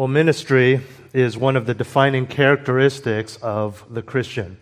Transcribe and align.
Well, 0.00 0.08
ministry 0.08 0.80
is 1.12 1.36
one 1.36 1.56
of 1.56 1.66
the 1.66 1.74
defining 1.74 2.26
characteristics 2.26 3.36
of 3.42 3.84
the 3.90 4.00
Christian. 4.00 4.56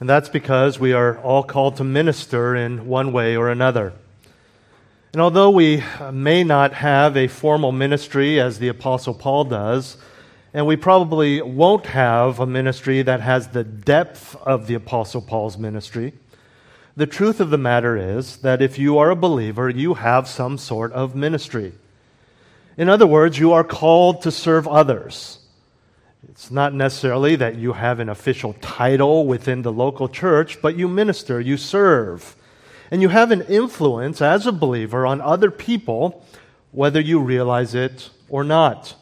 And 0.00 0.08
that's 0.08 0.28
because 0.28 0.80
we 0.80 0.92
are 0.92 1.16
all 1.18 1.44
called 1.44 1.76
to 1.76 1.84
minister 1.84 2.56
in 2.56 2.88
one 2.88 3.12
way 3.12 3.36
or 3.36 3.50
another. 3.50 3.92
And 5.12 5.22
although 5.22 5.50
we 5.50 5.84
may 6.12 6.42
not 6.42 6.72
have 6.72 7.16
a 7.16 7.28
formal 7.28 7.70
ministry 7.70 8.40
as 8.40 8.58
the 8.58 8.66
Apostle 8.66 9.14
Paul 9.14 9.44
does, 9.44 9.96
and 10.52 10.66
we 10.66 10.74
probably 10.74 11.40
won't 11.40 11.86
have 11.86 12.40
a 12.40 12.46
ministry 12.46 13.02
that 13.02 13.20
has 13.20 13.50
the 13.50 13.62
depth 13.62 14.34
of 14.42 14.66
the 14.66 14.74
Apostle 14.74 15.22
Paul's 15.22 15.56
ministry, 15.56 16.14
the 16.96 17.06
truth 17.06 17.38
of 17.38 17.50
the 17.50 17.58
matter 17.58 17.96
is 17.96 18.38
that 18.38 18.60
if 18.60 18.76
you 18.76 18.98
are 18.98 19.10
a 19.10 19.14
believer, 19.14 19.70
you 19.70 19.94
have 19.94 20.26
some 20.26 20.58
sort 20.58 20.90
of 20.94 21.14
ministry. 21.14 21.74
In 22.78 22.88
other 22.88 23.08
words, 23.08 23.40
you 23.40 23.52
are 23.54 23.64
called 23.64 24.22
to 24.22 24.30
serve 24.30 24.68
others. 24.68 25.40
It's 26.28 26.48
not 26.48 26.72
necessarily 26.72 27.34
that 27.34 27.56
you 27.56 27.72
have 27.72 27.98
an 27.98 28.08
official 28.08 28.52
title 28.60 29.26
within 29.26 29.62
the 29.62 29.72
local 29.72 30.08
church, 30.08 30.62
but 30.62 30.78
you 30.78 30.86
minister, 30.86 31.40
you 31.40 31.56
serve. 31.56 32.36
And 32.92 33.02
you 33.02 33.08
have 33.08 33.32
an 33.32 33.42
influence 33.42 34.22
as 34.22 34.46
a 34.46 34.52
believer 34.52 35.04
on 35.04 35.20
other 35.20 35.50
people, 35.50 36.24
whether 36.70 37.00
you 37.00 37.18
realize 37.18 37.74
it 37.74 38.10
or 38.28 38.44
not. 38.44 38.94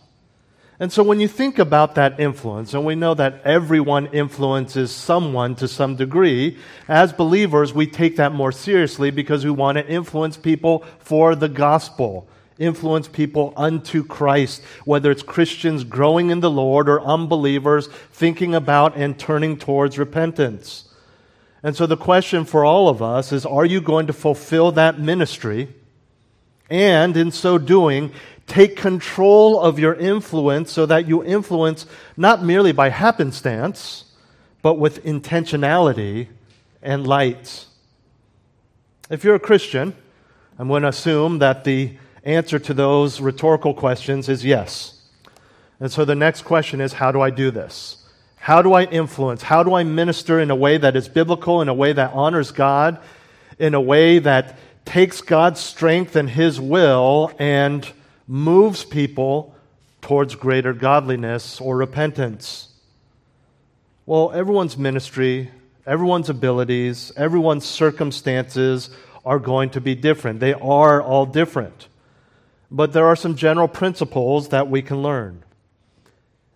And 0.81 0.91
so 0.91 1.03
when 1.03 1.21
you 1.21 1.29
think 1.29 1.59
about 1.59 1.97
that 1.97 2.19
influence, 2.19 2.73
and 2.73 2.83
we 2.83 2.95
know 2.95 3.13
that 3.13 3.43
everyone 3.45 4.07
influences 4.07 4.91
someone 4.91 5.55
to 5.57 5.69
some 5.69 5.97
degree, 5.97 6.57
as 6.89 7.13
believers, 7.13 7.75
we 7.75 7.87
take 7.87 8.17
that 8.17 8.33
more 8.33 8.53
seriously 8.53 9.11
because 9.11 9.45
we 9.45 9.51
want 9.51 9.77
to 9.77 9.87
influence 9.87 10.39
people 10.39 10.83
for 10.99 11.35
the 11.35 11.49
gospel 11.51 12.27
influence 12.59 13.09
people 13.09 13.53
unto 13.57 14.03
Christ, 14.03 14.63
whether 14.85 15.11
it's 15.11 15.23
Christians 15.23 15.85
growing 15.85 16.31
in 16.31 16.41
the 16.41 16.51
Lord 16.51 16.89
or 16.89 17.01
unbelievers 17.01 17.89
thinking 18.13 18.55
about 18.55 18.97
and 18.97 19.19
turning 19.19 19.59
towards 19.59 19.99
repentance. 19.99 20.85
And 21.63 21.77
so 21.77 21.87
the 21.87 21.97
question 21.97 22.45
for 22.45 22.65
all 22.65 22.89
of 22.89 23.03
us 23.03 23.33
is 23.33 23.45
are 23.45 23.65
you 23.65 23.81
going 23.81 24.07
to 24.07 24.13
fulfill 24.13 24.73
that 24.73 24.99
ministry? 24.99 25.69
And 26.71 27.17
in 27.17 27.31
so 27.31 27.59
doing, 27.59 28.13
take 28.47 28.77
control 28.77 29.61
of 29.61 29.79
your 29.79 29.95
influence 29.95 30.73
so 30.73 30.87
that 30.87 31.07
you 31.07 31.25
influence 31.25 31.87
not 32.17 32.43
merely 32.43 32.73
by 32.73 32.89
happenstance, 32.89 34.05
but 34.63 34.75
with 34.75 35.05
intentionality 35.05 36.29
and 36.83 37.07
light. 37.07 37.67
If 39.11 39.23
you're 39.23 39.37
a 39.37 39.41
Christian, 39.41 39.95
I'm 40.59 40.69
going 40.69 40.83
to 40.83 40.89
assume 40.89 41.39
that 41.39 41.65
the 41.65 41.97
answer 42.27 42.59
to 42.59 42.75
those 42.75 43.21
rhetorical 43.21 43.73
questions 43.73 44.29
is 44.29 44.45
yes. 44.45 45.01
And 45.81 45.91
so 45.91 46.05
the 46.05 46.15
next 46.15 46.43
question 46.43 46.81
is 46.81 46.93
how 46.95 47.13
do 47.13 47.21
I 47.21 47.31
do 47.31 47.51
this? 47.51 48.03
How 48.37 48.63
do 48.63 48.75
I 48.75 48.85
influence? 48.85 49.43
How 49.43 49.63
do 49.63 49.75
I 49.75 49.85
minister 49.85 50.41
in 50.41 50.51
a 50.51 50.57
way 50.57 50.77
that 50.79 50.97
is 50.97 51.09
biblical, 51.09 51.63
in 51.63 51.69
a 51.69 51.75
way 51.75 51.93
that 51.93 52.13
honors 52.13 52.53
God, 52.53 52.99
in 53.59 53.75
a 53.75 53.81
way 53.81 54.19
that 54.19 54.59
takes 54.85 55.21
God's 55.21 55.61
strength 55.61 56.17
and 56.17 56.29
His 56.29 56.61
will 56.61 57.33
and 57.39 57.91
moves 58.27 58.85
people 58.85 59.55
towards 60.01 60.35
greater 60.35 60.73
godliness 60.73 61.61
or 61.61 61.77
repentance? 61.77 62.69
Well, 64.05 64.31
everyone's 64.33 64.79
ministry, 64.79 65.51
everyone's 65.85 66.29
abilities, 66.29 67.13
everyone's 67.17 67.65
circumstances 67.65 68.91
are 69.25 69.41
going 69.41 69.71
to 69.71 69.81
be 69.81 69.97
different. 69.97 70.39
They 70.39 70.55
are 70.55 71.03
all 71.03 71.27
different. 71.27 71.89
But 72.71 72.93
there 72.93 73.07
are 73.07 73.17
some 73.17 73.37
general 73.37 73.69
principles 73.69 74.49
that 74.49 74.69
we 74.69 74.83
can 74.83 75.03
learn. 75.03 75.45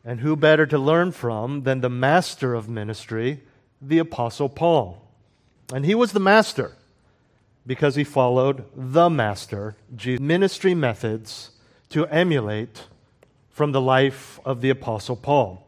And 0.04 0.20
who 0.20 0.34
better 0.34 0.66
to 0.66 0.78
learn 0.78 1.12
from 1.12 1.62
than 1.62 1.80
the 1.80 1.90
master 1.90 2.54
of 2.54 2.68
ministry, 2.68 3.40
the 3.80 3.98
Apostle 3.98 4.48
Paul? 4.48 5.02
And 5.72 5.84
he 5.84 5.94
was 5.94 6.12
the 6.12 6.20
master 6.20 6.72
because 7.66 7.94
he 7.94 8.04
followed 8.04 8.64
the 8.74 9.10
master, 9.10 9.76
Jesus. 9.94 10.20
Ministry 10.20 10.74
methods 10.74 11.50
to 11.90 12.06
emulate 12.06 12.86
from 13.50 13.72
the 13.72 13.80
life 13.80 14.40
of 14.44 14.62
the 14.62 14.70
Apostle 14.70 15.16
Paul. 15.16 15.66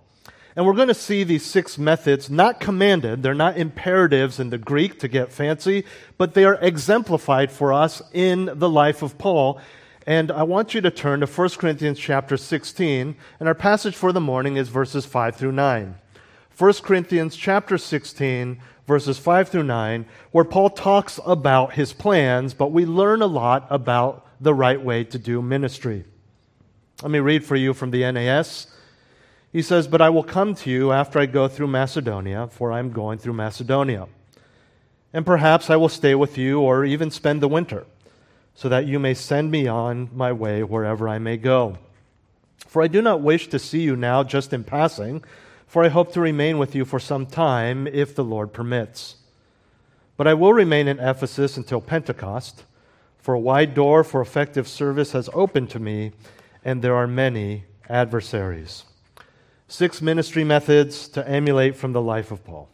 And 0.56 0.66
we're 0.66 0.74
going 0.74 0.88
to 0.88 0.94
see 0.94 1.24
these 1.24 1.44
six 1.44 1.78
methods 1.78 2.28
not 2.28 2.60
commanded, 2.60 3.22
they're 3.22 3.34
not 3.34 3.56
imperatives 3.56 4.38
in 4.38 4.50
the 4.50 4.58
Greek 4.58 4.98
to 5.00 5.08
get 5.08 5.32
fancy, 5.32 5.84
but 6.18 6.34
they 6.34 6.44
are 6.44 6.56
exemplified 6.56 7.50
for 7.50 7.72
us 7.72 8.02
in 8.12 8.50
the 8.54 8.68
life 8.68 9.02
of 9.02 9.16
Paul. 9.18 9.60
And 10.06 10.32
I 10.32 10.42
want 10.42 10.74
you 10.74 10.80
to 10.80 10.90
turn 10.90 11.20
to 11.20 11.26
1 11.26 11.50
Corinthians 11.50 11.98
chapter 11.98 12.36
16, 12.36 13.14
and 13.38 13.48
our 13.48 13.54
passage 13.54 13.94
for 13.94 14.12
the 14.12 14.20
morning 14.20 14.56
is 14.56 14.68
verses 14.68 15.06
5 15.06 15.36
through 15.36 15.52
9. 15.52 15.94
1 16.58 16.72
Corinthians 16.74 17.36
chapter 17.36 17.78
16, 17.78 18.60
verses 18.86 19.18
5 19.18 19.48
through 19.48 19.62
9, 19.62 20.04
where 20.32 20.44
Paul 20.44 20.70
talks 20.70 21.20
about 21.24 21.74
his 21.74 21.92
plans, 21.92 22.52
but 22.52 22.72
we 22.72 22.84
learn 22.84 23.22
a 23.22 23.26
lot 23.26 23.66
about 23.70 24.26
the 24.40 24.52
right 24.52 24.82
way 24.82 25.04
to 25.04 25.18
do 25.18 25.40
ministry. 25.40 26.04
Let 27.00 27.12
me 27.12 27.20
read 27.20 27.44
for 27.44 27.54
you 27.54 27.72
from 27.72 27.92
the 27.92 28.10
NAS. 28.10 28.66
He 29.52 29.62
says, 29.62 29.86
But 29.86 30.00
I 30.00 30.10
will 30.10 30.24
come 30.24 30.56
to 30.56 30.70
you 30.70 30.90
after 30.90 31.20
I 31.20 31.26
go 31.26 31.46
through 31.46 31.68
Macedonia, 31.68 32.48
for 32.50 32.72
I 32.72 32.80
am 32.80 32.90
going 32.90 33.18
through 33.18 33.34
Macedonia. 33.34 34.08
And 35.12 35.24
perhaps 35.24 35.70
I 35.70 35.76
will 35.76 35.88
stay 35.88 36.16
with 36.16 36.36
you 36.36 36.60
or 36.60 36.84
even 36.84 37.10
spend 37.10 37.40
the 37.40 37.48
winter 37.48 37.86
so 38.54 38.68
that 38.68 38.86
you 38.86 38.98
may 38.98 39.14
send 39.14 39.50
me 39.50 39.66
on 39.66 40.10
my 40.14 40.32
way 40.32 40.62
wherever 40.62 41.08
I 41.08 41.18
may 41.18 41.36
go. 41.36 41.78
For 42.66 42.82
I 42.82 42.88
do 42.88 43.02
not 43.02 43.20
wish 43.20 43.48
to 43.48 43.58
see 43.58 43.80
you 43.80 43.96
now 43.96 44.22
just 44.22 44.52
in 44.52 44.64
passing, 44.64 45.24
for 45.66 45.84
I 45.84 45.88
hope 45.88 46.12
to 46.12 46.20
remain 46.20 46.58
with 46.58 46.74
you 46.74 46.84
for 46.84 46.98
some 46.98 47.26
time, 47.26 47.86
if 47.86 48.14
the 48.14 48.24
Lord 48.24 48.52
permits. 48.52 49.16
But 50.16 50.26
I 50.26 50.34
will 50.34 50.52
remain 50.52 50.88
in 50.88 51.00
Ephesus 51.00 51.56
until 51.56 51.80
Pentecost, 51.80 52.64
for 53.18 53.34
a 53.34 53.40
wide 53.40 53.74
door 53.74 54.04
for 54.04 54.20
effective 54.20 54.68
service 54.68 55.12
has 55.12 55.30
opened 55.32 55.70
to 55.70 55.78
me, 55.78 56.12
and 56.64 56.82
there 56.82 56.94
are 56.94 57.06
many 57.06 57.64
adversaries. 57.88 58.84
Six 59.68 60.02
ministry 60.02 60.44
methods 60.44 61.08
to 61.08 61.26
emulate 61.26 61.76
from 61.76 61.92
the 61.92 62.02
life 62.02 62.30
of 62.30 62.44
Paul. 62.44 62.68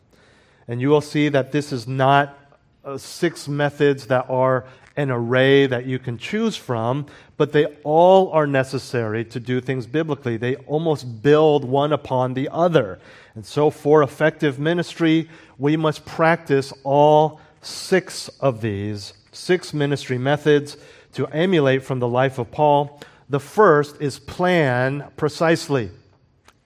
And 0.67 0.81
you 0.81 0.89
will 0.89 1.01
see 1.01 1.29
that 1.29 1.53
this 1.53 1.73
is 1.73 1.87
not 1.87 2.37
uh, 2.85 2.99
six 2.99 3.47
methods 3.47 4.07
that 4.07 4.27
are 4.29 4.67
an 4.99 5.13
array 5.13 5.65
that 5.65 5.87
you 5.87 5.97
can 6.01 6.19
choose 6.19 6.57
from, 6.57 7.07
but 7.37 7.53
they 7.53 7.67
all 7.85 8.33
are 8.33 8.49
necessary 8.49 9.25
to 9.25 9.39
do 9.39 9.61
things 9.61 9.87
biblically. 9.87 10.37
They 10.37 10.57
almost 10.57 11.23
build 11.23 11.65
one 11.65 11.93
upon 11.93 12.35
the 12.35 12.49
other. 12.51 12.99
And 13.37 13.47
so, 13.47 13.71
for 13.71 14.03
effective 14.03 14.59
ministry, 14.59 15.31
we 15.57 15.77
must 15.77 16.05
practice 16.05 16.73
all 16.83 17.41
six 17.63 18.29
of 18.41 18.61
these, 18.61 19.13
six 19.31 19.73
ministry 19.73 20.19
methods 20.19 20.77
to 21.13 21.29
emulate 21.29 21.85
from 21.85 22.01
the 22.01 22.09
life 22.09 22.39
of 22.39 22.51
Paul. 22.51 23.01
The 23.29 23.39
first 23.39 24.01
is 24.01 24.19
plan 24.19 25.05
precisely. 25.17 25.91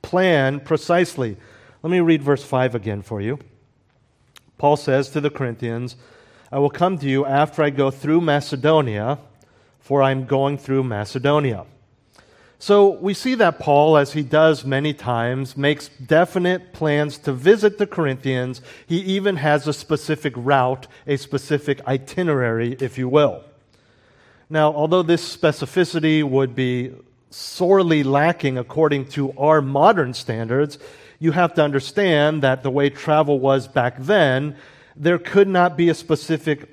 Plan 0.01 0.59
precisely. 0.59 1.37
Let 1.83 1.91
me 1.91 2.01
read 2.01 2.23
verse 2.23 2.43
5 2.43 2.75
again 2.75 3.03
for 3.03 3.21
you. 3.21 3.39
Paul 4.57 4.79
says 4.79 5.11
to 5.11 5.21
the 5.21 5.29
Corinthians, 5.29 5.97
I 6.53 6.59
will 6.59 6.69
come 6.69 6.99
to 6.99 7.09
you 7.09 7.25
after 7.25 7.63
I 7.63 7.71
go 7.71 7.91
through 7.91 8.21
Macedonia, 8.21 9.19
for 9.81 10.03
I'm 10.03 10.27
going 10.27 10.59
through 10.59 10.85
Macedonia. 10.85 11.65
So 12.59 12.91
we 12.91 13.15
see 13.15 13.35
that 13.37 13.59
Paul, 13.59 13.97
as 13.97 14.13
he 14.13 14.23
does 14.23 14.63
many 14.63 14.93
times, 14.93 15.57
makes 15.57 15.89
definite 15.89 16.75
plans 16.75 17.17
to 17.21 17.33
visit 17.33 17.79
the 17.79 17.87
Corinthians. 17.87 18.61
He 18.87 18.99
even 18.99 19.37
has 19.37 19.67
a 19.67 19.73
specific 19.73 20.35
route, 20.37 20.87
a 21.07 21.17
specific 21.17 21.81
itinerary, 21.87 22.77
if 22.81 22.99
you 22.99 23.09
will. 23.09 23.43
Now, 24.51 24.75
although 24.75 25.03
this 25.03 25.37
specificity 25.37 26.23
would 26.23 26.55
be 26.55 26.93
sorely 27.31 28.03
lacking 28.03 28.59
according 28.59 29.07
to 29.07 29.33
our 29.39 29.63
modern 29.63 30.13
standards, 30.13 30.79
you 31.19 31.33
have 31.33 31.55
to 31.55 31.65
understand 31.65 32.43
that 32.43 32.63
the 32.63 32.71
way 32.71 32.91
travel 32.91 33.41
was 33.41 33.67
back 33.69 33.97
then, 33.99 34.55
there 34.97 35.19
could 35.19 35.49
not 35.49 35.77
be 35.77 35.89
a 35.89 35.95
specific 35.95 36.69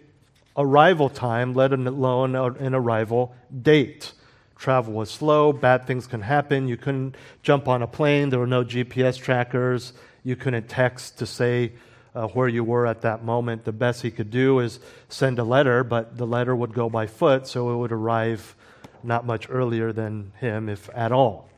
arrival 0.58 1.10
time, 1.10 1.54
let 1.54 1.72
alone 1.72 2.36
an 2.36 2.76
arrival 2.76 3.34
date. 3.62 4.12
Travel 4.58 4.94
was 4.94 5.10
slow, 5.10 5.54
bad 5.54 5.88
things 5.88 6.06
can 6.06 6.22
happen. 6.22 6.68
You 6.68 6.76
couldn't 6.76 7.16
jump 7.44 7.68
on 7.68 7.82
a 7.82 7.88
plane, 7.88 8.30
there 8.30 8.40
were 8.40 8.48
no 8.48 8.64
GPS 8.64 9.18
trackers, 9.18 9.94
you 10.24 10.36
couldn't 10.36 10.68
text 10.68 11.18
to 11.20 11.26
say 11.26 11.72
uh, 12.14 12.28
where 12.28 12.48
you 12.48 12.64
were 12.64 12.86
at 12.86 13.02
that 13.02 13.24
moment. 13.24 13.64
The 13.64 13.72
best 13.72 14.02
he 14.02 14.12
could 14.12 14.32
do 14.32 14.60
is 14.60 14.80
send 15.08 15.40
a 15.40 15.44
letter, 15.44 15.84
but 15.84 16.18
the 16.18 16.28
letter 16.28 16.56
would 16.56 16.74
go 16.74 16.90
by 16.90 17.08
foot, 17.08 17.48
so 17.48 17.72
it 17.74 17.78
would 17.78 17.94
arrive 17.94 18.56
not 19.02 19.26
much 19.26 19.48
earlier 19.50 19.94
than 19.94 20.34
him, 20.40 20.68
if 20.68 20.90
at 20.94 21.14
all. 21.14 21.50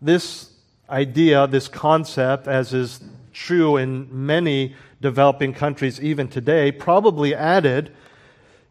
This 0.00 0.50
idea, 0.90 1.46
this 1.46 1.68
concept, 1.68 2.48
as 2.48 2.74
is 2.74 3.00
true 3.32 3.76
in 3.76 4.08
many 4.26 4.74
developing 5.00 5.52
countries 5.52 6.00
even 6.00 6.28
today, 6.28 6.72
probably 6.72 7.34
added 7.34 7.92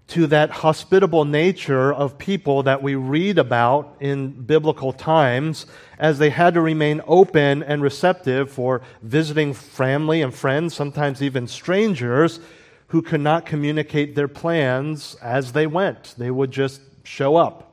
to 0.08 0.28
that 0.28 0.50
hospitable 0.52 1.24
nature 1.24 1.94
of 1.94 2.18
people 2.18 2.64
that 2.64 2.84
we 2.84 2.96
read 2.96 3.38
about 3.38 3.96
in 4.02 4.30
biblical 4.30 4.92
times 4.92 5.66
as 5.98 6.20
they 6.20 6.30
had 6.30 6.54
to 6.54 6.60
remain 6.60 7.02
open 7.08 7.64
and 7.64 7.82
receptive 7.82 8.52
for 8.52 8.82
visiting 9.02 9.54
family 9.54 10.22
and 10.22 10.34
friends, 10.34 10.74
sometimes 10.74 11.22
even 11.22 11.48
strangers, 11.48 12.42
who 12.88 13.02
could 13.02 13.22
not 13.22 13.46
communicate 13.46 14.16
their 14.16 14.28
plans 14.28 15.16
as 15.22 15.54
they 15.54 15.66
went. 15.66 16.14
They 16.18 16.30
would 16.30 16.52
just 16.52 16.82
show 17.06 17.38
up. 17.38 17.72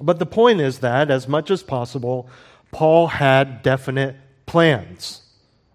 But 0.00 0.20
the 0.20 0.26
point 0.26 0.60
is 0.60 0.78
that, 0.80 1.10
as 1.10 1.26
much 1.26 1.50
as 1.50 1.64
possible, 1.64 2.28
Paul 2.70 3.08
had 3.08 3.62
definite 3.62 4.14
plans. 4.46 5.23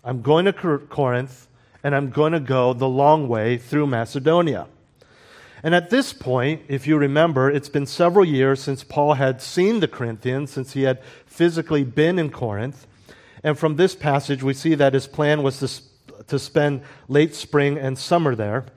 I'm 0.04 0.22
going 0.22 0.46
to 0.46 0.54
Corinth, 0.54 1.48
and 1.84 1.94
I'm 1.94 2.10
going 2.10 2.32
to 2.34 2.40
go 2.40 2.74
the 2.74 2.88
long 2.88 3.28
way 3.28 3.58
through 3.58 3.88
Macedonia. 3.88 4.68
And 5.62 5.76
at 5.76 5.90
this 5.90 6.14
point, 6.14 6.62
if 6.70 6.88
you 6.88 6.98
remember, 6.98 7.52
it's 7.52 7.68
been 7.68 7.86
several 7.86 8.24
years 8.24 8.62
since 8.62 8.84
Paul 8.84 9.16
had 9.16 9.42
seen 9.42 9.82
the 9.82 9.88
Corinthians, 9.90 10.52
since 10.52 10.72
he 10.72 10.84
had 10.84 11.04
physically 11.26 11.84
been 11.84 12.18
in 12.18 12.30
Corinth. 12.30 12.88
And 13.44 13.60
from 13.60 13.76
this 13.76 13.94
passage, 13.96 14.42
we 14.42 14.54
see 14.54 14.76
that 14.76 14.94
his 14.94 15.08
plan 15.08 15.44
was 15.44 15.60
to, 15.60 16.24
to 16.24 16.40
spend 16.40 16.82
late 17.10 17.36
spring 17.36 17.78
and 17.78 17.98
summer 17.98 18.36
there. 18.36 18.68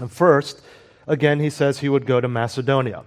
And 0.00 0.10
first, 0.10 0.62
again, 1.06 1.40
he 1.40 1.50
says 1.50 1.78
he 1.78 1.88
would 1.90 2.06
go 2.06 2.20
to 2.20 2.28
Macedonia. 2.28 3.04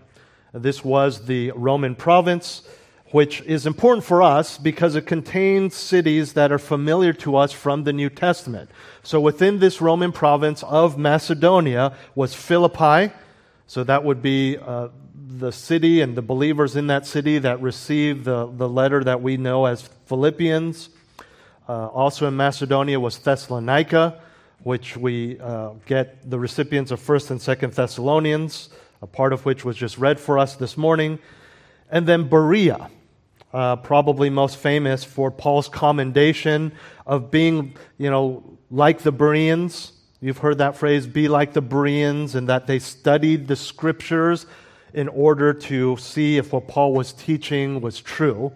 This 0.53 0.83
was 0.83 1.25
the 1.25 1.51
Roman 1.55 1.95
province 1.95 2.61
which 3.11 3.41
is 3.41 3.65
important 3.65 4.05
for 4.05 4.23
us 4.23 4.57
because 4.57 4.95
it 4.95 5.05
contains 5.05 5.75
cities 5.75 6.33
that 6.33 6.51
are 6.51 6.57
familiar 6.57 7.11
to 7.11 7.35
us 7.35 7.51
from 7.51 7.83
the 7.83 7.91
New 7.93 8.09
Testament. 8.09 8.69
So 9.03 9.19
within 9.19 9.59
this 9.59 9.81
Roman 9.81 10.11
province 10.11 10.63
of 10.63 10.97
Macedonia 10.97 11.93
was 12.15 12.33
Philippi. 12.33 13.13
So 13.67 13.83
that 13.83 14.03
would 14.03 14.21
be 14.21 14.57
uh, 14.57 14.89
the 15.13 15.51
city 15.51 16.01
and 16.01 16.15
the 16.15 16.21
believers 16.21 16.75
in 16.75 16.87
that 16.87 17.05
city 17.05 17.37
that 17.39 17.61
received 17.61 18.25
the, 18.25 18.47
the 18.47 18.67
letter 18.67 19.03
that 19.03 19.21
we 19.21 19.37
know 19.37 19.65
as 19.65 19.81
Philippians. 20.05 20.89
Uh, 21.67 21.87
also 21.87 22.27
in 22.27 22.35
Macedonia 22.35 22.99
was 22.99 23.17
Thessalonica, 23.17 24.21
which 24.63 24.95
we 24.95 25.37
uh, 25.39 25.71
get 25.85 26.29
the 26.29 26.39
recipients 26.39 26.91
of 26.91 27.01
1st 27.01 27.31
and 27.31 27.39
2nd 27.39 27.73
Thessalonians, 27.73 28.69
a 29.01 29.07
part 29.07 29.33
of 29.33 29.45
which 29.45 29.65
was 29.65 29.75
just 29.75 29.97
read 29.97 30.19
for 30.19 30.37
us 30.37 30.55
this 30.55 30.77
morning. 30.77 31.19
And 31.89 32.07
then 32.07 32.29
Berea 32.29 32.89
uh, 33.53 33.75
probably 33.77 34.29
most 34.29 34.57
famous 34.57 35.03
for 35.03 35.31
Paul's 35.31 35.67
commendation 35.67 36.71
of 37.05 37.31
being, 37.31 37.75
you 37.97 38.09
know, 38.09 38.57
like 38.69 38.99
the 38.99 39.11
Bereans. 39.11 39.93
You've 40.21 40.37
heard 40.37 40.59
that 40.59 40.77
phrase, 40.77 41.07
be 41.07 41.27
like 41.27 41.53
the 41.53 41.61
Bereans, 41.61 42.35
and 42.35 42.47
that 42.47 42.67
they 42.67 42.79
studied 42.79 43.47
the 43.47 43.55
scriptures 43.55 44.45
in 44.93 45.07
order 45.07 45.53
to 45.53 45.97
see 45.97 46.37
if 46.37 46.53
what 46.53 46.67
Paul 46.67 46.93
was 46.93 47.13
teaching 47.13 47.81
was 47.81 47.99
true. 47.99 48.53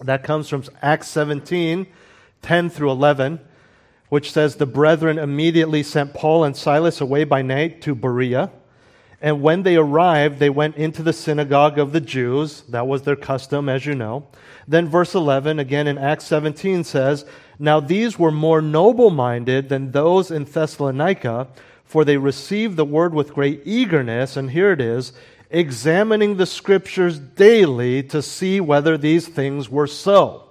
That 0.00 0.24
comes 0.24 0.48
from 0.48 0.64
Acts 0.82 1.08
17, 1.08 1.86
10 2.42 2.70
through 2.70 2.90
11, 2.90 3.40
which 4.08 4.32
says, 4.32 4.56
The 4.56 4.66
brethren 4.66 5.18
immediately 5.18 5.82
sent 5.82 6.14
Paul 6.14 6.44
and 6.44 6.56
Silas 6.56 7.00
away 7.00 7.24
by 7.24 7.42
night 7.42 7.80
to 7.82 7.94
Berea 7.94 8.50
and 9.22 9.40
when 9.40 9.62
they 9.62 9.76
arrived, 9.76 10.40
they 10.40 10.50
went 10.50 10.76
into 10.76 11.04
the 11.04 11.12
synagogue 11.12 11.78
of 11.78 11.92
the 11.92 12.00
Jews. 12.00 12.62
That 12.62 12.88
was 12.88 13.02
their 13.02 13.14
custom, 13.14 13.68
as 13.68 13.86
you 13.86 13.94
know. 13.94 14.26
Then, 14.66 14.88
verse 14.88 15.14
11, 15.14 15.60
again 15.60 15.86
in 15.86 15.96
Acts 15.96 16.24
17, 16.24 16.82
says, 16.82 17.24
Now 17.56 17.78
these 17.78 18.18
were 18.18 18.32
more 18.32 18.60
noble 18.60 19.10
minded 19.10 19.68
than 19.68 19.92
those 19.92 20.32
in 20.32 20.44
Thessalonica, 20.44 21.46
for 21.84 22.04
they 22.04 22.16
received 22.16 22.76
the 22.76 22.84
word 22.84 23.14
with 23.14 23.32
great 23.32 23.62
eagerness. 23.64 24.36
And 24.36 24.50
here 24.50 24.72
it 24.72 24.80
is, 24.80 25.12
examining 25.50 26.36
the 26.36 26.46
scriptures 26.46 27.20
daily 27.20 28.02
to 28.02 28.22
see 28.22 28.60
whether 28.60 28.98
these 28.98 29.28
things 29.28 29.68
were 29.68 29.86
so. 29.86 30.48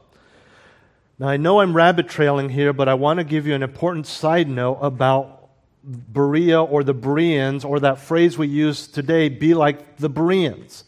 Now, 1.19 1.27
I 1.27 1.35
know 1.35 1.59
I'm 1.59 1.75
rabbit 1.75 2.07
trailing 2.07 2.49
here, 2.49 2.71
but 2.71 2.87
I 2.87 2.93
want 2.93 3.17
to 3.19 3.25
give 3.25 3.45
you 3.45 3.53
an 3.53 3.63
important 3.63 4.07
side 4.07 4.47
note 4.47 4.79
about 4.81 5.40
Berea 5.83 6.61
or 6.61 6.83
the 6.83 6.93
Bereans, 6.93 7.65
or 7.65 7.79
that 7.79 7.99
phrase 7.99 8.37
we 8.37 8.47
use 8.47 8.87
today, 8.87 9.29
be 9.29 9.53
like 9.53 9.97
the 9.97 10.09
Bereans. 10.09 10.83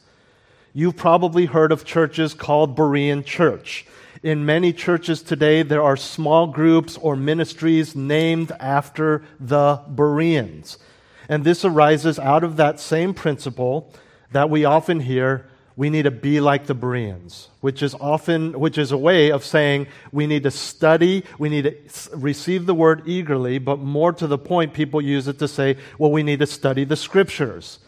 You've 0.73 0.97
probably 0.97 1.45
heard 1.45 1.71
of 1.71 1.85
churches 1.85 2.33
called 2.33 2.75
Berean 2.75 3.25
Church. 3.25 3.85
In 4.21 4.45
many 4.45 4.71
churches 4.71 5.21
today, 5.21 5.63
there 5.63 5.83
are 5.83 5.97
small 5.97 6.47
groups 6.47 6.97
or 6.97 7.15
ministries 7.15 7.95
named 7.95 8.51
after 8.59 9.23
the 9.39 9.81
Bereans. 9.87 10.77
And 11.27 11.43
this 11.43 11.65
arises 11.65 12.19
out 12.19 12.43
of 12.43 12.57
that 12.57 12.79
same 12.79 13.13
principle 13.13 13.93
that 14.31 14.49
we 14.49 14.65
often 14.65 15.01
hear 15.01 15.49
we 15.75 15.89
need 15.89 16.03
to 16.03 16.11
be 16.11 16.39
like 16.39 16.67
the 16.67 16.75
Bereans, 16.75 17.49
which 17.61 17.81
is 17.81 17.95
often, 17.95 18.59
which 18.59 18.77
is 18.77 18.91
a 18.91 18.97
way 18.97 19.31
of 19.31 19.43
saying 19.43 19.87
we 20.11 20.27
need 20.27 20.43
to 20.43 20.51
study, 20.51 21.23
we 21.39 21.49
need 21.49 21.63
to 21.63 22.15
receive 22.15 22.65
the 22.65 22.75
word 22.75 23.03
eagerly, 23.07 23.57
but 23.57 23.79
more 23.79 24.13
to 24.13 24.27
the 24.27 24.37
point, 24.37 24.73
people 24.73 25.01
use 25.01 25.27
it 25.27 25.39
to 25.39 25.47
say, 25.47 25.77
well, 25.97 26.11
we 26.11 26.21
need 26.21 26.39
to 26.39 26.45
study 26.45 26.83
the 26.83 26.95
scriptures. 26.95 27.79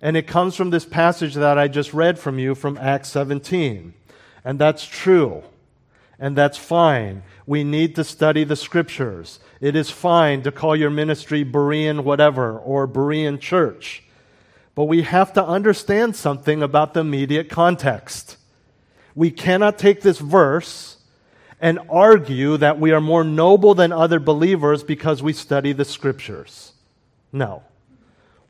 And 0.00 0.16
it 0.16 0.26
comes 0.26 0.56
from 0.56 0.70
this 0.70 0.84
passage 0.84 1.34
that 1.34 1.58
I 1.58 1.68
just 1.68 1.92
read 1.92 2.18
from 2.18 2.38
you 2.38 2.54
from 2.54 2.78
Acts 2.78 3.08
17. 3.08 3.94
And 4.44 4.58
that's 4.58 4.86
true. 4.86 5.42
And 6.18 6.36
that's 6.36 6.56
fine. 6.56 7.22
We 7.46 7.64
need 7.64 7.94
to 7.96 8.04
study 8.04 8.44
the 8.44 8.56
scriptures. 8.56 9.40
It 9.60 9.76
is 9.76 9.90
fine 9.90 10.42
to 10.42 10.52
call 10.52 10.74
your 10.74 10.90
ministry 10.90 11.44
Berean 11.44 12.04
whatever 12.04 12.58
or 12.58 12.88
Berean 12.88 13.40
church. 13.40 14.02
But 14.76 14.84
we 14.84 15.02
have 15.02 15.32
to 15.32 15.44
understand 15.44 16.14
something 16.14 16.62
about 16.62 16.94
the 16.94 17.00
immediate 17.00 17.48
context. 17.48 18.36
We 19.16 19.32
cannot 19.32 19.78
take 19.78 20.02
this 20.02 20.18
verse 20.18 20.98
and 21.60 21.80
argue 21.88 22.58
that 22.58 22.78
we 22.78 22.92
are 22.92 23.00
more 23.00 23.24
noble 23.24 23.74
than 23.74 23.90
other 23.90 24.20
believers 24.20 24.84
because 24.84 25.22
we 25.22 25.32
study 25.32 25.72
the 25.72 25.86
scriptures. 25.86 26.72
No. 27.32 27.64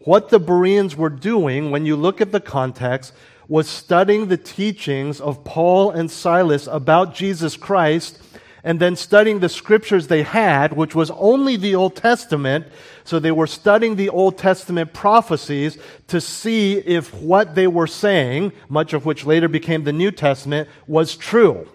What 0.00 0.28
the 0.30 0.40
Bereans 0.40 0.96
were 0.96 1.10
doing, 1.10 1.70
when 1.70 1.86
you 1.86 1.94
look 1.94 2.20
at 2.20 2.32
the 2.32 2.40
context, 2.40 3.12
was 3.46 3.68
studying 3.68 4.26
the 4.26 4.36
teachings 4.36 5.20
of 5.20 5.44
Paul 5.44 5.92
and 5.92 6.10
Silas 6.10 6.66
about 6.66 7.14
Jesus 7.14 7.56
Christ 7.56 8.20
and 8.64 8.80
then 8.80 8.96
studying 8.96 9.38
the 9.38 9.48
scriptures 9.48 10.08
they 10.08 10.24
had, 10.24 10.72
which 10.72 10.92
was 10.92 11.12
only 11.12 11.56
the 11.56 11.76
Old 11.76 11.94
Testament. 11.94 12.66
So 13.06 13.20
they 13.20 13.30
were 13.30 13.46
studying 13.46 13.94
the 13.94 14.08
Old 14.08 14.36
Testament 14.36 14.92
prophecies 14.92 15.78
to 16.08 16.20
see 16.20 16.74
if 16.74 17.14
what 17.14 17.54
they 17.54 17.68
were 17.68 17.86
saying, 17.86 18.52
much 18.68 18.92
of 18.92 19.06
which 19.06 19.24
later 19.24 19.46
became 19.46 19.84
the 19.84 19.92
New 19.92 20.10
Testament, 20.10 20.68
was 20.88 21.16
true. 21.16 21.68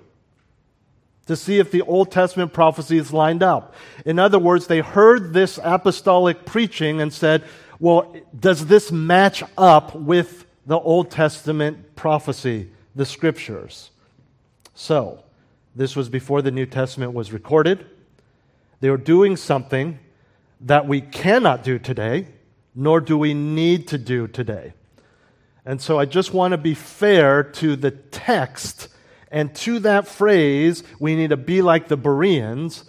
To 1.28 1.38
see 1.38 1.58
if 1.58 1.72
the 1.72 1.84
Old 1.84 2.12
Testament 2.12 2.52
prophecies 2.52 3.14
lined 3.14 3.44
up. 3.44 3.76
In 4.06 4.20
other 4.20 4.40
words, 4.40 4.68
they 4.68 4.82
heard 4.82 5.32
this 5.32 5.58
apostolic 5.64 6.46
preaching 6.46 7.00
and 7.00 7.14
said, 7.14 7.46
well, 7.80 8.14
does 8.38 8.66
this 8.66 8.92
match 8.92 9.42
up 9.58 9.96
with 9.96 10.46
the 10.66 10.78
Old 10.78 11.12
Testament 11.12 11.96
prophecy, 11.96 12.70
the 12.94 13.06
scriptures? 13.06 13.92
So, 14.76 15.24
this 15.78 15.96
was 15.96 16.10
before 16.10 16.42
the 16.42 16.52
New 16.52 16.66
Testament 16.66 17.14
was 17.14 17.32
recorded. 17.32 17.86
They 18.82 18.90
were 18.90 18.98
doing 18.98 19.38
something 19.38 19.98
that 20.62 20.88
we 20.88 21.02
cannot 21.02 21.64
do 21.64 21.80
today, 21.80 22.28
nor 22.76 23.02
do 23.02 23.18
we 23.18 23.34
need 23.34 23.88
to 23.90 23.98
do 23.98 24.28
today. 24.28 24.74
And 25.66 25.82
so 25.82 26.00
I 26.00 26.06
just 26.06 26.34
want 26.34 26.54
to 26.54 26.58
be 26.58 26.74
fair 26.74 27.44
to 27.44 27.76
the 27.76 27.92
text 27.92 28.88
and 29.32 29.56
to 29.56 29.80
that 29.80 30.08
phrase, 30.08 30.84
we 31.00 31.16
need 31.16 31.30
to 31.30 31.38
be 31.38 31.62
like 31.62 31.88
the 31.88 31.96
Bereans, 31.96 32.84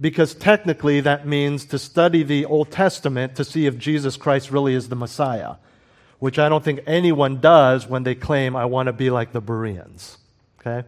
because 0.00 0.34
technically 0.34 1.00
that 1.00 1.26
means 1.26 1.64
to 1.66 1.78
study 1.78 2.24
the 2.24 2.44
Old 2.44 2.72
Testament 2.72 3.36
to 3.36 3.44
see 3.44 3.66
if 3.66 3.78
Jesus 3.78 4.16
Christ 4.16 4.50
really 4.50 4.74
is 4.74 4.88
the 4.88 4.96
Messiah, 4.96 5.54
which 6.18 6.40
I 6.40 6.48
don't 6.48 6.64
think 6.64 6.80
anyone 6.86 7.40
does 7.40 7.86
when 7.86 8.02
they 8.02 8.16
claim, 8.16 8.56
I 8.56 8.64
want 8.64 8.88
to 8.88 8.92
be 8.92 9.10
like 9.10 9.32
the 9.32 9.40
Bereans. 9.40 10.18
Okay? 10.60 10.86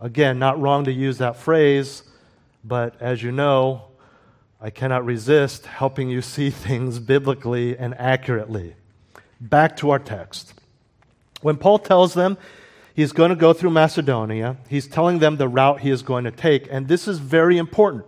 Again, 0.00 0.38
not 0.38 0.60
wrong 0.60 0.84
to 0.84 0.92
use 0.92 1.18
that 1.18 1.36
phrase, 1.36 2.02
but 2.62 3.00
as 3.00 3.22
you 3.22 3.32
know, 3.32 3.84
I 4.62 4.70
cannot 4.70 5.04
resist 5.04 5.66
helping 5.66 6.10
you 6.10 6.20
see 6.20 6.50
things 6.50 6.98
biblically 6.98 7.76
and 7.78 7.94
accurately. 7.94 8.74
Back 9.40 9.76
to 9.78 9.90
our 9.90 9.98
text. 9.98 10.54
When 11.40 11.56
Paul 11.56 11.78
tells 11.78 12.12
them 12.12 12.36
he's 12.94 13.12
going 13.12 13.30
to 13.30 13.36
go 13.36 13.54
through 13.54 13.70
Macedonia, 13.70 14.58
he's 14.68 14.86
telling 14.86 15.18
them 15.18 15.38
the 15.38 15.48
route 15.48 15.80
he 15.80 15.90
is 15.90 16.02
going 16.02 16.24
to 16.24 16.30
take. 16.30 16.68
And 16.70 16.88
this 16.88 17.08
is 17.08 17.18
very 17.18 17.56
important 17.56 18.04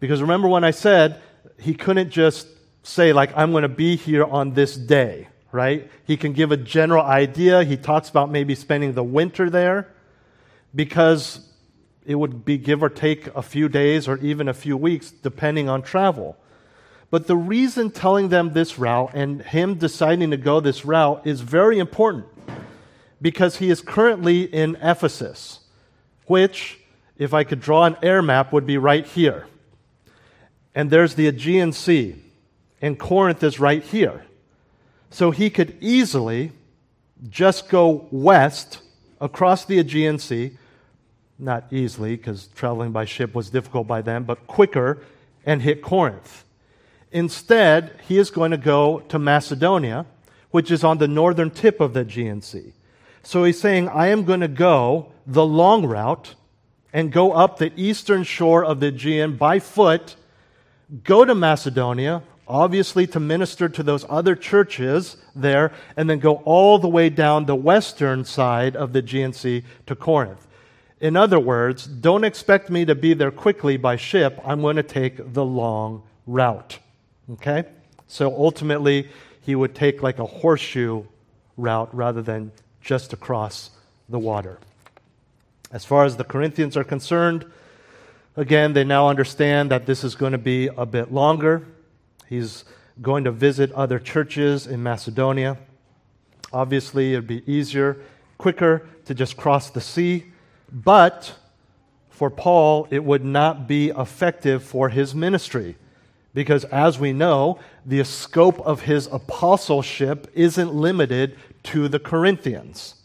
because 0.00 0.22
remember 0.22 0.48
when 0.48 0.64
I 0.64 0.70
said 0.70 1.20
he 1.58 1.74
couldn't 1.74 2.10
just 2.10 2.48
say, 2.82 3.12
like, 3.12 3.36
I'm 3.36 3.52
going 3.52 3.62
to 3.62 3.68
be 3.68 3.96
here 3.96 4.24
on 4.24 4.54
this 4.54 4.76
day, 4.76 5.28
right? 5.52 5.90
He 6.06 6.16
can 6.16 6.32
give 6.32 6.52
a 6.52 6.56
general 6.56 7.04
idea. 7.04 7.62
He 7.64 7.76
talks 7.76 8.08
about 8.08 8.30
maybe 8.30 8.54
spending 8.54 8.94
the 8.94 9.04
winter 9.04 9.50
there 9.50 9.88
because 10.74 11.46
it 12.06 12.16
would 12.16 12.44
be 12.44 12.58
give 12.58 12.82
or 12.82 12.88
take 12.88 13.26
a 13.34 13.42
few 13.42 13.68
days 13.68 14.06
or 14.06 14.18
even 14.18 14.48
a 14.48 14.54
few 14.54 14.76
weeks, 14.76 15.10
depending 15.10 15.68
on 15.68 15.82
travel. 15.82 16.36
But 17.10 17.26
the 17.26 17.36
reason 17.36 17.90
telling 17.90 18.28
them 18.28 18.52
this 18.52 18.78
route 18.78 19.12
and 19.14 19.40
him 19.42 19.76
deciding 19.76 20.30
to 20.32 20.36
go 20.36 20.60
this 20.60 20.84
route 20.84 21.26
is 21.26 21.40
very 21.40 21.78
important 21.78 22.26
because 23.22 23.56
he 23.56 23.70
is 23.70 23.80
currently 23.80 24.42
in 24.42 24.76
Ephesus, 24.82 25.60
which, 26.26 26.80
if 27.16 27.32
I 27.32 27.44
could 27.44 27.60
draw 27.60 27.84
an 27.84 27.96
air 28.02 28.20
map, 28.20 28.52
would 28.52 28.66
be 28.66 28.78
right 28.78 29.06
here. 29.06 29.46
And 30.74 30.90
there's 30.90 31.14
the 31.14 31.28
Aegean 31.28 31.72
Sea, 31.72 32.16
and 32.82 32.98
Corinth 32.98 33.42
is 33.42 33.60
right 33.60 33.82
here. 33.82 34.24
So 35.10 35.30
he 35.30 35.48
could 35.48 35.76
easily 35.80 36.52
just 37.28 37.68
go 37.68 38.08
west 38.10 38.80
across 39.20 39.64
the 39.64 39.78
Aegean 39.78 40.18
Sea, 40.18 40.58
not 41.38 41.72
easily 41.72 42.16
because 42.16 42.46
traveling 42.48 42.92
by 42.92 43.04
ship 43.04 43.34
was 43.34 43.50
difficult 43.50 43.86
by 43.86 44.02
then, 44.02 44.24
but 44.24 44.46
quicker 44.46 44.98
and 45.44 45.62
hit 45.62 45.82
Corinth. 45.82 46.44
Instead, 47.12 47.92
he 48.08 48.18
is 48.18 48.30
going 48.30 48.50
to 48.50 48.56
go 48.56 49.00
to 49.08 49.18
Macedonia, 49.18 50.06
which 50.50 50.70
is 50.70 50.84
on 50.84 50.98
the 50.98 51.08
northern 51.08 51.50
tip 51.50 51.80
of 51.80 51.92
the 51.92 52.40
Sea. 52.42 52.72
So 53.22 53.44
he's 53.44 53.60
saying, 53.60 53.88
I 53.88 54.08
am 54.08 54.24
going 54.24 54.40
to 54.40 54.48
go 54.48 55.12
the 55.26 55.46
long 55.46 55.86
route 55.86 56.34
and 56.92 57.10
go 57.10 57.32
up 57.32 57.58
the 57.58 57.72
eastern 57.76 58.22
shore 58.22 58.64
of 58.64 58.80
the 58.80 58.88
Aegean 58.88 59.36
by 59.36 59.58
foot, 59.58 60.16
go 61.02 61.24
to 61.24 61.34
Macedonia, 61.34 62.22
obviously 62.46 63.06
to 63.08 63.20
minister 63.20 63.68
to 63.68 63.82
those 63.82 64.04
other 64.08 64.36
churches 64.36 65.16
there, 65.34 65.72
and 65.96 66.08
then 66.08 66.18
go 66.18 66.36
all 66.44 66.78
the 66.78 66.88
way 66.88 67.08
down 67.08 67.46
the 67.46 67.56
western 67.56 68.24
side 68.24 68.76
of 68.76 68.92
the 68.92 69.32
Sea 69.32 69.64
to 69.86 69.96
Corinth. 69.96 70.46
In 71.00 71.16
other 71.16 71.40
words, 71.40 71.86
don't 71.86 72.24
expect 72.24 72.70
me 72.70 72.84
to 72.84 72.94
be 72.94 73.14
there 73.14 73.30
quickly 73.30 73.76
by 73.76 73.96
ship. 73.96 74.40
I'm 74.44 74.60
going 74.60 74.76
to 74.76 74.82
take 74.82 75.32
the 75.32 75.44
long 75.44 76.02
route. 76.26 76.78
Okay? 77.32 77.64
So 78.06 78.34
ultimately, 78.34 79.08
he 79.42 79.54
would 79.54 79.74
take 79.74 80.02
like 80.02 80.18
a 80.18 80.26
horseshoe 80.26 81.04
route 81.56 81.94
rather 81.94 82.22
than 82.22 82.52
just 82.80 83.12
across 83.12 83.70
the 84.08 84.18
water. 84.18 84.58
As 85.70 85.84
far 85.84 86.04
as 86.04 86.16
the 86.16 86.24
Corinthians 86.24 86.76
are 86.76 86.84
concerned, 86.84 87.44
again, 88.36 88.72
they 88.72 88.84
now 88.84 89.08
understand 89.08 89.70
that 89.70 89.86
this 89.86 90.04
is 90.04 90.14
going 90.14 90.32
to 90.32 90.38
be 90.38 90.68
a 90.68 90.86
bit 90.86 91.12
longer. 91.12 91.66
He's 92.28 92.64
going 93.02 93.24
to 93.24 93.32
visit 93.32 93.72
other 93.72 93.98
churches 93.98 94.66
in 94.66 94.82
Macedonia. 94.82 95.58
Obviously, 96.52 97.14
it'd 97.14 97.26
be 97.26 97.42
easier, 97.50 97.98
quicker 98.38 98.86
to 99.06 99.14
just 99.14 99.36
cross 99.36 99.70
the 99.70 99.80
sea, 99.80 100.26
but 100.74 101.34
for 102.10 102.30
Paul, 102.30 102.88
it 102.90 103.04
would 103.04 103.24
not 103.24 103.66
be 103.68 103.90
effective 103.90 104.62
for 104.62 104.88
his 104.88 105.14
ministry. 105.14 105.76
Because 106.34 106.64
as 106.64 106.98
we 106.98 107.12
know, 107.12 107.60
the 107.86 108.04
scope 108.04 108.60
of 108.60 108.82
his 108.82 109.06
apostleship 109.06 110.30
isn't 110.34 110.74
limited 110.74 111.38
to 111.64 111.88
the 111.88 112.00
Corinthians. 112.00 112.96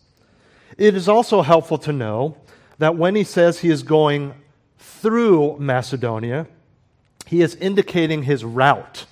It 0.77 0.95
is 0.95 1.07
also 1.07 1.43
helpful 1.43 1.77
to 1.79 1.93
know 1.93 2.37
that 2.79 2.95
when 2.95 3.15
he 3.15 3.23
says 3.23 3.59
he 3.59 3.69
is 3.69 3.83
going 3.83 4.33
through 4.79 5.57
Macedonia, 5.59 6.47
he 7.25 7.41
is 7.41 7.55
indicating 7.55 8.23
his 8.23 8.43
route. 8.43 9.05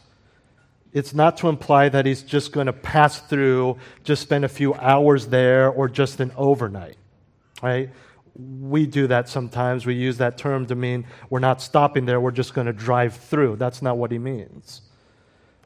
It's 0.93 1.13
not 1.13 1.37
to 1.37 1.49
imply 1.49 1.89
that 1.89 2.05
he's 2.05 2.23
just 2.23 2.51
going 2.51 2.67
to 2.67 2.73
pass 2.73 3.19
through, 3.19 3.77
just 4.03 4.23
spend 4.23 4.45
a 4.45 4.49
few 4.49 4.73
hours 4.73 5.27
there, 5.27 5.69
or 5.69 5.87
just 5.87 6.19
an 6.19 6.31
overnight. 6.35 6.97
Right? 7.61 7.89
We 8.37 8.85
do 8.85 9.07
that 9.07 9.27
sometimes. 9.27 9.85
We 9.85 9.95
use 9.95 10.17
that 10.17 10.37
term 10.37 10.65
to 10.67 10.75
mean 10.75 11.05
we're 11.29 11.39
not 11.39 11.61
stopping 11.61 12.05
there, 12.05 12.21
we're 12.21 12.31
just 12.31 12.53
going 12.53 12.67
to 12.67 12.73
drive 12.73 13.15
through. 13.15 13.55
That's 13.55 13.81
not 13.81 13.97
what 13.97 14.11
he 14.11 14.19
means. 14.19 14.81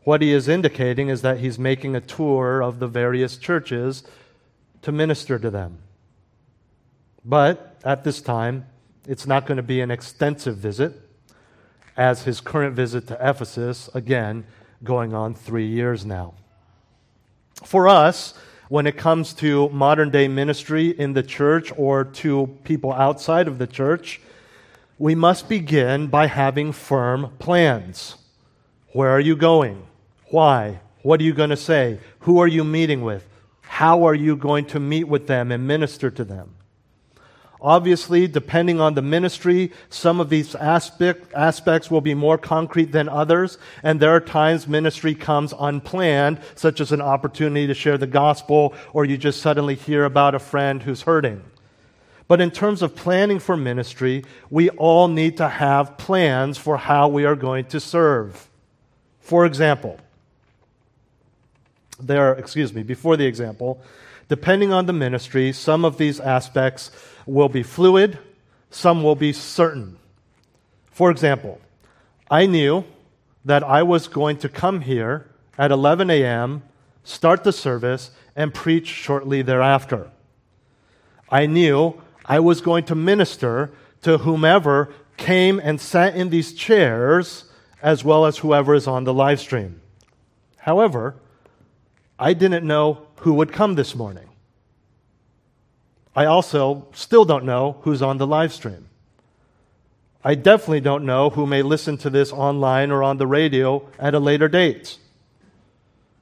What 0.04 0.22
he 0.22 0.34
is 0.34 0.48
indicating 0.48 1.10
is 1.10 1.22
that 1.22 1.40
he's 1.40 1.60
making 1.60 1.96
a 1.96 2.02
tour 2.02 2.62
of 2.62 2.80
the 2.80 2.88
various 2.88 3.38
churches 3.38 4.04
to 4.82 4.92
minister 4.92 5.38
to 5.38 5.50
them. 5.50 5.80
But 7.24 7.80
at 7.84 8.04
this 8.04 8.22
time, 8.22 8.66
it's 9.08 9.28
not 9.28 9.46
going 9.46 9.58
to 9.58 9.64
be 9.64 9.82
an 9.82 9.92
extensive 9.92 10.58
visit, 10.58 11.00
as 11.98 12.24
his 12.24 12.42
current 12.42 12.76
visit 12.76 13.08
to 13.08 13.18
Ephesus, 13.22 13.90
again, 13.94 14.46
going 14.84 15.14
on 15.14 15.36
three 15.36 15.68
years 15.68 16.06
now. 16.06 16.34
For 17.64 17.88
us, 17.88 18.34
when 18.72 18.88
it 18.88 18.96
comes 18.96 19.34
to 19.34 19.68
modern 19.68 20.10
day 20.10 20.30
ministry 20.30 20.92
in 20.98 21.12
the 21.12 21.22
church 21.22 21.74
or 21.76 22.06
to 22.06 22.58
people 22.64 22.94
outside 22.94 23.50
of 23.50 23.58
the 23.58 23.68
church, 23.68 24.22
we 24.98 25.14
must 25.14 25.50
begin 25.50 26.08
by 26.08 26.26
having 26.26 26.72
firm 26.72 27.30
plans. 27.38 28.16
Where 28.94 29.10
are 29.10 29.20
you 29.20 29.36
going? 29.36 29.86
Why? 30.28 30.80
What 31.02 31.20
are 31.20 31.24
you 31.24 31.34
going 31.34 31.50
to 31.50 31.58
say? 31.58 32.00
Who 32.20 32.40
are 32.40 32.48
you 32.48 32.64
meeting 32.64 33.02
with? 33.02 33.28
How 33.60 34.08
are 34.08 34.16
you 34.16 34.38
going 34.38 34.64
to 34.68 34.80
meet 34.80 35.04
with 35.04 35.28
them 35.28 35.52
and 35.52 35.68
minister 35.68 36.10
to 36.10 36.24
them? 36.24 36.56
Obviously, 37.62 38.28
depending 38.28 38.82
on 38.82 38.96
the 38.96 39.04
ministry, 39.04 39.72
some 39.90 40.20
of 40.20 40.30
these 40.30 40.56
aspect, 40.56 41.32
aspects 41.34 41.92
will 41.92 42.02
be 42.02 42.16
more 42.16 42.38
concrete 42.38 42.92
than 42.92 43.08
others, 43.08 43.60
and 43.84 44.00
there 44.00 44.10
are 44.10 44.20
times 44.20 44.68
ministry 44.68 45.14
comes 45.14 45.54
unplanned, 45.60 46.40
such 46.56 46.82
as 46.82 46.92
an 46.92 47.02
opportunity 47.02 47.68
to 47.68 47.76
share 47.76 48.00
the 48.00 48.08
gospel, 48.08 48.74
or 48.94 49.06
you 49.06 49.16
just 49.16 49.42
suddenly 49.42 49.76
hear 49.76 50.06
about 50.06 50.34
a 50.34 50.40
friend 50.40 50.82
who's 50.82 51.04
hurting. 51.04 51.44
But 52.28 52.42
in 52.42 52.50
terms 52.50 52.82
of 52.82 52.96
planning 52.96 53.38
for 53.38 53.56
ministry, 53.56 54.24
we 54.50 54.70
all 54.72 55.08
need 55.08 55.38
to 55.38 55.48
have 55.48 56.00
plans 56.00 56.58
for 56.58 56.78
how 56.78 57.10
we 57.10 57.26
are 57.26 57.36
going 57.36 57.66
to 57.66 57.80
serve. 57.80 58.50
For 59.20 59.46
example, 59.46 60.00
there, 62.00 62.34
excuse 62.34 62.74
me, 62.74 62.82
before 62.82 63.18
the 63.18 63.26
example, 63.28 63.84
depending 64.30 64.74
on 64.74 64.88
the 64.88 64.94
ministry, 64.94 65.52
some 65.52 65.86
of 65.86 65.98
these 65.98 66.20
aspects 66.20 66.90
will 67.32 67.50
be 67.50 67.64
fluid, 67.64 68.20
some 68.70 69.04
will 69.04 69.16
be 69.16 69.32
certain. 69.32 69.98
For 70.92 71.10
example, 71.10 71.62
I 72.30 72.46
knew 72.46 72.84
that 73.46 73.64
I 73.64 73.84
was 73.84 74.08
going 74.08 74.38
to 74.40 74.50
come 74.50 74.82
here 74.82 75.28
at 75.58 75.72
11 75.72 76.10
a.m., 76.10 76.64
start 77.04 77.44
the 77.44 77.54
service, 77.54 78.12
and 78.36 78.54
preach 78.54 78.88
shortly 78.88 79.42
thereafter. 79.42 80.12
I 81.30 81.46
knew 81.46 82.02
I 82.26 82.40
was 82.40 82.60
going 82.60 82.84
to 82.86 82.96
minister 82.96 83.72
to 84.02 84.20
whomever 84.20 84.94
came 85.16 85.60
and 85.60 85.80
sat 85.80 86.16
in 86.16 86.30
these 86.30 86.54
chairs, 86.54 87.46
as 87.82 88.04
well 88.04 88.26
as 88.26 88.40
whoever 88.40 88.76
is 88.76 88.88
on 88.88 89.06
the 89.06 89.14
live 89.14 89.40
stream. 89.40 89.82
However, 90.58 91.16
I 92.20 92.34
didn't 92.34 92.68
know 92.68 93.08
who 93.18 93.34
would 93.36 93.54
come 93.54 93.76
this 93.76 93.96
morning. 93.96 94.31
I 96.16 96.26
also 96.26 96.88
still 96.94 97.26
don't 97.26 97.46
know 97.46 97.78
who's 97.82 98.02
on 98.02 98.18
the 98.18 98.28
live 98.28 98.54
stream. 98.54 98.88
I 100.24 100.36
definitely 100.36 100.82
don't 100.82 101.06
know 101.06 101.30
who 101.32 101.48
may 101.48 101.62
listen 101.62 101.98
to 102.00 102.10
this 102.10 102.32
online 102.32 102.92
or 102.92 103.02
on 103.02 103.18
the 103.18 103.26
radio 103.26 103.88
at 103.98 104.14
a 104.14 104.20
later 104.20 104.48
date. 104.48 104.98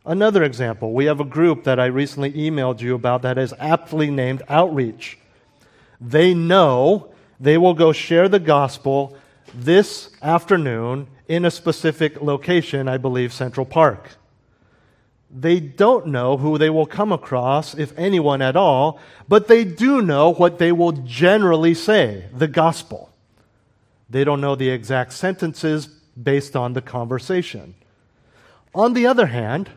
Another 0.05 0.43
example, 0.43 0.93
we 0.93 1.05
have 1.05 1.19
a 1.19 1.25
group 1.25 1.65
that 1.65 1.79
I 1.79 1.85
recently 1.87 2.31
emailed 2.31 2.81
you 2.81 2.95
about 2.95 3.23
that 3.23 3.37
is 3.37 3.53
aptly 3.59 4.09
named 4.09 4.41
Outreach. 4.47 5.19
They 5.99 6.33
know 6.33 7.09
they 7.39 7.57
will 7.57 7.73
go 7.73 7.91
share 7.91 8.29
the 8.29 8.39
gospel 8.39 9.17
this 9.53 10.09
afternoon 10.21 11.07
in 11.27 11.45
a 11.45 11.51
specific 11.51 12.21
location, 12.21 12.87
I 12.87 12.97
believe 12.97 13.33
Central 13.33 13.65
Park. 13.65 14.11
They 15.31 15.59
don't 15.59 16.07
know 16.07 16.37
who 16.37 16.57
they 16.57 16.69
will 16.69 16.87
come 16.87 17.11
across, 17.11 17.75
if 17.75 17.97
anyone 17.97 18.41
at 18.41 18.55
all, 18.55 18.99
but 19.27 19.47
they 19.47 19.63
do 19.63 20.01
know 20.01 20.33
what 20.33 20.57
they 20.57 20.71
will 20.71 20.91
generally 20.91 21.75
say 21.75 22.25
the 22.33 22.47
gospel. 22.47 23.11
They 24.09 24.23
don't 24.23 24.41
know 24.41 24.55
the 24.55 24.69
exact 24.69 25.13
sentences 25.13 25.85
based 25.85 26.55
on 26.55 26.73
the 26.73 26.81
conversation. 26.81 27.75
On 28.73 28.93
the 28.93 29.05
other 29.05 29.27
hand, 29.27 29.69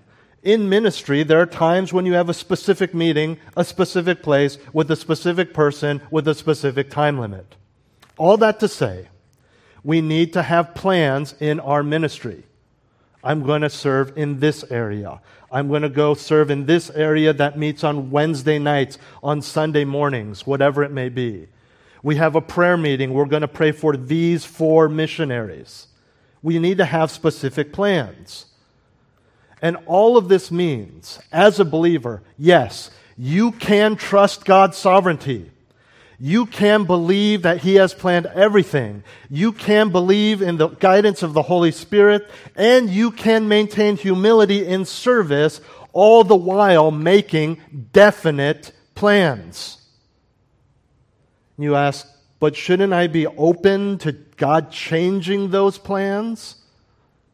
in 0.43 0.69
ministry, 0.69 1.23
there 1.23 1.41
are 1.41 1.47
times 1.47 1.93
when 1.93 2.07
you 2.07 2.15
have 2.15 2.29
a 2.29 2.35
specific 2.35 2.95
meeting, 2.95 3.39
a 3.57 3.65
specific 3.65 4.23
place, 4.23 4.59
with 4.73 4.91
a 4.91 4.97
specific 4.97 5.55
person, 5.55 6.01
with 6.11 6.27
a 6.27 6.35
specific 6.35 6.91
time 6.91 7.19
limit. 7.19 7.55
All 8.17 8.37
that 8.39 8.59
to 8.61 8.69
say, 8.69 9.09
we 9.85 10.01
need 10.01 10.33
to 10.33 10.43
have 10.43 10.75
plans 10.75 11.35
in 11.41 11.61
our 11.61 11.83
ministry. 11.83 12.45
I'm 13.25 13.45
going 13.45 13.63
to 13.63 13.71
serve 13.71 14.17
in 14.17 14.41
this 14.41 14.65
area. 14.71 15.21
I'm 15.51 15.69
going 15.69 15.83
to 15.83 15.89
go 15.89 16.15
serve 16.15 16.51
in 16.51 16.67
this 16.67 16.91
area 16.91 17.33
that 17.35 17.59
meets 17.59 17.85
on 17.85 18.11
Wednesday 18.11 18.59
nights, 18.59 18.99
on 19.23 19.43
Sunday 19.43 19.85
mornings, 19.85 20.47
whatever 20.47 20.83
it 20.83 20.91
may 20.91 21.09
be. 21.09 21.49
We 22.03 22.17
have 22.17 22.35
a 22.35 22.41
prayer 22.41 22.77
meeting. 22.77 23.13
We're 23.13 23.27
going 23.27 23.43
to 23.43 23.49
pray 23.49 23.71
for 23.71 23.97
these 23.97 24.45
four 24.45 24.89
missionaries. 24.89 25.87
We 26.43 26.59
need 26.59 26.79
to 26.79 26.85
have 26.85 27.13
specific 27.13 27.73
plans. 27.73 28.47
And 29.61 29.77
all 29.87 30.17
of 30.17 30.29
this 30.29 30.51
means, 30.51 31.21
as 31.31 31.61
a 31.61 31.65
believer, 31.65 32.23
yes, 32.37 32.91
you 33.17 33.53
can 33.53 33.95
trust 33.95 34.45
God's 34.45 34.77
sovereignty. 34.77 35.52
You 36.19 36.47
can 36.47 36.85
believe 36.85 37.43
that 37.43 37.59
He 37.59 37.77
has 37.77 37.95
planned 37.95 38.27
everything. 38.27 39.03
You 39.29 39.53
can 39.53 39.91
believe 39.91 40.43
in 40.43 40.57
the 40.57 40.69
guidance 40.69 41.23
of 41.23 41.33
the 41.33 41.43
Holy 41.43 41.73
Spirit, 41.73 42.31
and 42.57 42.89
you 42.89 43.11
can 43.11 43.49
maintain 43.49 43.97
humility 43.97 44.67
in 44.67 44.85
service, 44.85 45.61
all 45.93 46.25
the 46.25 46.37
while 46.37 46.91
making 46.91 47.61
definite 47.93 48.73
plans. 48.95 49.79
You 51.59 51.75
ask, 51.75 52.09
but 52.41 52.57
shouldn't 52.57 52.93
I 52.93 53.07
be 53.07 53.27
open 53.27 53.99
to 53.99 54.13
God 54.13 54.71
changing 54.71 55.51
those 55.51 55.79
plans? 55.79 56.57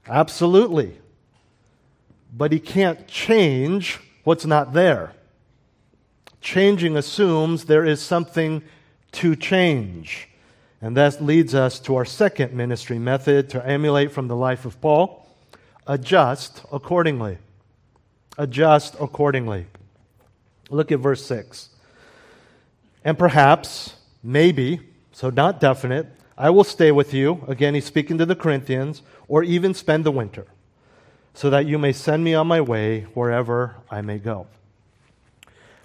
Absolutely. 0.06 0.98
But 2.36 2.52
He 2.52 2.60
can't 2.60 3.06
change 3.06 3.98
what's 4.24 4.44
not 4.44 4.72
there. 4.72 5.12
Changing 6.40 6.96
assumes 6.96 7.64
there 7.64 7.84
is 7.84 8.00
something 8.00 8.62
to 9.12 9.34
change. 9.34 10.28
And 10.80 10.96
that 10.96 11.22
leads 11.22 11.54
us 11.54 11.80
to 11.80 11.96
our 11.96 12.04
second 12.04 12.52
ministry 12.52 12.98
method 12.98 13.50
to 13.50 13.66
emulate 13.66 14.12
from 14.12 14.28
the 14.28 14.36
life 14.36 14.64
of 14.64 14.80
Paul 14.80 15.26
adjust 15.88 16.62
accordingly. 16.70 17.38
Adjust 18.36 18.94
accordingly. 19.00 19.66
Look 20.70 20.92
at 20.92 21.00
verse 21.00 21.24
6. 21.24 21.70
And 23.04 23.18
perhaps, 23.18 23.94
maybe, 24.22 24.80
so 25.12 25.30
not 25.30 25.60
definite, 25.60 26.06
I 26.36 26.50
will 26.50 26.62
stay 26.62 26.92
with 26.92 27.14
you. 27.14 27.42
Again, 27.48 27.74
he's 27.74 27.86
speaking 27.86 28.18
to 28.18 28.26
the 28.26 28.36
Corinthians, 28.36 29.02
or 29.26 29.42
even 29.42 29.74
spend 29.74 30.04
the 30.04 30.12
winter, 30.12 30.46
so 31.34 31.50
that 31.50 31.66
you 31.66 31.78
may 31.78 31.92
send 31.92 32.22
me 32.22 32.34
on 32.34 32.46
my 32.46 32.60
way 32.60 33.02
wherever 33.14 33.76
I 33.90 34.02
may 34.02 34.18
go. 34.18 34.46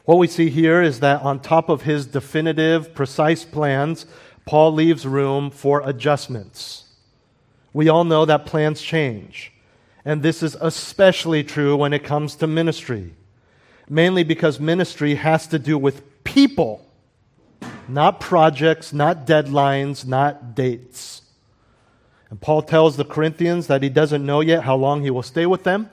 What 0.05 0.17
we 0.17 0.27
see 0.27 0.50
here 0.50 0.81
is 0.81 1.00
that 1.00 1.22
on 1.22 1.39
top 1.39 1.69
of 1.69 1.83
his 1.83 2.05
definitive, 2.05 2.93
precise 2.93 3.45
plans, 3.45 4.05
Paul 4.45 4.74
leaves 4.74 5.07
room 5.07 5.50
for 5.50 5.81
adjustments. 5.88 6.83
We 7.72 7.88
all 7.88 8.03
know 8.03 8.25
that 8.25 8.45
plans 8.45 8.81
change. 8.81 9.53
And 10.03 10.22
this 10.22 10.43
is 10.43 10.57
especially 10.60 11.43
true 11.45 11.77
when 11.77 11.93
it 11.93 12.03
comes 12.03 12.36
to 12.36 12.48
ministry, 12.48 13.13
mainly 13.89 14.24
because 14.24 14.60
ministry 14.60 15.15
has 15.15 15.48
to 15.48 15.60
do 15.60 15.77
with 15.77 16.24
people, 16.25 16.86
not 17.88 18.19
projects, 18.19 18.91
not 18.91 19.25
deadlines, 19.25 20.05
not 20.05 20.53
dates. 20.53 21.22
And 22.29 22.41
Paul 22.41 22.63
tells 22.63 22.98
the 22.98 23.05
Corinthians 23.05 23.67
that 23.67 23.81
he 23.81 23.89
doesn't 23.89 24.25
know 24.25 24.41
yet 24.41 24.63
how 24.63 24.75
long 24.75 25.01
he 25.01 25.10
will 25.10 25.24
stay 25.24 25.45
with 25.45 25.63
them 25.63 25.89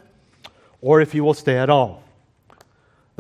or 0.81 1.01
if 1.01 1.13
he 1.13 1.21
will 1.21 1.35
stay 1.35 1.57
at 1.57 1.71
all. 1.71 2.03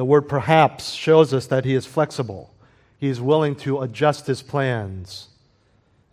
The 0.00 0.06
word 0.06 0.30
perhaps 0.30 0.92
shows 0.92 1.34
us 1.34 1.46
that 1.48 1.66
he 1.66 1.74
is 1.74 1.84
flexible. 1.84 2.54
He 2.96 3.08
is 3.08 3.20
willing 3.20 3.54
to 3.56 3.82
adjust 3.82 4.26
his 4.26 4.40
plans. 4.40 5.28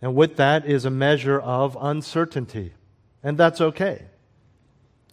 And 0.02 0.14
with 0.14 0.36
that 0.36 0.66
is 0.66 0.84
a 0.84 0.90
measure 0.90 1.40
of 1.40 1.74
uncertainty. 1.80 2.74
And 3.22 3.38
that's 3.38 3.62
okay. 3.62 4.02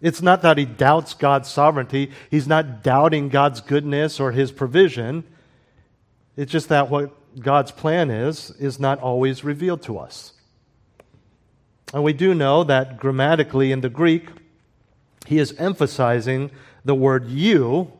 It's 0.01 0.21
not 0.21 0.41
that 0.41 0.57
he 0.57 0.65
doubts 0.65 1.13
God's 1.13 1.49
sovereignty, 1.49 2.11
he's 2.29 2.49
not 2.49 2.83
doubting 2.83 3.29
God's 3.29 3.61
goodness 3.61 4.19
or 4.19 4.33
his 4.33 4.51
provision. 4.51 5.23
It's 6.35 6.51
just 6.51 6.67
that 6.67 6.89
what 6.89 7.13
God's 7.39 7.71
plan 7.71 8.11
is, 8.11 8.51
is 8.59 8.77
not 8.77 8.99
always 8.99 9.45
revealed 9.45 9.83
to 9.83 9.99
us. 9.99 10.33
And 11.93 12.03
we 12.03 12.11
do 12.11 12.35
know 12.35 12.65
that 12.65 12.97
grammatically 12.97 13.71
in 13.71 13.79
the 13.79 13.89
Greek, 13.89 14.31
he 15.27 15.39
is 15.39 15.53
emphasizing 15.53 16.51
the 16.83 16.93
word 16.93 17.29
you 17.29 17.93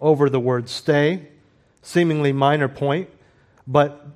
over 0.00 0.28
the 0.28 0.40
word 0.40 0.68
stay, 0.68 1.28
seemingly 1.82 2.32
minor 2.32 2.68
point, 2.68 3.08
but 3.66 4.06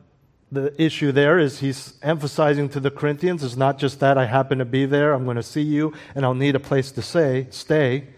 the 0.52 0.80
issue 0.82 1.12
there 1.12 1.38
is 1.38 1.60
he's 1.60 1.94
emphasizing 2.02 2.68
to 2.70 2.80
the 2.80 2.90
Corinthians 2.90 3.42
is 3.42 3.56
not 3.56 3.78
just 3.78 4.00
that 4.00 4.18
I 4.18 4.26
happen 4.26 4.58
to 4.58 4.64
be 4.64 4.84
there, 4.84 5.12
I'm 5.12 5.24
going 5.24 5.36
to 5.36 5.42
see 5.42 5.62
you, 5.62 5.94
and 6.14 6.24
I'll 6.24 6.34
need 6.34 6.56
a 6.56 6.60
place 6.60 6.90
to 6.92 7.02
say, 7.02 7.46
stay. 7.50 8.08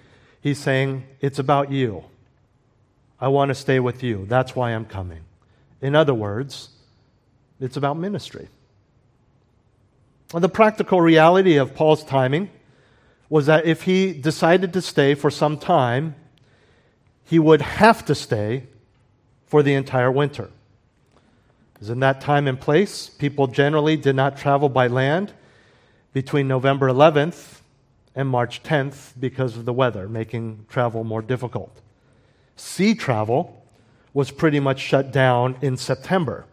He's 0.40 0.58
saying, 0.58 1.04
it's 1.20 1.38
about 1.38 1.70
you. 1.70 2.04
I 3.20 3.28
want 3.28 3.50
to 3.50 3.54
stay 3.54 3.78
with 3.78 4.02
you. 4.02 4.26
That's 4.28 4.56
why 4.56 4.70
I'm 4.70 4.86
coming. 4.86 5.20
In 5.80 5.94
other 5.94 6.14
words, 6.14 6.70
it's 7.60 7.76
about 7.76 7.96
ministry. 7.96 8.48
the 10.32 10.48
practical 10.48 11.00
reality 11.00 11.56
of 11.56 11.74
Paul's 11.74 12.02
timing 12.02 12.50
was 13.28 13.46
that 13.46 13.66
if 13.66 13.82
he 13.82 14.12
decided 14.12 14.72
to 14.72 14.82
stay 14.82 15.14
for 15.14 15.30
some 15.30 15.58
time, 15.58 16.14
he 17.32 17.38
would 17.38 17.62
have 17.62 18.04
to 18.04 18.14
stay 18.14 18.62
for 19.46 19.62
the 19.62 19.72
entire 19.72 20.12
winter. 20.12 20.50
Because 21.72 21.88
in 21.88 22.00
that 22.00 22.20
time 22.20 22.46
and 22.46 22.60
place, 22.60 23.08
people 23.08 23.46
generally 23.46 23.96
did 23.96 24.14
not 24.14 24.36
travel 24.36 24.68
by 24.68 24.86
land 24.86 25.32
between 26.12 26.46
November 26.46 26.88
11th 26.88 27.60
and 28.14 28.28
March 28.28 28.62
10th 28.62 29.12
because 29.18 29.56
of 29.56 29.64
the 29.64 29.72
weather, 29.72 30.10
making 30.10 30.66
travel 30.68 31.04
more 31.04 31.22
difficult. 31.22 31.80
Sea 32.56 32.94
travel 32.94 33.64
was 34.12 34.30
pretty 34.30 34.60
much 34.60 34.78
shut 34.78 35.10
down 35.10 35.56
in 35.62 35.78
September 35.78 36.44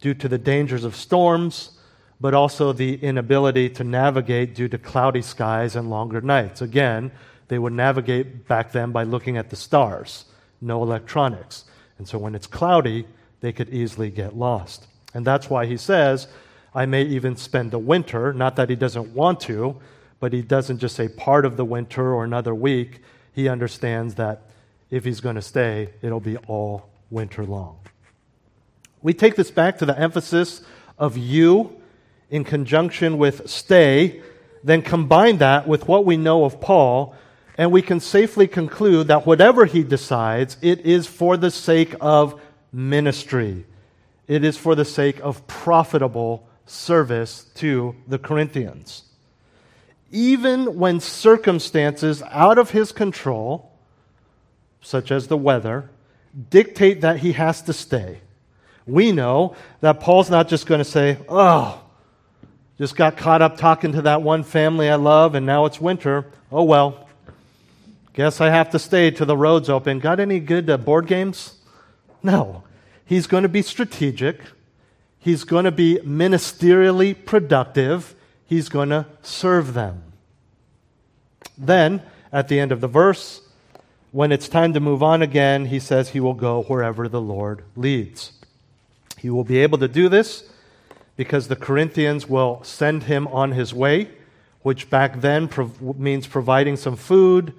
due 0.00 0.14
to 0.14 0.28
the 0.28 0.38
dangers 0.38 0.84
of 0.84 0.94
storms, 0.94 1.76
but 2.20 2.34
also 2.34 2.72
the 2.72 3.02
inability 3.02 3.68
to 3.68 3.82
navigate 3.82 4.54
due 4.54 4.68
to 4.68 4.78
cloudy 4.78 5.22
skies 5.22 5.74
and 5.74 5.90
longer 5.90 6.20
nights. 6.20 6.62
Again, 6.62 7.10
they 7.48 7.58
would 7.58 7.72
navigate 7.72 8.48
back 8.48 8.72
then 8.72 8.92
by 8.92 9.04
looking 9.04 9.36
at 9.36 9.50
the 9.50 9.56
stars, 9.56 10.24
no 10.60 10.82
electronics. 10.82 11.64
And 11.98 12.08
so 12.08 12.18
when 12.18 12.34
it's 12.34 12.46
cloudy, 12.46 13.06
they 13.40 13.52
could 13.52 13.68
easily 13.68 14.10
get 14.10 14.36
lost. 14.36 14.86
And 15.12 15.24
that's 15.24 15.50
why 15.50 15.66
he 15.66 15.76
says, 15.76 16.26
I 16.74 16.86
may 16.86 17.02
even 17.02 17.36
spend 17.36 17.70
the 17.70 17.78
winter, 17.78 18.32
not 18.32 18.56
that 18.56 18.68
he 18.68 18.76
doesn't 18.76 19.14
want 19.14 19.40
to, 19.40 19.80
but 20.18 20.32
he 20.32 20.42
doesn't 20.42 20.78
just 20.78 20.96
say 20.96 21.08
part 21.08 21.44
of 21.44 21.56
the 21.56 21.64
winter 21.64 22.12
or 22.14 22.24
another 22.24 22.54
week. 22.54 23.00
He 23.32 23.48
understands 23.48 24.14
that 24.16 24.42
if 24.90 25.04
he's 25.04 25.20
going 25.20 25.36
to 25.36 25.42
stay, 25.42 25.90
it'll 26.02 26.20
be 26.20 26.36
all 26.36 26.88
winter 27.10 27.44
long. 27.44 27.78
We 29.02 29.12
take 29.12 29.36
this 29.36 29.50
back 29.50 29.78
to 29.78 29.86
the 29.86 29.98
emphasis 29.98 30.62
of 30.98 31.16
you 31.18 31.76
in 32.30 32.42
conjunction 32.42 33.18
with 33.18 33.48
stay, 33.48 34.22
then 34.64 34.82
combine 34.82 35.38
that 35.38 35.68
with 35.68 35.86
what 35.86 36.04
we 36.04 36.16
know 36.16 36.44
of 36.44 36.60
Paul 36.60 37.14
and 37.56 37.70
we 37.70 37.82
can 37.82 38.00
safely 38.00 38.48
conclude 38.48 39.08
that 39.08 39.26
whatever 39.26 39.64
he 39.64 39.82
decides, 39.82 40.56
it 40.60 40.80
is 40.80 41.06
for 41.06 41.36
the 41.36 41.50
sake 41.50 41.94
of 42.00 42.40
ministry. 42.72 43.64
It 44.26 44.44
is 44.44 44.56
for 44.56 44.74
the 44.74 44.84
sake 44.84 45.20
of 45.20 45.46
profitable 45.46 46.48
service 46.66 47.44
to 47.56 47.94
the 48.08 48.18
Corinthians. 48.18 49.04
Even 50.10 50.78
when 50.78 51.00
circumstances 51.00 52.22
out 52.30 52.58
of 52.58 52.70
his 52.70 52.92
control, 52.92 53.72
such 54.80 55.10
as 55.10 55.28
the 55.28 55.36
weather, 55.36 55.90
dictate 56.50 57.02
that 57.02 57.18
he 57.18 57.32
has 57.32 57.62
to 57.62 57.72
stay, 57.72 58.20
we 58.86 59.12
know 59.12 59.54
that 59.80 60.00
Paul's 60.00 60.30
not 60.30 60.48
just 60.48 60.66
going 60.66 60.80
to 60.80 60.84
say, 60.84 61.18
Oh, 61.28 61.80
just 62.78 62.96
got 62.96 63.16
caught 63.16 63.42
up 63.42 63.56
talking 63.56 63.92
to 63.92 64.02
that 64.02 64.22
one 64.22 64.42
family 64.42 64.88
I 64.88 64.96
love, 64.96 65.34
and 65.34 65.46
now 65.46 65.64
it's 65.64 65.80
winter. 65.80 66.26
Oh, 66.50 66.64
well, 66.64 67.03
Guess 68.14 68.40
I 68.40 68.50
have 68.50 68.70
to 68.70 68.78
stay 68.78 69.10
till 69.10 69.26
the 69.26 69.36
road's 69.36 69.68
open. 69.68 69.98
Got 69.98 70.20
any 70.20 70.38
good 70.38 70.70
uh, 70.70 70.76
board 70.76 71.06
games? 71.06 71.56
No. 72.22 72.62
He's 73.04 73.26
going 73.26 73.42
to 73.42 73.48
be 73.48 73.60
strategic. 73.60 74.40
He's 75.18 75.44
going 75.44 75.64
to 75.64 75.72
be 75.72 75.98
ministerially 76.04 77.24
productive. 77.24 78.14
He's 78.46 78.68
going 78.68 78.90
to 78.90 79.06
serve 79.22 79.74
them. 79.74 80.04
Then, 81.58 82.02
at 82.32 82.48
the 82.48 82.60
end 82.60 82.70
of 82.72 82.80
the 82.80 82.88
verse, 82.88 83.42
when 84.12 84.30
it's 84.30 84.48
time 84.48 84.72
to 84.74 84.80
move 84.80 85.02
on 85.02 85.22
again, 85.22 85.66
he 85.66 85.80
says 85.80 86.10
he 86.10 86.20
will 86.20 86.34
go 86.34 86.62
wherever 86.62 87.08
the 87.08 87.20
Lord 87.20 87.64
leads. 87.74 88.32
He 89.18 89.28
will 89.28 89.44
be 89.44 89.58
able 89.58 89.78
to 89.78 89.88
do 89.88 90.08
this 90.08 90.44
because 91.16 91.48
the 91.48 91.56
Corinthians 91.56 92.28
will 92.28 92.62
send 92.62 93.04
him 93.04 93.26
on 93.28 93.52
his 93.52 93.74
way, 93.74 94.10
which 94.62 94.88
back 94.88 95.20
then 95.20 95.48
prov- 95.48 95.98
means 95.98 96.28
providing 96.28 96.76
some 96.76 96.96
food, 96.96 97.54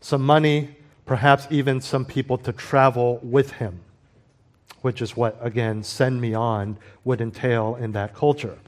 some 0.00 0.22
money, 0.22 0.76
perhaps 1.04 1.46
even 1.50 1.80
some 1.80 2.04
people 2.04 2.38
to 2.38 2.52
travel 2.52 3.20
with 3.22 3.52
him, 3.52 3.80
which 4.82 5.00
is 5.00 5.16
what, 5.16 5.38
again, 5.40 5.82
send 5.82 6.20
me 6.20 6.34
on 6.34 6.76
would 7.04 7.20
entail 7.20 7.76
in 7.76 7.92
that 7.92 8.14
culture. 8.14 8.58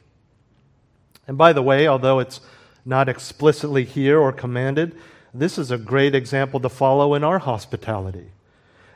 And 1.27 1.37
by 1.37 1.53
the 1.53 1.63
way, 1.63 1.87
although 1.87 2.19
it's 2.19 2.41
not 2.85 3.09
explicitly 3.09 3.85
here 3.85 4.19
or 4.19 4.33
commanded, 4.33 4.97
this 5.35 5.59
is 5.59 5.71
a 5.71 5.79
great 5.79 6.15
example 6.15 6.59
to 6.61 6.69
follow 6.69 7.15
in 7.15 7.23
our 7.23 7.39
hospitality. 7.39 8.31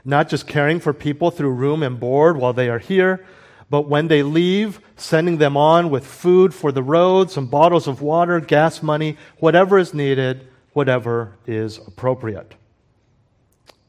Not 0.05 0.29
just 0.29 0.47
caring 0.47 0.81
for 0.81 0.93
people 0.93 1.31
through 1.31 1.51
room 1.51 1.83
and 1.83 2.01
board 2.01 2.37
while 2.37 2.53
they 2.53 2.69
are 2.69 2.79
here, 2.79 3.25
but 3.69 3.89
when 3.89 4.09
they 4.09 4.23
leave, 4.23 4.81
sending 4.97 5.39
them 5.39 5.57
on 5.57 5.91
with 5.91 6.07
food 6.07 6.53
for 6.55 6.73
the 6.73 6.83
road, 6.83 7.31
some 7.31 7.47
bottles 7.47 7.87
of 7.87 8.03
water, 8.03 8.41
gas 8.41 8.83
money, 8.83 9.17
whatever 9.39 9.79
is 9.79 9.95
needed 9.95 10.49
whatever 10.73 11.37
is 11.47 11.79
appropriate. 11.79 12.55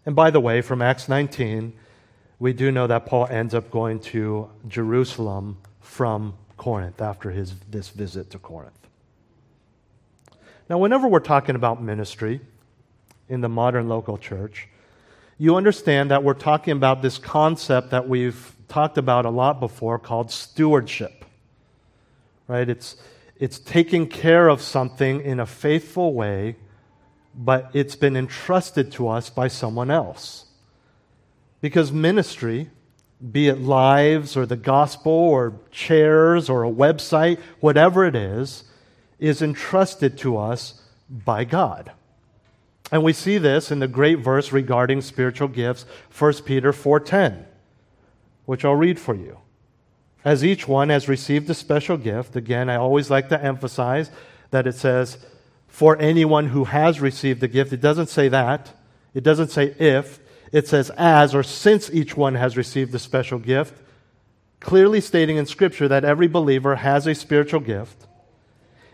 And 0.06 0.16
by 0.16 0.32
the 0.32 0.40
way, 0.40 0.62
from 0.62 0.82
Acts 0.82 1.08
19, 1.08 1.74
we 2.40 2.54
do 2.54 2.72
know 2.72 2.88
that 2.88 3.06
Paul 3.06 3.28
ends 3.28 3.54
up 3.54 3.72
going 3.72 4.00
to 4.02 4.50
Jerusalem 4.68 5.58
from 5.80 6.36
Corinth 6.58 7.02
after 7.02 7.32
his, 7.32 7.56
this 7.70 7.90
visit 7.90 8.30
to 8.32 8.40
Corinth. 8.40 8.88
Now, 10.70 10.78
whenever 10.78 11.08
we're 11.08 11.20
talking 11.20 11.56
about 11.56 11.82
ministry 11.82 12.42
in 13.30 13.42
the 13.42 13.50
modern 13.50 13.88
local 13.88 14.18
church, 14.18 14.68
you 15.38 15.56
understand 15.56 16.12
that 16.12 16.24
we're 16.24 16.34
talking 16.34 16.74
about 16.74 17.02
this 17.02 17.18
concept 17.18 17.92
that 17.92 18.08
we've 18.08 18.56
talked 18.68 18.98
about 18.98 19.26
a 19.26 19.30
lot 19.30 19.60
before 19.60 20.00
called 20.00 20.32
stewardship. 20.32 21.26
Right? 22.48 22.68
It's, 22.68 22.98
it's 23.38 23.60
taking 23.60 24.08
care 24.08 24.48
of 24.48 24.62
something 24.62 25.22
in 25.22 25.40
a 25.40 25.46
faithful 25.46 26.14
way, 26.14 26.56
but 27.36 27.70
it's 27.74 27.96
been 27.96 28.16
entrusted 28.16 28.92
to 28.94 29.08
us 29.08 29.30
by 29.30 29.48
someone 29.48 29.90
else. 29.90 30.46
Because 31.62 31.92
ministry, 31.92 32.70
be 33.32 33.48
it 33.48 33.62
lives 33.62 34.36
or 34.36 34.46
the 34.46 34.56
gospel 34.56 35.12
or 35.12 35.60
chairs 35.72 36.50
or 36.50 36.64
a 36.64 36.72
website, 36.72 37.40
whatever 37.60 38.06
it 38.06 38.16
is, 38.16 38.66
is 39.20 39.42
entrusted 39.42 40.18
to 40.20 40.38
us 40.38 40.82
by 41.10 41.44
God. 41.44 41.92
And 42.92 43.04
we 43.04 43.14
see 43.14 43.38
this 43.38 43.72
in 43.72 43.80
the 43.80 43.88
great 43.88 44.20
verse 44.20 44.52
regarding 44.52 45.02
spiritual 45.02 45.48
gifts, 45.48 45.86
1 46.12 46.46
Peter 46.46 46.74
4:10, 46.74 47.46
which 48.46 48.66
I'll 48.66 48.76
read 48.76 49.00
for 49.00 49.16
you. 49.16 49.38
As 50.26 50.44
each 50.44 50.68
one 50.68 50.90
has 50.90 51.10
received 51.10 51.50
a 51.50 51.54
special 51.54 51.98
gift, 51.98 52.36
again, 52.36 52.70
I 52.70 52.76
always 52.76 53.10
like 53.10 53.30
to 53.30 53.44
emphasize 53.44 54.12
that 54.52 54.68
it 54.68 54.76
says 54.76 55.18
for 55.74 55.98
anyone 55.98 56.50
who 56.50 56.66
has 56.66 57.02
received 57.02 57.42
the 57.42 57.48
gift. 57.48 57.74
It 57.74 57.82
doesn't 57.82 58.10
say 58.10 58.30
that. 58.30 58.80
It 59.16 59.24
doesn't 59.24 59.50
say 59.50 59.74
if. 59.80 60.20
It 60.52 60.68
says 60.68 60.92
as 60.98 61.34
or 61.34 61.42
since 61.42 61.90
each 61.90 62.16
one 62.16 62.36
has 62.36 62.56
received 62.56 62.92
the 62.92 63.00
special 63.00 63.40
gift, 63.40 63.82
clearly 64.60 65.02
stating 65.02 65.38
in 65.38 65.48
Scripture 65.48 65.88
that 65.88 66.06
every 66.06 66.28
believer 66.28 66.76
has 66.76 67.08
a 67.08 67.16
spiritual 67.16 67.60
gift. 67.60 68.06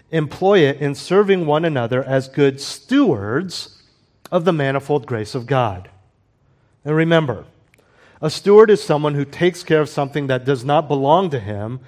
Employ 0.09 0.59
it 0.59 0.77
in 0.79 0.95
serving 0.95 1.45
one 1.45 1.65
another 1.65 2.01
as 2.01 2.29
good 2.29 2.61
stewards 2.61 3.83
of 4.31 4.45
the 4.45 4.53
manifold 4.53 5.05
grace 5.05 5.35
of 5.35 5.47
God. 5.47 5.89
And 6.85 6.95
remember, 6.95 7.43
a 8.21 8.29
steward 8.29 8.69
is 8.69 8.81
someone 8.81 9.15
who 9.15 9.25
takes 9.25 9.63
care 9.63 9.81
of 9.81 9.89
something 9.89 10.27
that 10.27 10.45
does 10.45 10.63
not 10.63 10.87
belong 10.87 11.29
to 11.31 11.41
him, 11.41 11.81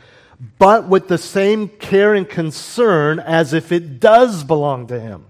but 0.57 0.87
with 0.87 1.07
the 1.07 1.17
same 1.17 1.67
care 1.67 2.13
and 2.13 2.27
concern 2.27 3.19
as 3.19 3.53
if 3.53 3.71
it 3.71 3.99
does 3.99 4.43
belong 4.43 4.87
to 4.87 4.99
him. 4.99 5.25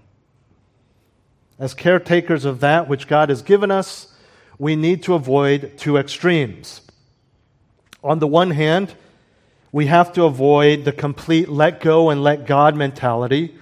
As 1.58 1.74
caretakers 1.74 2.44
of 2.44 2.60
that 2.60 2.88
which 2.88 3.06
God 3.06 3.28
has 3.28 3.42
given 3.42 3.70
us, 3.70 4.12
we 4.58 4.74
need 4.74 5.02
to 5.04 5.14
avoid 5.14 5.76
two 5.76 5.96
extremes. 5.96 6.80
On 8.02 8.18
the 8.18 8.26
one 8.26 8.50
hand, 8.50 8.94
we 9.70 9.86
have 9.86 10.12
to 10.14 10.24
avoid 10.24 10.84
the 10.84 10.92
complete 10.92 11.48
let 11.48 11.80
go 11.80 12.10
and 12.10 12.22
let 12.22 12.46
God 12.46 12.74
mentality 12.74 13.54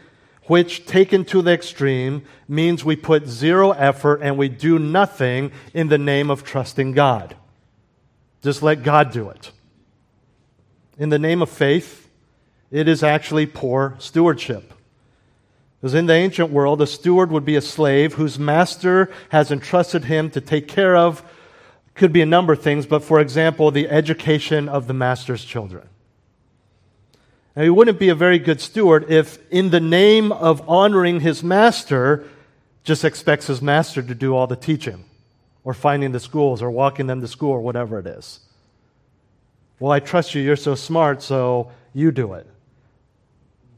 which, 0.51 0.85
taken 0.85 1.25
to 1.25 1.43
the 1.43 1.53
extreme, 1.53 2.25
means 2.49 2.85
we 2.85 2.97
put 2.97 3.29
zero 3.29 3.71
effort 3.71 4.21
and 4.21 4.37
we 4.37 4.49
do 4.49 4.81
nothing 4.81 5.53
in 5.73 5.87
the 5.87 5.97
name 5.97 6.29
of 6.29 6.43
trusting 6.43 6.91
God. 6.91 7.37
Just 8.43 8.61
let 8.61 8.83
God 8.83 9.13
do 9.13 9.31
it. 9.31 9.53
In 11.01 11.09
the 11.09 11.19
name 11.19 11.41
of 11.41 11.49
faith, 11.49 12.11
it 12.71 12.87
is 12.87 13.03
actually 13.03 13.47
poor 13.47 13.97
stewardship. 13.99 14.75
Because 15.81 15.95
in 15.95 16.05
the 16.05 16.13
ancient 16.13 16.51
world, 16.51 16.83
a 16.83 16.87
steward 16.87 17.33
would 17.33 17.47
be 17.47 17.57
a 17.57 17.63
slave 17.63 18.15
whose 18.15 18.39
master 18.39 19.11
has 19.31 19.51
entrusted 19.51 20.05
him 20.05 20.31
to 20.33 20.43
take 20.43 20.69
care 20.69 20.95
of, 20.95 21.23
could 21.95 22.13
be 22.13 22.21
a 22.21 22.27
number 22.27 22.53
of 22.53 22.61
things, 22.61 22.85
but 22.85 23.03
for 23.03 23.19
example, 23.19 23.71
the 23.71 23.89
education 23.89 24.69
of 24.69 24.89
the 24.89 24.93
master's 24.93 25.43
children. 25.43 25.89
Now, 27.57 27.63
he 27.63 27.71
wouldn't 27.71 27.99
be 27.99 28.11
a 28.11 28.15
very 28.15 28.39
good 28.39 28.61
steward 28.61 29.11
if, 29.11 29.39
in 29.51 29.71
the 29.71 29.81
name 29.81 30.33
of 30.33 30.69
honoring 30.69 31.21
his 31.21 31.43
master, 31.43 32.27
just 32.85 33.07
expects 33.07 33.47
his 33.47 33.63
master 33.63 34.03
to 34.03 34.15
do 34.15 34.37
all 34.37 34.47
the 34.47 34.55
teaching 34.55 35.07
or 35.65 35.73
finding 35.73 36.13
the 36.13 36.21
schools 36.21 36.61
or 36.61 36.71
walking 36.71 37.07
them 37.07 37.23
to 37.23 37.29
school 37.29 37.53
or 37.53 37.61
whatever 37.63 37.99
it 37.99 38.07
is. 38.07 38.41
Well, 39.81 39.91
I 39.91 39.99
trust 39.99 40.35
you, 40.35 40.43
you're 40.43 40.57
so 40.57 40.75
smart, 40.75 41.23
so 41.23 41.73
you 41.95 42.13
do 42.13 42.35
it. 42.35 42.47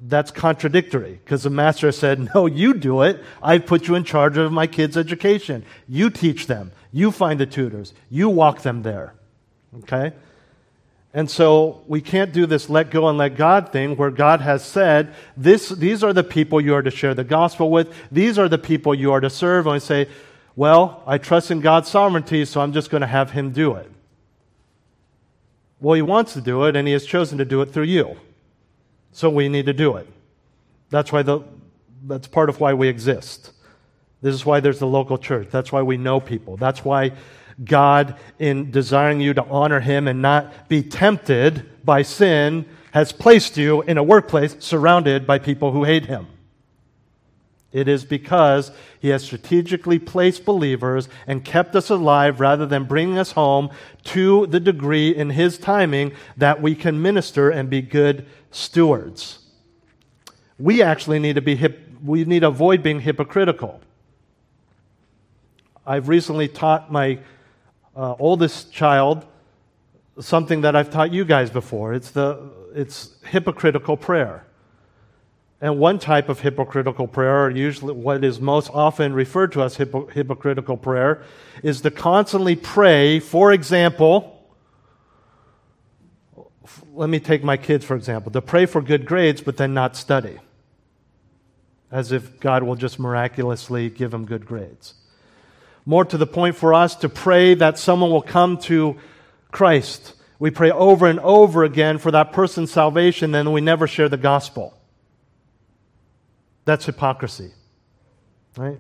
That's 0.03 0.33
contradictory 0.33 1.21
because 1.25 1.45
the 1.45 1.51
master 1.51 1.93
said, 1.93 2.29
No, 2.35 2.47
you 2.47 2.75
do 2.75 3.03
it. 3.03 3.23
I 3.41 3.59
put 3.59 3.87
you 3.87 3.95
in 3.95 4.03
charge 4.03 4.37
of 4.37 4.53
my 4.53 4.67
kids' 4.67 4.97
education. 4.97 5.65
You 5.89 6.11
teach 6.11 6.49
them. 6.49 6.73
You 6.93 7.13
find 7.13 7.39
the 7.39 7.47
tutors. 7.47 7.95
You 8.11 8.29
walk 8.29 8.63
them 8.63 8.83
there. 8.83 9.15
Okay? 9.79 10.13
And 11.15 11.31
so 11.31 11.83
we 11.87 12.01
can't 12.01 12.33
do 12.33 12.47
this 12.47 12.69
let 12.69 12.91
go 12.91 13.09
and 13.09 13.17
let 13.17 13.37
God 13.37 13.71
thing 13.71 13.97
where 13.97 14.11
God 14.11 14.41
has 14.41 14.65
said, 14.65 15.15
this, 15.37 15.69
these 15.69 16.03
are 16.03 16.13
the 16.13 16.25
people 16.25 16.61
you 16.61 16.75
are 16.75 16.83
to 16.83 16.91
share 16.91 17.15
the 17.15 17.25
gospel 17.25 17.71
with. 17.71 17.95
These 18.11 18.39
are 18.39 18.49
the 18.49 18.59
people 18.59 18.95
you 18.95 19.13
are 19.13 19.21
to 19.21 19.31
serve. 19.31 19.67
And 19.67 19.75
we 19.75 19.81
say, 19.81 20.09
well, 20.57 21.03
I 21.07 21.19
trust 21.19 21.51
in 21.51 21.61
God's 21.61 21.89
sovereignty, 21.89 22.45
so 22.45 22.61
I'm 22.61 22.73
just 22.73 22.91
going 22.91 23.03
to 23.03 23.07
have 23.07 23.31
him 23.31 23.51
do 23.53 23.75
it. 23.75 23.91
Well, 25.83 25.95
he 25.97 26.03
wants 26.03 26.33
to 26.35 26.41
do 26.41 26.65
it, 26.65 26.77
and 26.77 26.87
he 26.87 26.93
has 26.93 27.05
chosen 27.05 27.39
to 27.39 27.45
do 27.45 27.61
it 27.61 27.73
through 27.73 27.85
you. 27.85 28.17
So 29.11 29.29
we 29.29 29.49
need 29.49 29.67
to 29.67 29.73
do 29.73 29.97
it. 29.97 30.07
That's 30.91 31.11
why 31.11 31.23
the, 31.23 31.41
that's 32.05 32.29
part 32.29 32.49
of 32.49 32.61
why 32.61 32.73
we 32.73 32.87
exist. 32.87 33.51
This 34.21 34.33
is 34.33 34.47
why 34.47 34.61
there's 34.61 34.79
the 34.79 34.87
local 34.87 35.19
church. 35.19 35.49
That's 35.51 35.73
why 35.73 35.83
we 35.83 35.97
know 35.97 36.21
people. 36.21 36.57
That's 36.57 36.85
why 36.85 37.11
God, 37.65 38.17
in 38.39 38.71
desiring 38.71 39.21
you 39.21 39.35
to 39.35 39.45
honor 39.47 39.81
Him 39.81 40.07
and 40.07 40.23
not 40.23 40.69
be 40.69 40.85
tempted 40.85 41.69
by 41.85 42.03
sin, 42.03 42.65
has 42.93 43.11
placed 43.11 43.57
you 43.57 43.83
in 43.83 43.99
a 43.99 44.05
workplace 44.05 44.55
surrounded 44.61 45.27
by 45.27 45.41
people 45.41 45.73
who 45.73 45.83
hate 45.83 46.07
Him. 46.07 46.29
It 47.73 47.89
is 47.89 48.05
because 48.05 48.71
He 49.01 49.09
has 49.09 49.25
strategically 49.25 49.99
placed 49.99 50.45
believers 50.45 51.09
and 51.27 51.45
kept 51.45 51.75
us 51.75 51.91
alive 51.91 52.41
rather 52.41 52.67
than 52.67 52.85
bringing 52.85 53.19
us 53.19 53.33
home 53.33 53.71
to 54.05 54.47
the 54.47 54.61
degree 54.61 55.15
in 55.15 55.31
His 55.31 55.59
timing 55.59 56.13
that 56.37 56.61
we 56.61 56.75
can 56.75 57.01
minister 57.01 57.51
and 57.51 57.71
be 57.71 57.83
good 57.83 58.27
stewards. 58.51 59.39
We 60.59 60.83
actually 60.83 61.19
need 61.19 61.35
to 61.35 61.43
be 61.43 61.57
hip, 61.57 61.89
we 62.05 62.25
need 62.25 62.41
to 62.41 62.49
avoid 62.49 62.83
being 62.83 63.01
hypocritical. 63.01 63.81
I've 65.87 66.09
recently 66.09 66.49
taught 66.49 66.93
my 66.93 67.19
uh, 67.97 68.15
oldest 68.19 68.73
child 68.73 69.27
something 70.21 70.61
that 70.61 70.77
I've 70.77 70.91
taught 70.91 71.13
you 71.13 71.25
guys 71.25 71.51
before. 71.51 71.95
It's, 71.95 72.11
the, 72.11 72.51
it's 72.75 73.15
hypocritical 73.25 73.97
prayer. 73.97 74.45
And 75.63 75.79
one 75.79 75.99
type 75.99 76.29
of 76.29 76.41
hypocritical 76.41 77.07
prayer, 77.07 77.45
or 77.47 77.51
usually 77.51 77.95
what 77.95 78.23
is 78.25 78.41
most 78.41 78.69
often 78.75 79.15
referred 79.15 79.53
to 79.53 79.63
as 79.63 79.77
hypo- 79.77 80.07
hypocritical 80.07 80.77
prayer, 80.77 81.23
is 81.63 81.81
to 81.81 81.91
constantly 81.91 82.57
pray, 82.57 83.19
for 83.19 83.51
example, 83.53 84.45
let 86.93 87.09
me 87.09 87.21
take 87.21 87.43
my 87.43 87.57
kids 87.57 87.85
for 87.87 87.97
example, 87.97 88.31
to 88.33 88.43
pray 88.43 88.67
for 88.67 88.83
good 88.83 89.07
grades 89.07 89.41
but 89.41 89.57
then 89.57 89.73
not 89.73 89.97
study. 89.97 90.37
As 91.91 92.13
if 92.13 92.39
God 92.41 92.63
will 92.65 92.77
just 92.77 92.99
miraculously 92.99 93.89
give 93.89 94.11
them 94.11 94.27
good 94.27 94.45
grades 94.45 94.95
more 95.85 96.05
to 96.05 96.17
the 96.17 96.27
point 96.27 96.57
for 96.57 96.75
us 96.75 96.95
to 96.97 97.09
pray 97.09 97.55
that 97.55 97.79
someone 97.79 98.11
will 98.11 98.23
come 98.23 98.57
to 98.57 98.97
Christ. 99.51 100.15
We 100.39 100.51
pray 100.51 100.71
over 100.71 101.07
and 101.07 101.21
over 101.21 101.65
again 101.65 101.99
for 101.99 102.11
that 102.11 102.33
person's 102.33 102.71
salvation, 102.71 103.33
then 103.33 103.53
we 103.53 103.61
never 103.61 103.87
share 103.87 104.09
the 104.09 104.17
gospel. 104.17 104.77
That's 106.65 106.87
hypocrisy. 106.87 107.53
Right? 108.57 108.79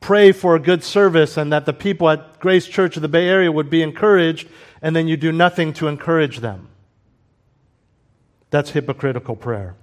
Pray 0.00 0.32
for 0.32 0.56
a 0.56 0.60
good 0.60 0.82
service 0.82 1.36
and 1.36 1.52
that 1.52 1.66
the 1.66 1.72
people 1.72 2.08
at 2.08 2.40
Grace 2.40 2.66
Church 2.66 2.96
of 2.96 3.02
the 3.02 3.08
Bay 3.08 3.28
Area 3.28 3.52
would 3.52 3.68
be 3.68 3.82
encouraged, 3.82 4.48
and 4.80 4.96
then 4.96 5.06
you 5.06 5.16
do 5.16 5.30
nothing 5.30 5.72
to 5.74 5.88
encourage 5.88 6.38
them. 6.38 6.68
That's 8.50 8.70
hypocritical 8.70 9.36
prayer. 9.36 9.76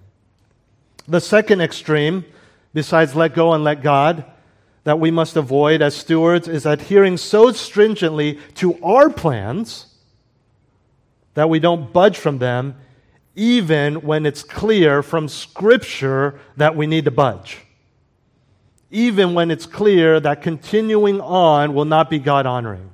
The 1.08 1.22
second 1.22 1.62
extreme, 1.62 2.26
besides 2.74 3.16
let 3.16 3.34
go 3.34 3.54
and 3.54 3.64
let 3.64 3.82
God, 3.82 4.26
that 4.84 5.00
we 5.00 5.12
must 5.12 5.36
avoid 5.36 5.82
as 5.82 5.96
stewards 5.96 6.48
is 6.48 6.66
adhering 6.66 7.18
so 7.18 7.52
stringently 7.52 8.40
to 8.56 8.82
our 8.84 9.10
plans 9.10 9.86
that 11.36 11.50
we 11.50 11.60
don't 11.60 11.94
budge 11.94 12.18
from 12.18 12.40
them, 12.40 12.76
even 13.38 14.02
when 14.02 14.26
it's 14.26 14.42
clear 14.42 15.04
from 15.04 15.30
Scripture 15.30 16.40
that 16.58 16.76
we 16.76 16.88
need 16.88 17.06
to 17.06 17.12
budge. 17.12 17.60
Even 18.90 19.36
when 19.36 19.52
it's 19.52 19.68
clear 19.68 20.20
that 20.20 20.42
continuing 20.42 21.22
on 21.22 21.76
will 21.76 21.86
not 21.86 22.10
be 22.10 22.18
God 22.18 22.48
honoring. 22.48 22.90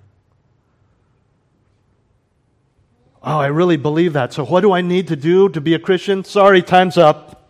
Oh, 3.24 3.40
I 3.40 3.48
really 3.48 3.78
believe 3.78 4.14
that. 4.14 4.34
So, 4.34 4.44
what 4.44 4.62
do 4.62 4.74
I 4.74 4.82
need 4.82 5.08
to 5.08 5.16
do 5.16 5.48
to 5.48 5.62
be 5.62 5.76
a 5.76 5.80
Christian? 5.80 6.26
Sorry, 6.26 6.62
time's 6.62 6.98
up. 6.98 7.48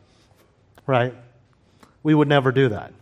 Right? 0.85 1.15
We 2.03 2.13
would 2.13 2.27
never 2.27 2.51
do 2.51 2.69
that. 2.69 2.93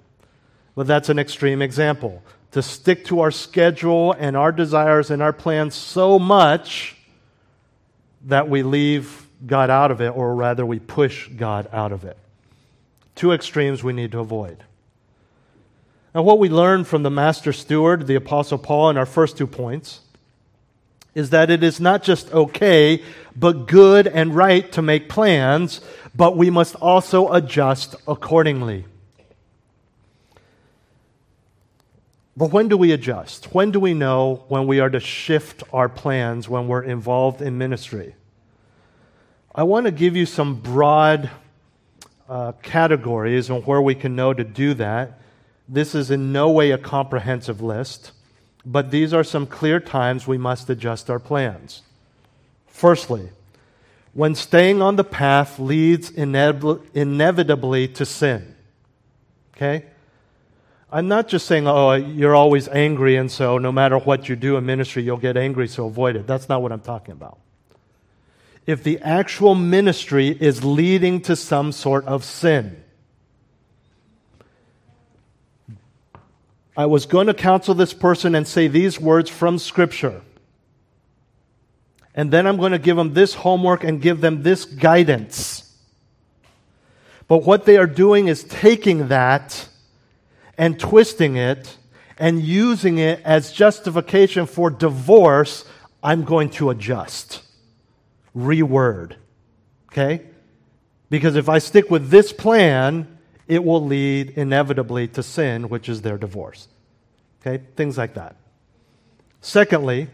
But 0.74 0.88
that's 0.88 1.10
an 1.10 1.20
extreme 1.20 1.62
example. 1.62 2.24
to 2.52 2.62
stick 2.62 3.06
to 3.06 3.22
our 3.22 3.32
schedule 3.32 4.12
and 4.12 4.36
our 4.36 4.52
desires 4.52 5.10
and 5.10 5.22
our 5.22 5.32
plans 5.32 5.74
so 5.74 6.20
much 6.20 6.98
that 8.26 8.50
we 8.50 8.62
leave 8.62 9.21
God 9.46 9.70
out 9.70 9.92
of 9.92 10.02
it, 10.02 10.10
or 10.10 10.36
rather, 10.36 10.66
we 10.66 10.80
push 10.80 11.28
God 11.30 11.68
out 11.74 11.92
of 11.92 12.04
it. 12.04 12.18
Two 13.16 13.32
extremes 13.32 13.84
we 13.84 13.94
need 13.94 14.12
to 14.12 14.20
avoid. 14.20 14.64
Now, 16.14 16.24
what 16.24 16.40
we 16.40 16.50
learn 16.50 16.84
from 16.84 17.04
the 17.04 17.10
Master 17.10 17.54
Steward, 17.54 18.08
the 18.08 18.16
Apostle 18.16 18.58
Paul, 18.58 18.90
in 18.90 18.98
our 18.98 19.06
first 19.06 19.38
two 19.38 19.48
points 19.48 20.02
is 21.14 21.32
that 21.32 21.50
it 21.50 21.64
is 21.64 21.80
not 21.80 22.04
just 22.04 22.32
okay, 22.34 23.04
but 23.36 23.68
good 23.68 24.08
and 24.08 24.34
right 24.34 24.72
to 24.72 24.82
make 24.82 25.10
plans, 25.10 25.82
but 26.16 26.38
we 26.38 26.50
must 26.50 26.76
also 26.76 27.32
adjust 27.34 27.96
accordingly. 28.08 28.86
But 32.36 32.52
when 32.52 32.70
do 32.70 32.78
we 32.78 32.92
adjust? 32.92 33.54
When 33.54 33.72
do 33.72 33.80
we 33.80 33.94
know 33.94 34.46
when 34.48 34.68
we 34.68 34.80
are 34.80 34.90
to 34.90 35.02
shift 35.02 35.64
our 35.74 35.90
plans 35.90 36.48
when 36.48 36.68
we're 36.68 36.84
involved 36.84 37.42
in 37.42 37.58
ministry? 37.58 38.16
I 39.54 39.64
want 39.64 39.86
to 39.86 39.92
give 39.92 40.16
you 40.16 40.26
some 40.26 40.56
broad 40.56 41.30
uh, 42.30 42.54
categories 42.64 43.50
on 43.50 43.64
where 43.64 43.82
we 43.82 43.96
can 43.96 44.16
know 44.16 44.34
to 44.34 44.46
do 44.46 44.74
that. 44.76 45.20
This 45.68 45.94
is 45.94 46.10
in 46.10 46.32
no 46.32 46.50
way 46.50 46.72
a 46.72 46.78
comprehensive 46.78 47.62
list, 47.62 48.14
but 48.66 48.92
these 48.92 49.14
are 49.14 49.26
some 49.26 49.46
clear 49.46 49.82
times 49.82 50.26
we 50.26 50.38
must 50.38 50.70
adjust 50.70 51.10
our 51.10 51.20
plans. 51.20 51.82
Firstly, 52.68 53.30
when 54.14 54.36
staying 54.36 54.82
on 54.82 54.96
the 54.96 55.04
path 55.04 55.60
leads 55.60 56.10
inevitably 56.12 57.88
to 57.90 58.06
sin. 58.06 58.56
Okay? 59.56 59.86
I'm 60.90 61.10
not 61.10 61.28
just 61.28 61.46
saying, 61.46 61.68
oh, 61.68 61.94
you're 61.94 62.36
always 62.36 62.70
angry, 62.70 63.18
and 63.18 63.30
so 63.30 63.58
no 63.58 63.72
matter 63.72 63.98
what 63.98 64.30
you 64.30 64.38
do 64.38 64.56
in 64.56 64.66
ministry, 64.66 65.04
you'll 65.04 65.18
get 65.18 65.36
angry, 65.36 65.68
so 65.68 65.88
avoid 65.88 66.16
it. 66.16 66.26
That's 66.26 66.48
not 66.48 66.62
what 66.62 66.72
I'm 66.72 66.82
talking 66.82 67.12
about. 67.12 67.38
If 68.66 68.84
the 68.84 69.00
actual 69.00 69.56
ministry 69.56 70.28
is 70.28 70.64
leading 70.64 71.22
to 71.22 71.36
some 71.36 71.72
sort 71.72 72.06
of 72.06 72.24
sin, 72.24 72.84
I 76.78 76.86
was 76.86 77.06
going 77.06 77.28
to 77.28 77.34
counsel 77.34 77.74
this 77.74 77.94
person 77.94 78.34
and 78.34 78.48
say 78.48 78.68
these 78.68 79.00
words 79.00 79.30
from 79.30 79.60
Scripture. 79.60 80.22
And 82.16 82.32
then 82.32 82.48
I'm 82.48 82.58
going 82.58 82.72
to 82.72 82.80
give 82.80 82.98
them 82.98 83.14
this 83.14 83.34
homework 83.34 83.84
and 83.84 84.02
give 84.02 84.22
them 84.22 84.44
this 84.44 84.66
guidance. 84.66 85.76
But 87.28 87.44
what 87.44 87.66
they 87.66 87.78
are 87.78 87.88
doing 87.88 88.28
is 88.28 88.44
taking 88.44 89.08
that 89.08 89.70
and 90.58 90.80
twisting 90.80 91.38
it 91.38 91.78
and 92.18 92.42
using 92.42 92.98
it 92.98 93.22
as 93.24 93.52
justification 93.52 94.46
for 94.46 94.70
divorce, 94.70 95.66
I'm 96.04 96.24
going 96.24 96.50
to 96.52 96.70
adjust, 96.70 97.42
reword. 98.36 99.16
Okay? 99.92 100.22
Because 101.10 101.36
if 101.36 101.50
I 101.50 101.60
stick 101.60 101.92
with 101.92 102.10
this 102.10 102.32
plan, 102.32 103.18
it 103.48 103.64
will 103.64 103.86
lead 103.86 104.32
inevitably 104.32 105.08
to 105.10 105.24
sin, 105.24 105.70
which 105.70 105.90
is 105.90 106.02
their 106.02 106.18
divorce. 106.18 106.68
Okay? 107.42 107.64
Things 107.76 107.98
like 107.98 108.14
that. 108.14 108.36
Secondly, 109.42 110.08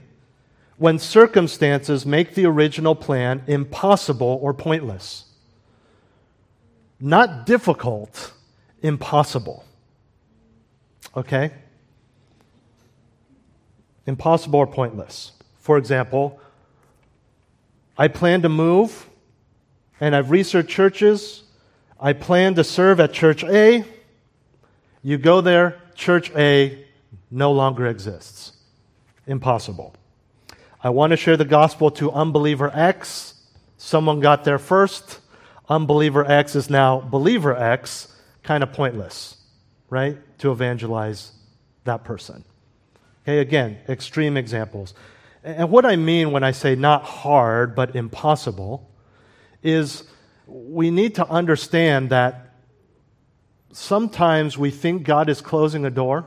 when 0.78 1.00
circumstances 1.00 2.06
make 2.06 2.36
the 2.36 2.46
original 2.46 2.96
plan 2.96 3.44
impossible 3.48 4.40
or 4.42 4.54
pointless. 4.54 5.26
Not 7.00 7.46
difficult, 7.46 8.34
impossible. 8.82 9.66
Okay? 11.16 11.52
Impossible 14.06 14.60
or 14.60 14.68
pointless. 14.68 15.34
For 15.60 15.78
example, 15.78 16.40
I 17.98 18.08
plan 18.08 18.44
to 18.44 18.50
move 18.50 19.08
and 20.00 20.16
I've 20.16 20.32
researched 20.32 20.70
churches. 20.70 21.44
I 22.00 22.14
plan 22.14 22.56
to 22.56 22.64
serve 22.64 23.00
at 23.00 23.14
church 23.14 23.44
A. 23.44 23.84
You 25.02 25.18
go 25.18 25.42
there, 25.42 25.82
church 25.96 26.32
A 26.36 26.86
no 27.32 27.52
longer 27.52 27.88
exists. 27.88 28.54
Impossible. 29.26 29.96
I 30.84 30.90
want 30.90 31.12
to 31.12 31.18
share 31.18 31.38
the 31.38 31.46
gospel 31.46 31.90
to 31.92 32.12
unbeliever 32.12 32.72
X. 32.74 33.34
Someone 33.78 34.20
got 34.20 34.44
there 34.44 34.60
first. 34.60 35.20
Unbeliever 35.68 36.30
X 36.30 36.56
is 36.56 36.70
now 36.70 37.00
believer 37.00 37.56
X. 37.56 38.14
Kind 38.44 38.64
of 38.64 38.72
pointless, 38.72 39.38
right? 39.90 40.18
To 40.40 40.52
evangelize 40.52 41.32
that 41.84 42.04
person. 42.04 42.46
Okay, 43.24 43.40
again, 43.40 43.80
extreme 43.90 44.38
examples. 44.38 44.94
And 45.48 45.72
what 45.72 45.86
I 45.86 45.96
mean 45.96 46.32
when 46.32 46.44
I 46.44 46.52
say 46.52 46.76
not 46.76 47.06
hard, 47.06 47.74
but 47.74 47.96
impossible, 47.96 48.90
is 49.64 50.04
we 50.46 50.92
need 50.92 51.16
to 51.16 51.28
understand 51.30 52.10
that 52.10 52.54
sometimes 53.72 54.58
we 54.58 54.72
think 54.72 55.04
God 55.04 55.30
is 55.30 55.40
closing 55.40 55.86
a 55.86 55.90
door 55.90 56.26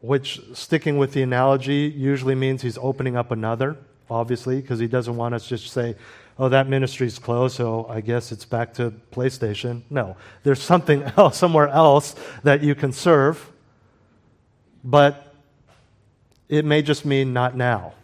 which, 0.00 0.40
sticking 0.52 0.98
with 0.98 1.12
the 1.12 1.22
analogy, 1.22 1.92
usually 1.96 2.34
means 2.34 2.62
he's 2.62 2.78
opening 2.78 3.16
up 3.16 3.30
another, 3.30 3.76
obviously, 4.10 4.60
because 4.60 4.78
he 4.78 4.86
doesn't 4.86 5.16
want 5.16 5.34
us 5.34 5.44
to 5.44 5.56
just 5.56 5.72
say, 5.72 5.94
oh, 6.38 6.48
that 6.48 6.68
ministry's 6.68 7.18
closed, 7.18 7.56
so 7.56 7.86
I 7.88 8.00
guess 8.00 8.32
it's 8.32 8.44
back 8.44 8.74
to 8.74 8.92
PlayStation. 9.12 9.82
No, 9.90 10.16
there's 10.42 10.60
something 10.60 11.02
else, 11.16 11.38
somewhere 11.38 11.68
else 11.68 12.16
that 12.42 12.62
you 12.62 12.74
can 12.74 12.92
serve, 12.92 13.50
but 14.84 15.25
it 16.48 16.64
may 16.64 16.82
just 16.82 17.04
mean 17.04 17.32
not 17.32 17.56
now. 17.56 17.94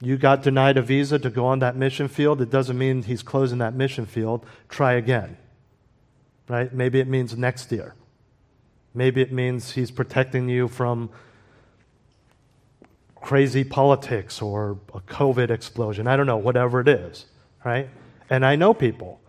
You 0.00 0.16
got 0.16 0.42
denied 0.42 0.78
a 0.78 0.82
visa 0.82 1.18
to 1.18 1.30
go 1.30 1.46
on 1.46 1.58
that 1.58 1.76
mission 1.76 2.08
field. 2.08 2.40
It 2.40 2.50
doesn't 2.50 2.78
mean 2.78 3.02
he's 3.02 3.22
closing 3.22 3.58
that 3.58 3.74
mission 3.74 4.06
field. 4.06 4.46
Try 4.68 4.94
again. 4.94 5.36
Right? 6.48 6.72
Maybe 6.72 7.00
it 7.00 7.06
means 7.06 7.36
next 7.36 7.70
year. 7.70 7.94
Maybe 8.94 9.20
it 9.20 9.30
means 9.30 9.72
he's 9.72 9.90
protecting 9.90 10.48
you 10.48 10.68
from 10.68 11.10
crazy 13.14 13.62
politics 13.62 14.40
or 14.40 14.78
a 14.94 15.00
COVID 15.00 15.50
explosion. 15.50 16.06
I 16.06 16.16
don't 16.16 16.26
know, 16.26 16.38
whatever 16.38 16.80
it 16.80 16.88
is, 16.88 17.26
right? 17.64 17.88
And 18.30 18.44
I 18.44 18.56
know 18.56 18.72
people 18.72 19.19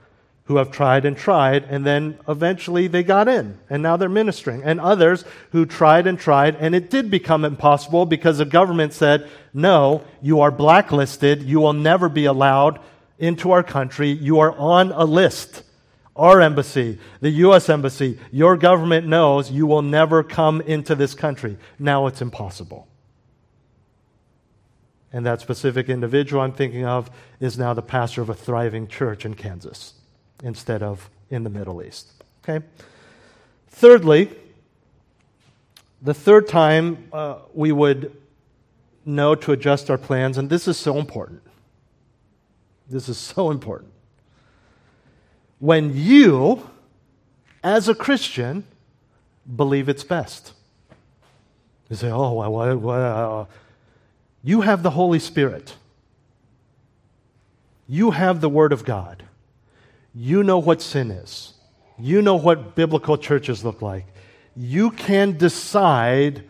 who 0.52 0.58
have 0.58 0.70
tried 0.70 1.06
and 1.06 1.16
tried, 1.16 1.64
and 1.64 1.86
then 1.86 2.20
eventually 2.28 2.88
they 2.88 3.04
got 3.04 3.30
in, 3.30 3.58
and 3.70 3.82
now 3.82 3.96
they're 3.96 4.10
ministering. 4.10 4.62
And 4.64 4.82
others 4.82 5.24
who 5.52 5.66
tried 5.66 6.08
and 6.08 6.20
tried, 6.20 6.58
and 6.58 6.76
it 6.76 6.90
did 6.90 7.10
become 7.10 7.46
impossible 7.46 8.06
because 8.06 8.38
the 8.38 8.46
government 8.46 8.92
said, 8.92 9.30
no, 9.54 10.04
you 10.22 10.42
are 10.42 10.52
blacklisted. 10.52 11.42
You 11.44 11.62
will 11.62 11.74
never 11.74 12.10
be 12.10 12.26
allowed 12.26 12.80
into 13.18 13.52
our 13.52 13.64
country. 13.64 14.10
You 14.10 14.40
are 14.40 14.52
on 14.52 14.92
a 14.92 15.06
list 15.06 15.64
our 16.14 16.42
embassy, 16.42 17.00
the 17.22 17.30
U.S. 17.30 17.70
embassy, 17.70 18.20
your 18.32 18.58
government 18.58 19.08
knows 19.08 19.50
you 19.50 19.66
will 19.66 19.82
never 19.82 20.24
come 20.24 20.60
into 20.60 20.94
this 20.94 21.14
country. 21.14 21.58
Now 21.80 22.06
it's 22.08 22.22
impossible. 22.22 22.86
And 25.14 25.26
that 25.26 25.40
specific 25.40 25.88
individual 25.88 26.42
I'm 26.42 26.52
thinking 26.52 26.86
of 26.86 27.10
is 27.40 27.58
now 27.58 27.74
the 27.74 27.82
pastor 27.82 28.22
of 28.22 28.30
a 28.30 28.34
thriving 28.34 28.88
church 28.90 29.26
in 29.26 29.36
Kansas 29.36 29.94
instead 30.44 30.84
of 30.84 31.10
in 31.30 31.44
the 31.44 31.50
Middle 31.50 31.82
East. 31.82 32.12
Okay? 32.44 32.66
Thirdly, 33.70 34.30
the 36.02 36.14
third 36.14 36.48
time 36.48 37.08
uh, 37.14 37.38
we 37.54 37.72
would 37.72 38.16
know 39.06 39.36
to 39.36 39.52
adjust 39.52 39.90
our 39.90 39.98
plans, 39.98 40.38
and 40.38 40.50
this 40.50 40.68
is 40.68 40.78
so 40.78 40.98
important. 40.98 41.42
This 42.90 43.08
is 43.08 43.18
so 43.18 43.52
important 43.52 43.92
when 45.62 45.96
you, 45.96 46.68
as 47.64 47.88
a 47.88 47.94
Christian, 47.94 48.64
believe 49.56 49.88
it's 49.88 50.04
best. 50.04 50.54
You 51.88 51.96
say, 51.96 52.10
oh, 52.10 52.34
well, 52.34 52.52
well, 52.52 52.78
well, 52.78 53.50
you 54.44 54.62
have 54.62 54.82
the 54.82 54.90
Holy 54.90 55.20
Spirit. 55.20 55.76
You 57.88 58.10
have 58.12 58.42
the 58.42 58.50
Word 58.50 58.74
of 58.74 58.84
God. 58.84 59.24
You 60.14 60.44
know 60.44 60.60
what 60.60 60.82
sin 60.82 61.12
is. 61.12 61.54
You 61.98 62.22
know 62.22 62.36
what 62.36 62.76
biblical 62.76 63.18
churches 63.18 63.64
look 63.64 63.82
like. 63.82 64.08
You 64.56 64.92
can 64.92 65.38
decide 65.38 66.44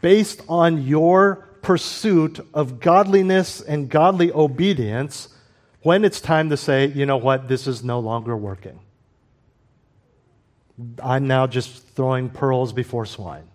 based 0.00 0.42
on 0.48 0.86
your 0.86 1.48
pursuit 1.62 2.40
of 2.54 2.80
godliness 2.80 3.60
and 3.60 3.88
godly 3.88 4.32
obedience 4.32 5.28
when 5.82 6.04
it's 6.04 6.20
time 6.20 6.50
to 6.50 6.56
say, 6.56 6.86
you 6.86 7.06
know 7.06 7.16
what, 7.16 7.48
this 7.48 7.66
is 7.66 7.82
no 7.82 8.00
longer 8.00 8.36
working. 8.36 8.78
I'm 11.02 11.26
now 11.26 11.46
just 11.46 11.88
throwing 11.88 12.30
pearls 12.30 12.72
before 12.72 13.06
swine. 13.06 13.48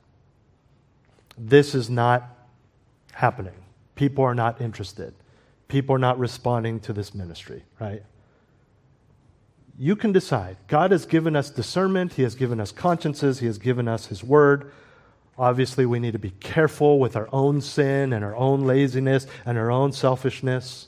This 1.37 1.75
is 1.75 1.89
not 1.89 2.23
happening. 3.11 3.53
People 3.95 4.23
are 4.23 4.35
not 4.35 4.61
interested. 4.61 5.13
People 5.67 5.95
are 5.95 5.99
not 5.99 6.19
responding 6.19 6.79
to 6.81 6.93
this 6.93 7.15
ministry, 7.15 7.63
right? 7.79 8.03
You 9.77 9.95
can 9.95 10.11
decide. 10.11 10.57
God 10.67 10.91
has 10.91 11.05
given 11.05 11.35
us 11.35 11.49
discernment, 11.49 12.13
He 12.13 12.23
has 12.23 12.35
given 12.35 12.59
us 12.59 12.71
consciences, 12.71 13.39
He 13.39 13.45
has 13.45 13.57
given 13.57 13.87
us 13.87 14.07
His 14.07 14.23
word. 14.23 14.71
Obviously, 15.37 15.85
we 15.85 15.99
need 15.99 16.13
to 16.13 16.19
be 16.19 16.31
careful 16.31 16.97
with 16.97 17.15
our 17.15 17.27
own 17.33 17.59
sin 17.59 18.13
and 18.13 18.23
our 18.23 18.35
own 18.35 18.61
laziness 18.61 19.27
and 19.45 19.57
our 19.57 19.69
own 19.69 19.91
selfishness. 19.91 20.87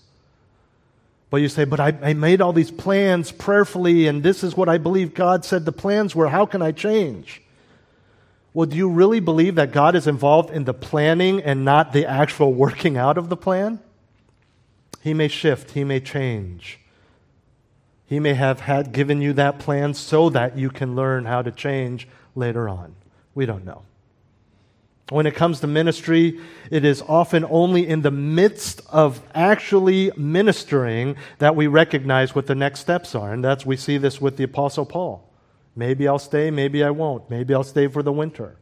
But 1.30 1.38
you 1.38 1.50
say, 1.50 1.66
but 1.66 1.82
I, 1.82 1.94
I, 2.02 2.14
made 2.14 2.40
all 2.40 2.54
these 2.54 2.72
plans 2.72 3.34
prayerfully, 3.34 4.08
and 4.08 4.24
this 4.24 4.46
is 4.46 4.56
what 4.56 4.70
I 4.70 4.78
believe 4.78 5.14
God 5.14 5.44
said 5.44 5.66
the 5.66 5.74
plans 5.74 6.16
were. 6.16 6.30
How 6.30 6.46
can 6.46 6.62
I 6.62 6.72
change? 6.72 7.42
Well, 8.54 8.68
do 8.68 8.78
you 8.78 8.90
really 8.90 9.20
believe 9.20 9.56
that 9.56 9.74
God 9.74 9.96
is 9.96 10.08
involved 10.08 10.50
in 10.50 10.64
the 10.64 10.74
planning 10.74 11.42
and 11.42 11.66
not 11.66 11.92
the 11.92 12.06
actual 12.06 12.54
working 12.54 12.96
out 12.96 13.18
of 13.18 13.28
the 13.28 13.36
plan? 13.36 13.80
He 15.02 15.14
may 15.14 15.28
shift, 15.28 15.72
He 15.72 15.84
may 15.84 16.00
change. 16.00 16.80
He 18.08 18.22
may 18.22 18.34
have 18.34 18.62
had 18.62 18.94
given 18.94 19.22
you 19.22 19.34
that 19.34 19.60
plan 19.60 19.94
so 19.94 20.30
that 20.30 20.58
you 20.58 20.70
can 20.70 20.96
learn 20.96 21.26
how 21.26 21.42
to 21.42 21.52
change 21.52 22.08
later 22.36 22.70
on. 22.70 22.96
We 23.36 23.46
don't 23.46 23.66
know. 23.66 23.84
When 25.10 25.26
it 25.26 25.36
comes 25.36 25.60
to 25.60 25.68
ministry, 25.68 26.40
it 26.72 26.84
is 26.84 27.02
often 27.02 27.46
only 27.50 27.88
in 27.88 28.02
the 28.02 28.12
midst 28.12 28.82
of 28.90 29.22
actually 29.36 30.12
ministering 30.18 31.18
that 31.38 31.56
we 31.56 31.68
recognize 31.68 32.34
what 32.34 32.48
the 32.48 32.56
next 32.56 32.80
steps 32.80 33.14
are. 33.14 33.32
And 33.34 33.44
that's 33.44 33.66
we 33.66 33.78
see 33.78 33.98
this 33.98 34.20
with 34.20 34.38
the 34.38 34.44
apostle 34.44 34.86
Paul. 34.86 35.30
Maybe 35.76 36.08
I'll 36.08 36.18
stay, 36.18 36.50
maybe 36.50 36.84
I 36.84 36.90
won't. 36.90 37.30
Maybe 37.30 37.54
I'll 37.54 37.64
stay 37.64 37.88
for 37.88 38.02
the 38.04 38.12
winter. 38.12 38.58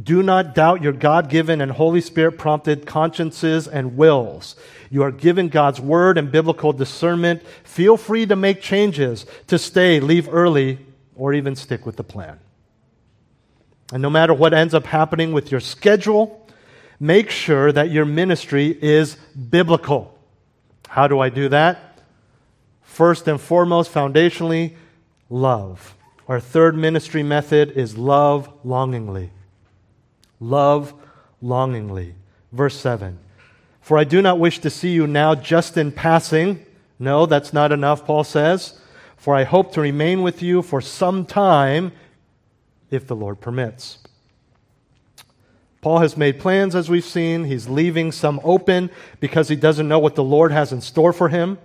Do 0.00 0.22
not 0.22 0.54
doubt 0.54 0.82
your 0.82 0.92
God 0.92 1.28
given 1.28 1.60
and 1.60 1.72
Holy 1.72 2.00
Spirit 2.00 2.38
prompted 2.38 2.86
consciences 2.86 3.66
and 3.66 3.96
wills. 3.96 4.54
You 4.90 5.02
are 5.02 5.10
given 5.10 5.48
God's 5.48 5.80
word 5.80 6.18
and 6.18 6.30
biblical 6.30 6.72
discernment. 6.72 7.42
Feel 7.64 7.96
free 7.96 8.26
to 8.26 8.36
make 8.36 8.60
changes, 8.60 9.26
to 9.48 9.58
stay, 9.58 9.98
leave 9.98 10.32
early, 10.32 10.78
or 11.16 11.32
even 11.32 11.56
stick 11.56 11.84
with 11.84 11.96
the 11.96 12.04
plan. 12.04 12.38
And 13.92 14.02
no 14.02 14.10
matter 14.10 14.34
what 14.34 14.54
ends 14.54 14.74
up 14.74 14.84
happening 14.84 15.32
with 15.32 15.50
your 15.50 15.60
schedule, 15.60 16.46
make 17.00 17.30
sure 17.30 17.72
that 17.72 17.90
your 17.90 18.04
ministry 18.04 18.78
is 18.80 19.16
biblical. 19.50 20.16
How 20.86 21.08
do 21.08 21.18
I 21.18 21.28
do 21.28 21.48
that? 21.48 22.00
First 22.82 23.26
and 23.26 23.40
foremost, 23.40 23.92
foundationally, 23.92 24.76
love. 25.28 25.94
Our 26.28 26.40
third 26.40 26.76
ministry 26.76 27.22
method 27.22 27.72
is 27.72 27.96
love 27.96 28.52
longingly. 28.64 29.30
Love 30.40 30.94
longingly. 31.40 32.14
Verse 32.52 32.78
7 32.78 33.18
For 33.80 33.98
I 33.98 34.04
do 34.04 34.22
not 34.22 34.38
wish 34.38 34.58
to 34.60 34.70
see 34.70 34.90
you 34.90 35.06
now 35.06 35.34
just 35.34 35.76
in 35.76 35.92
passing. 35.92 36.64
No, 36.98 37.26
that's 37.26 37.52
not 37.52 37.72
enough, 37.72 38.04
Paul 38.04 38.24
says. 38.24 38.78
For 39.16 39.34
I 39.34 39.44
hope 39.44 39.72
to 39.72 39.80
remain 39.80 40.22
with 40.22 40.42
you 40.42 40.62
for 40.62 40.80
some 40.80 41.26
time 41.26 41.92
if 42.90 43.06
the 43.06 43.16
Lord 43.16 43.40
permits. 43.40 43.98
Paul 45.80 45.98
has 45.98 46.16
made 46.16 46.40
plans, 46.40 46.74
as 46.74 46.88
we've 46.88 47.04
seen. 47.04 47.44
He's 47.44 47.68
leaving 47.68 48.10
some 48.10 48.40
open 48.42 48.90
because 49.20 49.48
he 49.48 49.56
doesn't 49.56 49.86
know 49.86 49.98
what 49.98 50.16
the 50.16 50.24
Lord 50.24 50.50
has 50.50 50.72
in 50.72 50.80
store 50.80 51.12
for 51.12 51.28
him. 51.28 51.58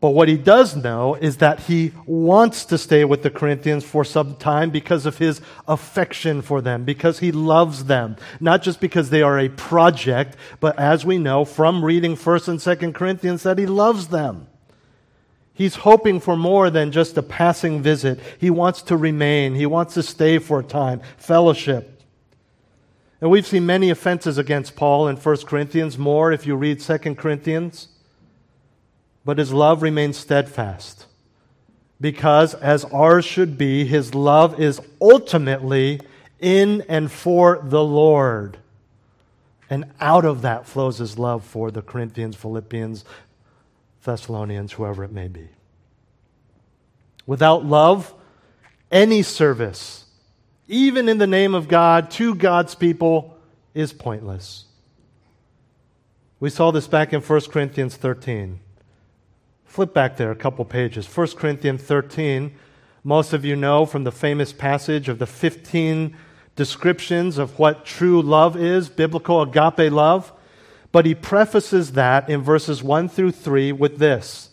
But 0.00 0.10
what 0.10 0.28
he 0.28 0.38
does 0.38 0.74
know 0.74 1.14
is 1.14 1.36
that 1.38 1.60
he 1.60 1.92
wants 2.06 2.64
to 2.66 2.78
stay 2.78 3.04
with 3.04 3.22
the 3.22 3.28
Corinthians 3.28 3.84
for 3.84 4.02
some 4.02 4.34
time 4.36 4.70
because 4.70 5.04
of 5.04 5.18
his 5.18 5.42
affection 5.68 6.40
for 6.40 6.62
them, 6.62 6.84
because 6.84 7.18
he 7.18 7.30
loves 7.30 7.84
them. 7.84 8.16
Not 8.40 8.62
just 8.62 8.80
because 8.80 9.10
they 9.10 9.20
are 9.20 9.38
a 9.38 9.50
project, 9.50 10.36
but 10.58 10.78
as 10.78 11.04
we 11.04 11.18
know 11.18 11.44
from 11.44 11.84
reading 11.84 12.16
1st 12.16 12.48
and 12.48 12.58
2nd 12.58 12.94
Corinthians 12.94 13.42
that 13.42 13.58
he 13.58 13.66
loves 13.66 14.08
them. 14.08 14.46
He's 15.52 15.74
hoping 15.74 16.20
for 16.20 16.34
more 16.34 16.70
than 16.70 16.92
just 16.92 17.18
a 17.18 17.22
passing 17.22 17.82
visit. 17.82 18.18
He 18.38 18.48
wants 18.48 18.80
to 18.82 18.96
remain. 18.96 19.54
He 19.54 19.66
wants 19.66 19.92
to 19.92 20.02
stay 20.02 20.38
for 20.38 20.60
a 20.60 20.64
time, 20.64 21.02
fellowship. 21.18 22.02
And 23.20 23.30
we've 23.30 23.46
seen 23.46 23.66
many 23.66 23.90
offenses 23.90 24.38
against 24.38 24.76
Paul 24.76 25.08
in 25.08 25.16
1 25.16 25.36
Corinthians, 25.44 25.98
more 25.98 26.32
if 26.32 26.46
you 26.46 26.56
read 26.56 26.80
2 26.80 26.96
Corinthians. 27.16 27.88
But 29.24 29.38
his 29.38 29.52
love 29.52 29.82
remains 29.82 30.16
steadfast. 30.16 31.06
Because, 32.00 32.54
as 32.54 32.84
ours 32.86 33.24
should 33.24 33.58
be, 33.58 33.84
his 33.84 34.14
love 34.14 34.58
is 34.58 34.80
ultimately 35.00 36.00
in 36.38 36.82
and 36.88 37.12
for 37.12 37.60
the 37.62 37.84
Lord. 37.84 38.58
And 39.68 39.84
out 40.00 40.24
of 40.24 40.42
that 40.42 40.66
flows 40.66 40.98
his 40.98 41.18
love 41.18 41.44
for 41.44 41.70
the 41.70 41.82
Corinthians, 41.82 42.36
Philippians, 42.36 43.04
Thessalonians, 44.02 44.72
whoever 44.72 45.04
it 45.04 45.12
may 45.12 45.28
be. 45.28 45.48
Without 47.26 47.64
love, 47.64 48.14
any 48.90 49.22
service, 49.22 50.06
even 50.66 51.08
in 51.08 51.18
the 51.18 51.26
name 51.26 51.54
of 51.54 51.68
God, 51.68 52.10
to 52.12 52.34
God's 52.34 52.74
people, 52.74 53.36
is 53.74 53.92
pointless. 53.92 54.64
We 56.40 56.50
saw 56.50 56.70
this 56.70 56.88
back 56.88 57.12
in 57.12 57.20
1 57.20 57.40
Corinthians 57.42 57.94
13. 57.94 58.58
Flip 59.70 59.94
back 59.94 60.16
there 60.16 60.32
a 60.32 60.36
couple 60.36 60.64
pages. 60.64 61.06
1 61.06 61.28
Corinthians 61.36 61.80
13, 61.82 62.52
most 63.04 63.32
of 63.32 63.44
you 63.44 63.54
know 63.54 63.86
from 63.86 64.02
the 64.02 64.10
famous 64.10 64.52
passage 64.52 65.08
of 65.08 65.20
the 65.20 65.28
15 65.28 66.16
descriptions 66.56 67.38
of 67.38 67.56
what 67.56 67.84
true 67.86 68.20
love 68.20 68.56
is, 68.56 68.88
biblical 68.88 69.40
agape 69.40 69.92
love. 69.92 70.32
But 70.90 71.06
he 71.06 71.14
prefaces 71.14 71.92
that 71.92 72.28
in 72.28 72.42
verses 72.42 72.82
1 72.82 73.10
through 73.10 73.30
3 73.30 73.70
with 73.70 73.98
this, 73.98 74.50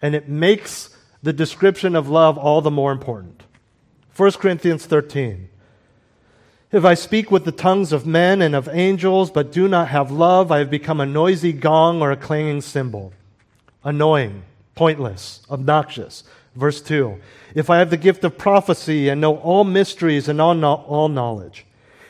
and 0.00 0.14
it 0.14 0.30
makes 0.30 0.96
the 1.22 1.34
description 1.34 1.94
of 1.94 2.08
love 2.08 2.38
all 2.38 2.62
the 2.62 2.70
more 2.70 2.90
important. 2.90 3.42
1 4.16 4.32
Corinthians 4.32 4.86
13. 4.86 5.50
If 6.72 6.86
I 6.86 6.94
speak 6.94 7.30
with 7.30 7.44
the 7.44 7.52
tongues 7.52 7.92
of 7.92 8.06
men 8.06 8.40
and 8.40 8.54
of 8.54 8.70
angels, 8.72 9.30
but 9.30 9.52
do 9.52 9.68
not 9.68 9.88
have 9.88 10.10
love, 10.10 10.50
I 10.50 10.60
have 10.60 10.70
become 10.70 11.00
a 11.00 11.06
noisy 11.06 11.52
gong 11.52 12.00
or 12.00 12.10
a 12.10 12.16
clanging 12.16 12.62
cymbal. 12.62 13.12
Annoying, 13.84 14.42
pointless, 14.74 15.42
obnoxious. 15.50 16.24
Verse 16.54 16.80
2. 16.80 17.20
If 17.54 17.70
I 17.70 17.78
have 17.78 17.90
the 17.90 17.96
gift 17.96 18.24
of 18.24 18.38
prophecy 18.38 19.08
and 19.08 19.20
know 19.20 19.36
all 19.38 19.64
mysteries 19.64 20.28
and 20.28 20.40
all, 20.40 20.62
all 20.64 21.08
knowledge, 21.08 21.66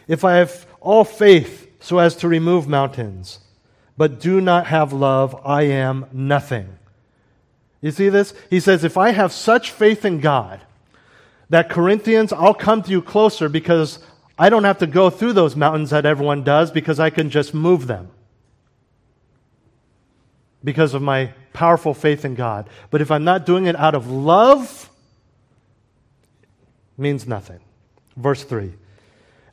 if 0.06 0.24
I 0.24 0.34
have 0.36 0.66
all 0.80 1.04
faith 1.04 1.70
so 1.80 1.98
as 1.98 2.14
to 2.16 2.28
remove 2.28 2.68
mountains, 2.68 3.40
but 3.96 4.20
do 4.20 4.40
not 4.40 4.66
have 4.66 4.92
love, 4.92 5.40
I 5.44 5.62
am 5.62 6.06
nothing. 6.12 6.78
You 7.80 7.90
see 7.90 8.08
this? 8.08 8.34
He 8.50 8.60
says, 8.60 8.84
If 8.84 8.96
I 8.96 9.10
have 9.10 9.32
such 9.32 9.70
faith 9.70 10.04
in 10.04 10.20
God 10.20 10.60
that 11.50 11.68
Corinthians, 11.68 12.32
I'll 12.32 12.54
come 12.54 12.82
to 12.82 12.90
you 12.90 13.02
closer 13.02 13.48
because 13.48 13.98
I 14.38 14.48
don't 14.48 14.64
have 14.64 14.78
to 14.78 14.86
go 14.86 15.10
through 15.10 15.34
those 15.34 15.54
mountains 15.54 15.90
that 15.90 16.06
everyone 16.06 16.42
does 16.42 16.70
because 16.70 16.98
I 16.98 17.10
can 17.10 17.30
just 17.30 17.54
move 17.54 17.86
them 17.86 18.10
because 20.64 20.94
of 20.94 21.02
my 21.02 21.32
powerful 21.52 21.94
faith 21.94 22.24
in 22.24 22.34
God. 22.34 22.68
But 22.90 23.00
if 23.00 23.10
I'm 23.10 23.22
not 23.22 23.46
doing 23.46 23.66
it 23.66 23.76
out 23.76 23.94
of 23.94 24.10
love, 24.10 24.90
means 26.96 27.28
nothing. 27.28 27.60
Verse 28.16 28.42
3 28.42 28.72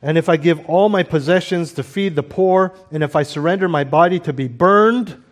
and 0.02 0.18
if 0.18 0.28
I 0.28 0.36
give 0.36 0.68
all 0.68 0.88
my 0.88 1.04
possessions 1.04 1.72
to 1.74 1.84
feed 1.84 2.16
the 2.16 2.24
poor, 2.24 2.74
and 2.90 3.04
if 3.04 3.14
I 3.14 3.22
surrender 3.22 3.68
my 3.68 3.84
body 3.84 4.18
to 4.20 4.32
be 4.32 4.48
burned, 4.48 5.22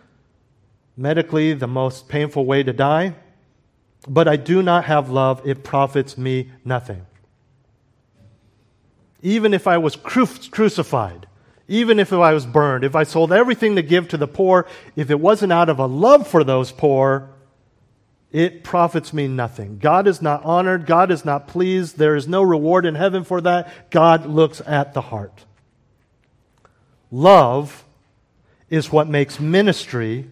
medically 0.95 1.53
the 1.53 1.67
most 1.67 2.07
painful 2.07 2.45
way 2.45 2.63
to 2.63 2.71
die, 2.71 3.15
but 4.07 4.29
I 4.29 4.37
do 4.37 4.63
not 4.63 4.85
have 4.85 5.09
love, 5.09 5.45
it 5.45 5.63
profits 5.63 6.17
me 6.17 6.51
nothing. 6.63 7.05
Even 9.21 9.53
if 9.53 9.67
I 9.67 9.77
was 9.77 9.97
cru- 9.97 10.25
crucified, 10.49 11.27
even 11.71 11.99
if 11.99 12.11
I 12.11 12.33
was 12.33 12.45
burned, 12.45 12.83
if 12.83 12.97
I 12.97 13.03
sold 13.03 13.31
everything 13.31 13.77
to 13.77 13.81
give 13.81 14.09
to 14.09 14.17
the 14.17 14.27
poor, 14.27 14.67
if 14.97 15.09
it 15.09 15.21
wasn't 15.21 15.53
out 15.53 15.69
of 15.69 15.79
a 15.79 15.85
love 15.85 16.27
for 16.27 16.43
those 16.43 16.69
poor, 16.69 17.29
it 18.29 18.61
profits 18.61 19.13
me 19.13 19.29
nothing. 19.29 19.77
God 19.77 20.05
is 20.05 20.21
not 20.21 20.43
honored. 20.43 20.85
God 20.85 21.11
is 21.11 21.23
not 21.23 21.47
pleased. 21.47 21.97
There 21.97 22.17
is 22.17 22.27
no 22.27 22.41
reward 22.41 22.85
in 22.85 22.95
heaven 22.95 23.23
for 23.23 23.39
that. 23.41 23.89
God 23.89 24.25
looks 24.25 24.61
at 24.65 24.93
the 24.93 24.99
heart. 24.99 25.45
Love 27.09 27.85
is 28.69 28.91
what 28.91 29.07
makes 29.07 29.39
ministry, 29.39 30.29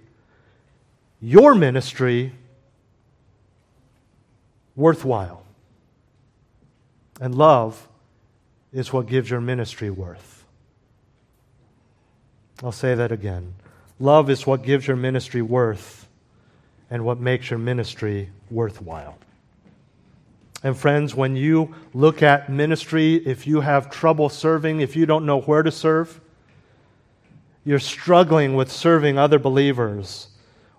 your 1.22 1.56
ministry, 1.56 2.34
worthwhile. 4.76 5.44
And 7.22 7.34
love 7.34 7.88
is 8.74 8.92
what 8.92 9.08
gives 9.08 9.30
your 9.30 9.42
ministry 9.42 9.90
worth. 9.90 10.39
I'll 12.64 12.72
say 12.72 12.96
that 12.96 13.12
again. 13.12 13.54
Love 14.00 14.30
is 14.30 14.46
what 14.46 14.64
gives 14.64 14.88
your 14.88 14.98
ministry 14.98 15.42
worth 15.42 16.08
and 16.90 17.06
what 17.06 17.20
makes 17.20 17.50
your 17.50 17.60
ministry 17.60 18.30
worthwhile. 18.50 19.18
And 20.64 20.78
friends, 20.78 21.16
when 21.16 21.36
you 21.36 21.74
look 21.94 22.22
at 22.22 22.50
ministry, 22.50 23.16
if 23.16 23.48
you 23.48 23.62
have 23.62 23.90
trouble 23.90 24.28
serving, 24.28 24.82
if 24.82 24.96
you 24.96 25.06
don't 25.06 25.26
know 25.26 25.40
where 25.42 25.64
to 25.64 25.72
serve, 25.72 26.20
you're 27.64 27.80
struggling 27.80 28.56
with 28.56 28.72
serving 28.72 29.18
other 29.18 29.40
believers, 29.40 30.28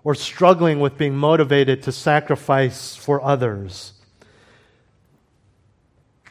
or 0.03 0.13
struggling 0.13 0.79
with 0.79 0.97
being 0.97 1.15
motivated 1.15 1.83
to 1.83 1.91
sacrifice 1.91 2.95
for 2.95 3.23
others. 3.23 3.93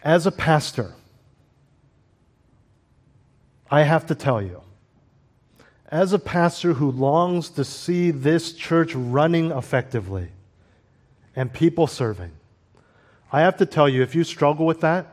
As 0.03 0.27
a 0.27 0.33
pastor, 0.33 0.95
I 3.71 3.83
have 3.83 4.07
to 4.07 4.15
tell 4.15 4.43
you, 4.43 4.63
as 5.91 6.13
a 6.13 6.19
pastor 6.19 6.75
who 6.75 6.91
longs 6.91 7.51
to 7.51 7.65
see 7.65 8.11
this 8.11 8.53
church 8.53 8.95
running 8.95 9.51
effectively 9.51 10.29
and 11.35 11.53
people 11.53 11.87
serving, 11.87 12.31
I 13.33 13.41
have 13.41 13.57
to 13.59 13.67
tell 13.67 13.89
you, 13.89 14.03
if 14.03 14.15
you 14.15 14.25
struggle 14.25 14.67
with 14.67 14.81
that, 14.81 15.07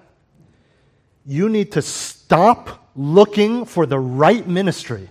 you 1.26 1.50
need 1.50 1.72
to 1.74 1.82
stop 1.82 2.90
looking 2.96 3.66
for 3.66 3.86
the 3.86 4.00
right 4.00 4.48
ministry 4.48 5.10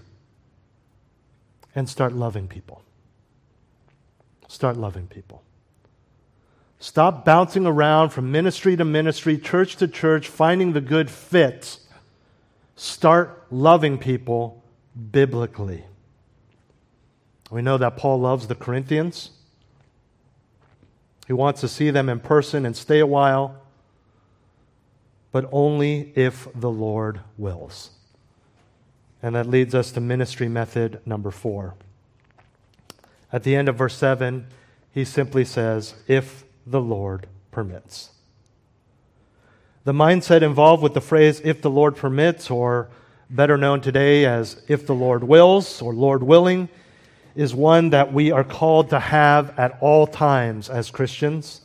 and 1.74 1.88
start 1.88 2.12
loving 2.12 2.48
people. 2.48 2.82
Start 4.48 4.76
loving 4.76 5.06
people. 5.08 5.42
Stop 6.78 7.24
bouncing 7.24 7.66
around 7.66 8.10
from 8.10 8.30
ministry 8.30 8.76
to 8.76 8.84
ministry, 8.84 9.38
church 9.38 9.76
to 9.76 9.88
church, 9.88 10.28
finding 10.28 10.72
the 10.72 10.80
good 10.80 11.10
fit. 11.10 11.78
Start 12.76 13.44
loving 13.50 13.98
people 13.98 14.62
biblically. 14.96 15.84
We 17.50 17.62
know 17.62 17.78
that 17.78 17.96
Paul 17.96 18.20
loves 18.20 18.46
the 18.48 18.54
Corinthians. 18.54 19.30
He 21.26 21.32
wants 21.32 21.60
to 21.60 21.68
see 21.68 21.90
them 21.90 22.08
in 22.08 22.20
person 22.20 22.64
and 22.64 22.76
stay 22.76 22.98
a 23.00 23.06
while, 23.06 23.56
but 25.32 25.48
only 25.52 26.12
if 26.14 26.48
the 26.54 26.70
Lord 26.70 27.20
wills. 27.36 27.90
And 29.22 29.34
that 29.34 29.48
leads 29.48 29.74
us 29.74 29.92
to 29.92 30.00
ministry 30.00 30.48
method 30.48 31.00
number 31.04 31.30
four. 31.30 31.74
At 33.32 33.42
the 33.42 33.56
end 33.56 33.68
of 33.68 33.76
verse 33.76 33.96
7, 33.96 34.46
he 34.92 35.04
simply 35.04 35.44
says, 35.44 35.94
If 36.06 36.44
the 36.66 36.80
Lord 36.80 37.26
permits. 37.50 38.10
The 39.84 39.92
mindset 39.92 40.42
involved 40.42 40.82
with 40.82 40.94
the 40.94 41.00
phrase, 41.00 41.40
if 41.44 41.62
the 41.62 41.70
Lord 41.70 41.96
permits, 41.96 42.50
or 42.50 42.88
better 43.28 43.56
known 43.56 43.80
today 43.80 44.24
as 44.24 44.62
if 44.68 44.86
the 44.86 44.94
Lord 44.94 45.24
wills 45.24 45.82
or 45.82 45.92
Lord 45.92 46.22
willing, 46.22 46.68
is 47.34 47.54
one 47.54 47.90
that 47.90 48.12
we 48.12 48.30
are 48.30 48.44
called 48.44 48.90
to 48.90 48.98
have 48.98 49.58
at 49.58 49.76
all 49.80 50.06
times 50.06 50.70
as 50.70 50.90
Christians. 50.90 51.60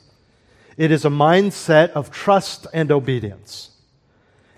It 0.77 0.91
is 0.91 1.05
a 1.05 1.09
mindset 1.09 1.91
of 1.91 2.11
trust 2.11 2.67
and 2.73 2.91
obedience. 2.91 3.69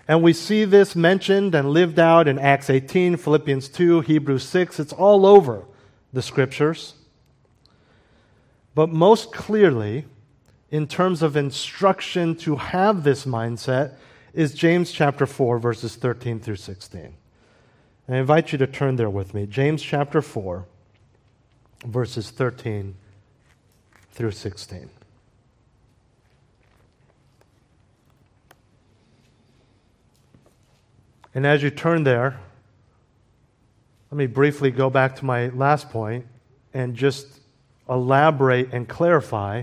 And 0.06 0.22
we 0.22 0.32
see 0.32 0.64
this 0.64 0.94
mentioned 0.94 1.54
and 1.54 1.70
lived 1.70 1.98
out 1.98 2.28
in 2.28 2.38
Acts 2.38 2.68
18, 2.68 3.16
Philippians 3.16 3.68
2, 3.68 4.00
Hebrews 4.02 4.42
6. 4.44 4.80
It's 4.80 4.92
all 4.92 5.24
over 5.24 5.64
the 6.12 6.22
scriptures. 6.22 6.94
But 8.74 8.90
most 8.90 9.32
clearly, 9.32 10.04
in 10.70 10.86
terms 10.86 11.22
of 11.22 11.36
instruction 11.36 12.34
to 12.36 12.56
have 12.56 13.04
this 13.04 13.24
mindset, 13.24 13.94
is 14.34 14.52
James 14.52 14.90
chapter 14.90 15.26
4, 15.26 15.58
verses 15.58 15.94
13 15.94 16.40
through 16.40 16.56
16. 16.56 17.14
I 18.08 18.16
invite 18.16 18.50
you 18.50 18.58
to 18.58 18.66
turn 18.66 18.96
there 18.96 19.08
with 19.08 19.32
me. 19.32 19.46
James 19.46 19.80
chapter 19.80 20.20
4, 20.20 20.66
verses 21.86 22.30
13 22.30 22.96
through 24.10 24.32
16. 24.32 24.90
And 31.32 31.46
as 31.46 31.62
you 31.62 31.70
turn 31.70 32.02
there, 32.02 32.38
let 34.10 34.18
me 34.18 34.26
briefly 34.26 34.72
go 34.72 34.90
back 34.90 35.16
to 35.16 35.24
my 35.24 35.48
last 35.48 35.90
point 35.90 36.26
and 36.72 36.96
just 36.96 37.40
elaborate 37.88 38.72
and 38.72 38.88
clarify 38.88 39.62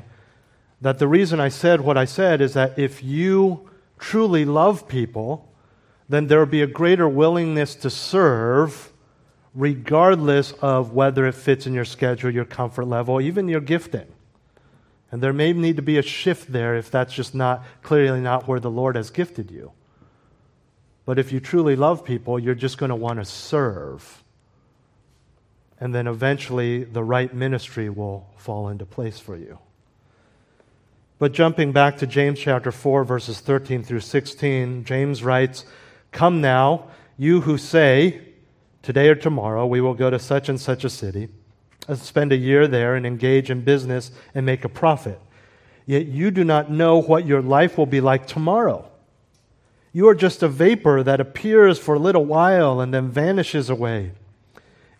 that 0.80 0.98
the 0.98 1.08
reason 1.08 1.42
I 1.42 1.50
said 1.50 1.82
what 1.82 1.98
I 1.98 2.06
said 2.06 2.42
is 2.42 2.54
that 2.54 2.80
if 2.80 3.04
you 3.04 3.70
truly 4.02 4.44
love 4.44 4.90
people, 4.90 5.48
then 6.10 6.28
there 6.28 6.40
will 6.40 6.46
be 6.46 6.62
a 6.62 6.68
greater 6.68 7.08
willingness 7.08 7.76
to 7.76 7.90
serve 7.90 8.92
regardless 9.54 10.52
of 10.54 10.92
whether 10.92 11.26
it 11.26 11.36
fits 11.36 11.66
in 11.66 11.74
your 11.74 11.86
schedule, 11.86 12.30
your 12.30 12.46
comfort 12.46 12.86
level, 12.86 13.22
even 13.22 13.48
your 13.48 13.62
gifting. 13.62 14.08
And 15.12 15.22
there 15.22 15.34
may 15.34 15.54
need 15.54 15.76
to 15.76 15.82
be 15.82 15.98
a 15.98 16.02
shift 16.02 16.52
there 16.52 16.76
if 16.76 16.90
that's 16.90 17.14
just 17.14 17.36
not 17.36 17.64
clearly 17.84 18.22
not 18.22 18.48
where 18.48 18.60
the 18.60 18.72
Lord 18.72 18.96
has 18.96 19.10
gifted 19.10 19.52
you. 19.52 19.72
But 21.06 21.20
if 21.20 21.32
you 21.32 21.40
truly 21.40 21.76
love 21.76 22.04
people, 22.06 22.40
you're 22.40 22.56
just 22.56 22.78
going 22.78 22.90
to 22.90 22.96
want 22.96 23.20
to 23.20 23.26
serve. 23.26 24.24
And 25.80 25.94
then 25.94 26.08
eventually 26.08 26.86
the 26.86 27.04
right 27.04 27.34
ministry 27.34 27.90
will 27.90 28.30
fall 28.38 28.70
into 28.70 28.86
place 28.86 29.20
for 29.20 29.36
you. 29.36 29.60
But 31.22 31.34
jumping 31.34 31.72
back 31.72 31.98
to 31.98 32.08
James 32.08 32.40
chapter 32.40 32.72
4, 32.72 33.04
verses 33.04 33.42
13 33.42 33.84
through 33.84 34.00
16, 34.00 34.86
James 34.86 35.24
writes, 35.24 35.66
Come 36.12 36.42
now, 36.42 36.88
you 37.16 37.42
who 37.42 37.60
say, 37.60 38.22
Today 38.82 39.08
or 39.08 39.14
tomorrow 39.14 39.68
we 39.68 39.82
will 39.82 39.94
go 39.94 40.10
to 40.10 40.18
such 40.18 40.50
and 40.50 40.60
such 40.60 40.84
a 40.84 40.90
city, 40.90 41.30
and 41.88 42.00
spend 42.00 42.32
a 42.32 42.36
year 42.36 42.68
there, 42.68 42.96
and 42.96 43.06
engage 43.06 43.52
in 43.52 43.62
business 43.62 44.10
and 44.34 44.48
make 44.48 44.66
a 44.66 44.68
profit. 44.68 45.22
Yet 45.86 46.08
you 46.08 46.32
do 46.32 46.44
not 46.44 46.72
know 46.72 46.98
what 46.98 47.28
your 47.28 47.44
life 47.44 47.78
will 47.78 47.86
be 47.86 48.02
like 48.02 48.26
tomorrow. 48.26 48.90
You 49.94 50.08
are 50.08 50.16
just 50.16 50.42
a 50.42 50.48
vapor 50.48 51.04
that 51.04 51.22
appears 51.22 51.78
for 51.78 51.94
a 51.94 52.00
little 52.00 52.26
while 52.26 52.82
and 52.82 52.92
then 52.92 53.10
vanishes 53.12 53.70
away. 53.70 54.14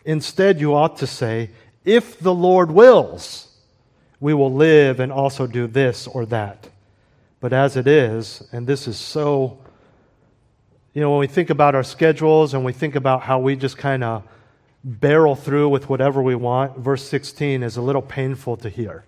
Instead, 0.04 0.60
you 0.60 0.72
ought 0.72 0.98
to 0.98 1.06
say, 1.08 1.50
If 1.84 2.20
the 2.20 2.32
Lord 2.32 2.70
wills, 2.70 3.51
we 4.22 4.32
will 4.32 4.54
live 4.54 5.00
and 5.00 5.10
also 5.12 5.46
do 5.46 5.66
this 5.66 6.06
or 6.06 6.24
that. 6.24 6.70
But 7.40 7.52
as 7.52 7.76
it 7.76 7.86
is, 7.86 8.48
and 8.52 8.66
this 8.66 8.86
is 8.86 8.96
so 8.96 9.58
you 10.94 11.00
know, 11.00 11.10
when 11.10 11.20
we 11.20 11.26
think 11.26 11.48
about 11.48 11.74
our 11.74 11.82
schedules 11.82 12.52
and 12.52 12.64
we 12.64 12.72
think 12.72 12.96
about 12.96 13.22
how 13.22 13.38
we 13.38 13.56
just 13.56 13.78
kind 13.78 14.04
of 14.04 14.24
barrel 14.84 15.34
through 15.34 15.70
with 15.70 15.88
whatever 15.88 16.20
we 16.20 16.34
want, 16.34 16.76
verse 16.76 17.08
16 17.08 17.62
is 17.62 17.76
a 17.76 17.82
little 17.82 18.02
painful 18.02 18.58
to 18.58 18.68
hear. 18.68 19.04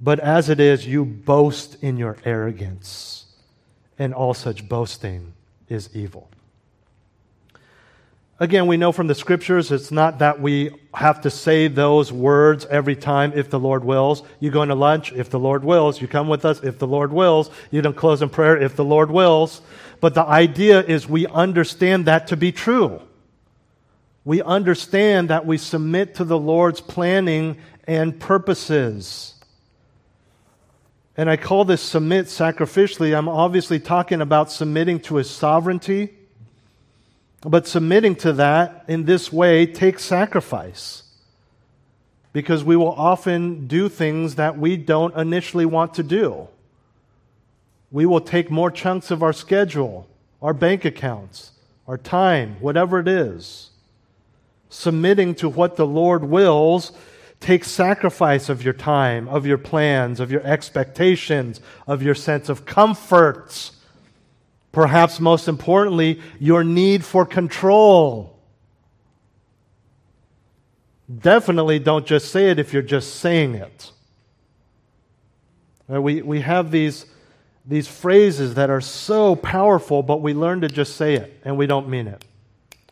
But 0.00 0.18
as 0.18 0.48
it 0.48 0.60
is, 0.60 0.86
you 0.86 1.04
boast 1.04 1.82
in 1.82 1.96
your 1.96 2.16
arrogance, 2.24 3.26
and 3.98 4.14
all 4.14 4.34
such 4.34 4.68
boasting 4.68 5.34
is 5.68 5.90
evil. 5.94 6.30
Again, 8.42 8.66
we 8.66 8.76
know 8.76 8.90
from 8.90 9.06
the 9.06 9.14
scriptures 9.14 9.70
it's 9.70 9.92
not 9.92 10.18
that 10.18 10.40
we 10.40 10.74
have 10.92 11.20
to 11.20 11.30
say 11.30 11.68
those 11.68 12.12
words 12.12 12.66
every 12.66 12.96
time 12.96 13.32
if 13.36 13.50
the 13.50 13.60
Lord 13.60 13.84
wills. 13.84 14.24
You 14.40 14.50
go 14.50 14.64
into 14.64 14.74
lunch 14.74 15.12
if 15.12 15.30
the 15.30 15.38
Lord 15.38 15.62
wills. 15.62 16.00
You 16.00 16.08
come 16.08 16.26
with 16.26 16.44
us 16.44 16.60
if 16.60 16.80
the 16.80 16.86
Lord 16.88 17.12
wills. 17.12 17.50
You 17.70 17.82
don't 17.82 17.94
close 17.94 18.20
in 18.20 18.30
prayer 18.30 18.60
if 18.60 18.74
the 18.74 18.84
Lord 18.84 19.12
wills. 19.12 19.62
But 20.00 20.14
the 20.14 20.24
idea 20.24 20.82
is 20.82 21.08
we 21.08 21.28
understand 21.28 22.06
that 22.06 22.26
to 22.26 22.36
be 22.36 22.50
true. 22.50 23.00
We 24.24 24.42
understand 24.42 25.30
that 25.30 25.46
we 25.46 25.56
submit 25.56 26.16
to 26.16 26.24
the 26.24 26.36
Lord's 26.36 26.80
planning 26.80 27.58
and 27.86 28.18
purposes. 28.18 29.36
And 31.16 31.30
I 31.30 31.36
call 31.36 31.64
this 31.64 31.80
submit 31.80 32.26
sacrificially. 32.26 33.16
I'm 33.16 33.28
obviously 33.28 33.78
talking 33.78 34.20
about 34.20 34.50
submitting 34.50 34.98
to 35.02 35.14
his 35.14 35.30
sovereignty. 35.30 36.18
But 37.42 37.66
submitting 37.66 38.16
to 38.16 38.32
that 38.34 38.84
in 38.88 39.04
this 39.04 39.32
way 39.32 39.66
takes 39.66 40.04
sacrifice. 40.04 41.02
Because 42.32 42.64
we 42.64 42.76
will 42.76 42.92
often 42.92 43.66
do 43.66 43.88
things 43.88 44.36
that 44.36 44.56
we 44.56 44.76
don't 44.76 45.14
initially 45.16 45.66
want 45.66 45.94
to 45.94 46.02
do 46.02 46.48
we 47.92 48.06
will 48.06 48.22
take 48.22 48.50
more 48.50 48.70
chunks 48.70 49.10
of 49.10 49.22
our 49.22 49.34
schedule, 49.34 50.08
our 50.40 50.54
bank 50.54 50.84
accounts, 50.84 51.52
our 51.86 51.98
time, 51.98 52.56
whatever 52.58 52.98
it 52.98 53.06
is. 53.06 53.68
Submitting 54.70 55.34
to 55.36 55.48
what 55.48 55.76
the 55.76 55.86
Lord 55.86 56.24
wills 56.24 56.92
takes 57.38 57.70
sacrifice 57.70 58.48
of 58.48 58.64
your 58.64 58.72
time, 58.72 59.28
of 59.28 59.46
your 59.46 59.58
plans, 59.58 60.20
of 60.20 60.32
your 60.32 60.40
expectations, 60.42 61.60
of 61.86 62.02
your 62.02 62.14
sense 62.14 62.48
of 62.48 62.64
comforts. 62.64 63.72
Perhaps 64.72 65.20
most 65.20 65.48
importantly, 65.48 66.20
your 66.40 66.64
need 66.64 67.04
for 67.04 67.26
control. 67.26 68.38
Definitely 71.20 71.78
don't 71.78 72.06
just 72.06 72.32
say 72.32 72.50
it 72.50 72.58
if 72.58 72.72
you're 72.72 72.82
just 72.82 73.16
saying 73.16 73.54
it. 73.54 73.92
Uh, 75.92 76.00
we, 76.00 76.22
we 76.22 76.40
have 76.40 76.70
these 76.70 77.06
these 77.64 77.86
phrases 77.86 78.54
that 78.54 78.70
are 78.70 78.80
so 78.80 79.36
powerful, 79.36 80.02
but 80.02 80.20
we 80.20 80.34
learn 80.34 80.60
to 80.62 80.68
just 80.68 80.96
say 80.96 81.14
it 81.14 81.40
and 81.44 81.56
we 81.56 81.66
don't 81.66 81.88
mean 81.88 82.08
it. 82.08 82.24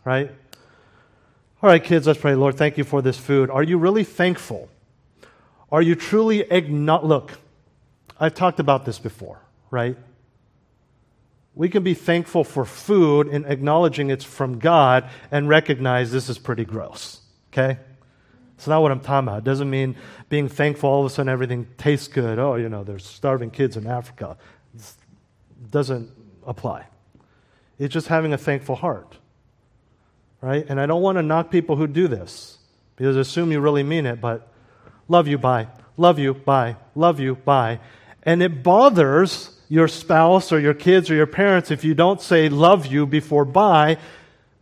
Right? 0.05 0.31
All 1.62 1.68
right, 1.68 1.83
kids, 1.83 2.07
let's 2.07 2.20
pray. 2.20 2.35
Lord, 2.35 2.57
thank 2.57 2.78
you 2.78 2.85
for 2.85 3.03
this 3.03 3.18
food. 3.18 3.51
Are 3.51 3.62
you 3.62 3.78
really 3.78 4.05
thankful? 4.05 4.68
Are 5.72 5.83
you 5.83 5.95
truly 5.95 6.41
acknowledge? 6.41 7.05
Look, 7.05 7.39
I've 8.18 8.35
talked 8.35 8.61
about 8.61 8.85
this 8.85 8.99
before, 8.99 9.41
right? 9.70 9.97
We 11.55 11.68
can 11.68 11.82
be 11.82 11.94
thankful 11.94 12.44
for 12.44 12.64
food 12.64 13.26
and 13.28 13.44
acknowledging 13.46 14.11
it's 14.11 14.24
from 14.24 14.59
God 14.59 15.09
and 15.30 15.48
recognize 15.48 16.12
this 16.12 16.28
is 16.28 16.38
pretty 16.38 16.64
gross, 16.64 17.20
okay? 17.53 17.78
It's 18.55 18.66
not 18.66 18.82
what 18.82 18.92
I'm 18.92 19.01
talking 19.01 19.28
about. 19.28 19.38
It 19.38 19.44
doesn't 19.44 19.70
mean 19.70 19.96
being 20.28 20.48
thankful 20.48 20.90
all 20.90 21.01
of 21.01 21.07
a 21.07 21.14
sudden 21.14 21.30
everything 21.30 21.66
tastes 21.78 22.09
good. 22.09 22.38
Oh, 22.38 22.55
you 22.55 22.68
know, 22.68 22.84
there's 22.84 23.05
starving 23.05 23.51
kids 23.51 23.76
in 23.76 23.86
Africa. 23.86 24.36
It 24.74 24.82
doesn't 25.70 26.11
apply. 26.46 26.86
It's 27.78 27.92
just 27.92 28.09
having 28.09 28.32
a 28.32 28.38
thankful 28.38 28.76
heart. 28.76 29.16
Right? 30.42 30.64
And 30.68 30.80
I 30.80 30.86
don't 30.86 31.03
want 31.03 31.18
to 31.18 31.22
knock 31.22 31.51
people 31.51 31.76
who 31.76 31.86
do 31.86 32.07
this 32.07 32.59
because 32.96 33.16
I 33.16 33.20
assume 33.20 33.51
you 33.51 33.61
really 33.61 33.82
mean 33.82 34.07
it, 34.07 34.20
but 34.20 34.48
love 35.09 35.26
you, 35.26 35.38
bye. 35.38 35.68
Love 35.96 36.18
you, 36.18 36.34
bye. 36.34 36.76
Love 36.94 37.18
you, 37.18 37.34
bye. 37.34 37.80
And 38.22 38.42
it 38.42 38.62
bothers 38.62 39.59
your 39.70 39.88
spouse 39.88 40.52
or 40.52 40.60
your 40.60 40.74
kids 40.74 41.10
or 41.10 41.14
your 41.14 41.26
parents 41.26 41.70
if 41.70 41.82
you 41.82 41.94
don't 41.94 42.20
say 42.20 42.50
love 42.50 42.84
you 42.84 43.06
before 43.06 43.46
bye, 43.46 43.96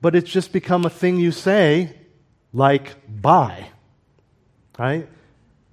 but 0.00 0.14
it's 0.14 0.30
just 0.30 0.52
become 0.52 0.84
a 0.84 0.90
thing 0.90 1.18
you 1.18 1.32
say 1.32 1.92
like 2.52 2.94
bye 3.08 3.66
right? 4.78 5.08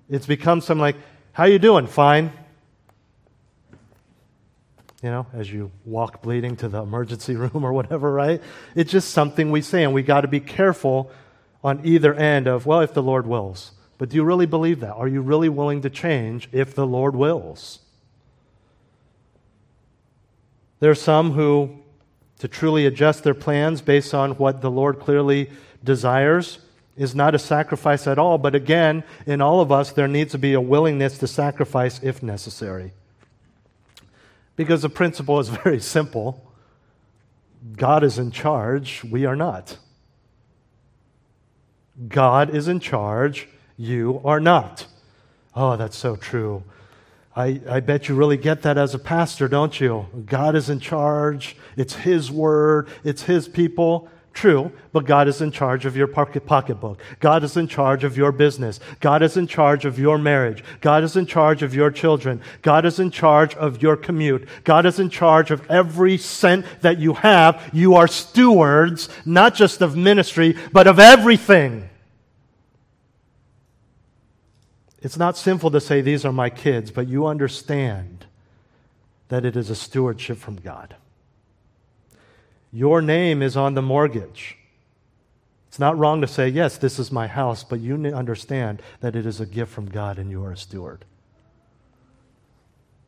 It's 0.09 0.25
become 0.25 0.61
something 0.61 0.81
like, 0.81 0.97
how 1.31 1.45
you 1.45 1.59
doing? 1.59 1.87
Fine. 1.87 2.31
You 5.01 5.11
know, 5.11 5.27
as 5.33 5.51
you 5.51 5.71
walk 5.85 6.23
bleeding 6.23 6.55
to 6.57 6.67
the 6.67 6.81
emergency 6.81 7.35
room 7.35 7.63
or 7.63 7.71
whatever, 7.71 8.11
right? 8.11 8.41
It's 8.73 8.91
just 8.91 9.11
something 9.11 9.51
we 9.51 9.61
say, 9.61 9.83
and 9.83 9.93
we 9.93 10.01
got 10.01 10.21
to 10.21 10.27
be 10.27 10.39
careful 10.39 11.11
on 11.63 11.81
either 11.83 12.13
end 12.13 12.47
of, 12.47 12.65
well, 12.65 12.81
if 12.81 12.93
the 12.93 13.03
Lord 13.03 13.27
wills. 13.27 13.71
But 13.97 14.09
do 14.09 14.17
you 14.17 14.23
really 14.23 14.45
believe 14.45 14.81
that? 14.81 14.93
Are 14.93 15.07
you 15.07 15.21
really 15.21 15.49
willing 15.49 15.81
to 15.83 15.89
change 15.89 16.49
if 16.51 16.75
the 16.75 16.85
Lord 16.85 17.15
wills? 17.15 17.79
There 20.85 20.91
are 20.91 20.93
some 20.93 21.31
who, 21.31 21.79
to 22.37 22.47
truly 22.47 22.85
adjust 22.85 23.23
their 23.23 23.33
plans 23.33 23.81
based 23.81 24.13
on 24.13 24.33
what 24.33 24.61
the 24.61 24.69
Lord 24.69 24.99
clearly 24.99 25.49
desires, 25.83 26.59
is 26.95 27.15
not 27.15 27.33
a 27.33 27.39
sacrifice 27.39 28.05
at 28.05 28.19
all, 28.19 28.37
but 28.37 28.53
again, 28.53 29.03
in 29.25 29.41
all 29.41 29.61
of 29.61 29.71
us, 29.71 29.91
there 29.91 30.07
needs 30.07 30.33
to 30.33 30.37
be 30.37 30.53
a 30.53 30.61
willingness 30.61 31.17
to 31.17 31.25
sacrifice 31.25 31.99
if 32.03 32.21
necessary. 32.21 32.93
Because 34.55 34.83
the 34.83 34.89
principle 34.89 35.39
is 35.39 35.49
very 35.63 35.79
simple 35.79 36.53
God 37.75 38.03
is 38.03 38.19
in 38.19 38.29
charge, 38.29 39.03
we 39.03 39.25
are 39.25 39.35
not. 39.35 39.79
God 42.07 42.53
is 42.53 42.67
in 42.67 42.79
charge, 42.79 43.47
you 43.75 44.21
are 44.23 44.39
not. 44.39 44.85
Oh, 45.55 45.77
that's 45.77 45.97
so 45.97 46.15
true. 46.15 46.63
I, 47.35 47.59
I 47.69 47.79
bet 47.81 48.07
you 48.07 48.15
really 48.15 48.37
get 48.37 48.61
that 48.61 48.77
as 48.77 48.93
a 48.93 48.99
pastor, 48.99 49.47
don't 49.49 49.79
you? 49.79 50.05
God 50.25 50.55
is 50.55 50.69
in 50.69 50.79
charge. 50.79 51.57
It's 51.75 51.93
His 51.93 52.31
word. 52.31 52.87
It's 53.03 53.23
His 53.23 53.47
people. 53.47 54.09
True, 54.33 54.73
but 54.91 55.05
God 55.05 55.29
is 55.29 55.39
in 55.39 55.51
charge 55.51 55.85
of 55.85 55.95
your 55.95 56.07
pocketbook. 56.07 57.01
God 57.21 57.45
is 57.45 57.55
in 57.55 57.69
charge 57.69 58.03
of 58.03 58.17
your 58.17 58.33
business. 58.33 58.81
God 58.99 59.23
is 59.23 59.37
in 59.37 59.47
charge 59.47 59.85
of 59.85 59.97
your 59.97 60.17
marriage. 60.17 60.61
God 60.81 61.05
is 61.05 61.15
in 61.15 61.25
charge 61.25 61.63
of 61.63 61.73
your 61.73 61.89
children. 61.89 62.41
God 62.61 62.85
is 62.85 62.99
in 62.99 63.11
charge 63.11 63.55
of 63.55 63.81
your 63.81 63.95
commute. 63.95 64.45
God 64.65 64.85
is 64.85 64.99
in 64.99 65.09
charge 65.09 65.51
of 65.51 65.65
every 65.71 66.17
cent 66.17 66.65
that 66.81 66.99
you 66.99 67.13
have. 67.13 67.69
You 67.71 67.95
are 67.95 68.09
stewards, 68.09 69.07
not 69.25 69.55
just 69.55 69.81
of 69.81 69.95
ministry, 69.95 70.57
but 70.73 70.85
of 70.85 70.99
everything. 70.99 71.89
It's 75.05 75.17
not 75.17 75.37
sinful 75.37 75.69
to 75.69 75.79
say, 75.79 76.01
These 76.01 76.25
are 76.25 76.31
my 76.31 76.49
kids, 76.49 76.89
but 76.89 77.07
you 77.07 77.27
understand 77.27 78.25
that 79.27 79.45
it 79.45 79.55
is 79.55 79.69
a 79.69 79.75
stewardship 79.75 80.39
from 80.39 80.55
God. 80.55 80.95
Your 82.71 83.03
name 83.03 83.43
is 83.43 83.55
on 83.55 83.75
the 83.75 83.83
mortgage. 83.83 84.57
It's 85.67 85.77
not 85.77 85.95
wrong 85.95 86.21
to 86.21 86.27
say, 86.27 86.47
Yes, 86.47 86.79
this 86.79 86.97
is 86.97 87.11
my 87.11 87.27
house, 87.27 87.63
but 87.63 87.81
you 87.81 88.03
understand 88.15 88.81
that 89.01 89.15
it 89.15 89.27
is 89.27 89.39
a 89.39 89.45
gift 89.45 89.71
from 89.71 89.85
God 89.85 90.17
and 90.17 90.31
you 90.31 90.43
are 90.43 90.53
a 90.53 90.57
steward. 90.57 91.05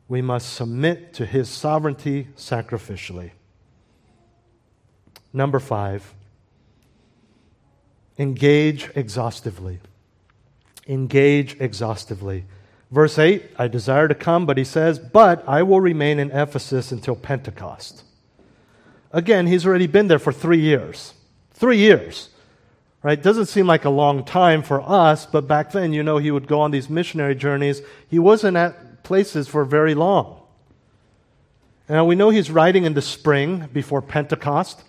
We 0.06 0.22
must 0.22 0.52
submit 0.52 1.12
to 1.14 1.26
his 1.26 1.48
sovereignty 1.48 2.28
sacrificially. 2.36 3.32
Number 5.32 5.58
five, 5.58 6.14
engage 8.16 8.88
exhaustively. 8.94 9.80
Engage 10.88 11.60
exhaustively. 11.60 12.44
Verse 12.90 13.18
8, 13.18 13.50
I 13.58 13.68
desire 13.68 14.08
to 14.08 14.14
come, 14.14 14.46
but 14.46 14.56
he 14.56 14.64
says, 14.64 14.98
But 14.98 15.46
I 15.46 15.62
will 15.62 15.80
remain 15.80 16.18
in 16.18 16.30
Ephesus 16.30 16.90
until 16.90 17.14
Pentecost. 17.14 18.02
Again, 19.12 19.46
he's 19.46 19.66
already 19.66 19.86
been 19.86 20.08
there 20.08 20.18
for 20.18 20.32
three 20.32 20.60
years. 20.60 21.12
Three 21.52 21.78
years. 21.78 22.30
Right? 23.02 23.22
Doesn't 23.22 23.46
seem 23.46 23.66
like 23.66 23.84
a 23.84 23.90
long 23.90 24.24
time 24.24 24.62
for 24.62 24.80
us, 24.80 25.24
but 25.24 25.46
back 25.46 25.72
then, 25.72 25.92
you 25.92 26.02
know, 26.02 26.18
he 26.18 26.30
would 26.30 26.48
go 26.48 26.60
on 26.60 26.70
these 26.70 26.90
missionary 26.90 27.34
journeys. 27.34 27.82
He 28.08 28.18
wasn't 28.18 28.56
at 28.56 29.04
places 29.04 29.46
for 29.46 29.64
very 29.64 29.94
long. 29.94 30.40
Now, 31.88 32.04
we 32.04 32.16
know 32.16 32.30
he's 32.30 32.50
writing 32.50 32.84
in 32.84 32.94
the 32.94 33.02
spring 33.02 33.68
before 33.72 34.02
Pentecost. 34.02 34.82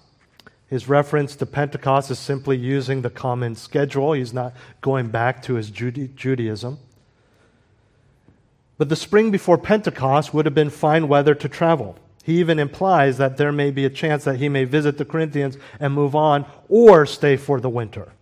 His 0.70 0.88
reference 0.88 1.36
to 1.38 1.45
Pentecost 1.45 2.11
is 2.11 2.20
simply 2.20 2.55
using 2.55 3.01
the 3.01 3.09
common 3.09 3.55
schedule. 3.55 4.13
He's 4.13 4.34
not 4.34 4.53
going 4.82 5.07
back 5.07 5.41
to 5.43 5.55
his 5.55 5.72
Judaism. 5.72 6.78
But 8.78 8.89
the 8.89 8.95
spring 8.95 9.32
before 9.32 9.57
Pentecost 9.57 10.34
would 10.34 10.45
have 10.45 10.53
been 10.53 10.70
fine 10.70 11.07
weather 11.07 11.34
to 11.36 11.49
travel. 11.49 11.97
He 12.24 12.39
even 12.39 12.59
implies 12.59 13.17
that 13.17 13.38
there 13.38 13.51
may 13.51 13.72
be 13.72 13.84
a 13.86 13.89
chance 13.89 14.24
that 14.26 14.38
he 14.38 14.47
may 14.47 14.63
visit 14.63 14.97
the 14.99 15.05
Corinthians 15.05 15.57
and 15.80 15.93
move 15.93 16.15
on 16.15 16.45
or 16.67 17.05
stay 17.07 17.36
for 17.36 17.59
the 17.59 17.70
winter. 17.70 18.13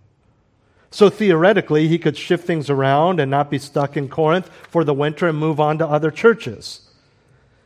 So 0.89 1.10
theoretically, 1.10 1.89
he 1.89 2.00
could 2.00 2.16
shift 2.16 2.48
things 2.48 2.70
around 2.70 3.20
and 3.20 3.30
not 3.30 3.52
be 3.52 3.60
stuck 3.60 3.98
in 3.98 4.08
Corinth 4.08 4.50
for 4.70 4.86
the 4.86 4.93
winter 4.93 5.28
and 5.28 5.38
move 5.38 5.60
on 5.60 5.78
to 5.80 5.86
other 5.86 6.12
churches. 6.12 6.89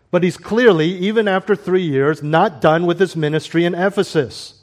But 0.10 0.24
he's 0.24 0.38
clearly, 0.38 0.88
even 0.98 1.28
after 1.28 1.56
three 1.56 1.84
years, 1.84 2.24
not 2.24 2.60
done 2.60 2.88
with 2.88 3.00
his 3.00 3.16
ministry 3.16 3.64
in 3.64 3.76
Ephesus. 3.76 4.61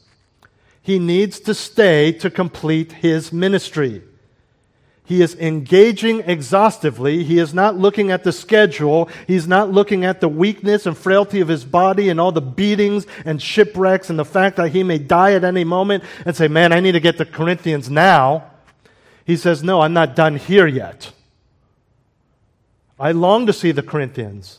He 0.83 0.99
needs 0.99 1.41
to 1.41 1.55
stay 1.55 2.13
to 2.13 2.31
complete 2.31 2.93
his 2.93 3.33
ministry. 3.33 4.03
He 5.09 5.23
is 5.23 5.35
engaging 5.37 6.21
exhaustively. 6.21 7.25
He 7.25 7.39
is 7.39 7.55
not 7.55 7.79
looking 7.79 8.11
at 8.11 8.25
the 8.25 8.33
schedule. 8.33 9.09
He's 9.27 9.49
not 9.49 9.71
looking 9.73 10.05
at 10.05 10.21
the 10.21 10.29
weakness 10.29 10.85
and 10.85 10.97
frailty 10.97 11.41
of 11.41 11.49
his 11.49 11.65
body 11.65 12.11
and 12.11 12.21
all 12.21 12.31
the 12.31 12.43
beatings 12.43 13.07
and 13.25 13.41
shipwrecks 13.41 14.11
and 14.11 14.19
the 14.19 14.25
fact 14.27 14.57
that 14.57 14.69
he 14.69 14.83
may 14.83 14.99
die 14.99 15.33
at 15.33 15.45
any 15.45 15.65
moment 15.65 16.05
and 16.27 16.37
say, 16.37 16.47
Man, 16.47 16.75
I 16.75 16.81
need 16.81 16.93
to 16.93 17.01
get 17.01 17.17
to 17.17 17.25
Corinthians 17.25 17.89
now. 17.89 18.51
He 19.25 19.39
says, 19.39 19.63
No, 19.63 19.81
I'm 19.81 19.95
not 19.95 20.15
done 20.15 20.37
here 20.37 20.67
yet. 20.67 21.11
I 23.01 23.13
long 23.13 23.47
to 23.47 23.53
see 23.55 23.73
the 23.73 23.83
Corinthians 23.83 24.59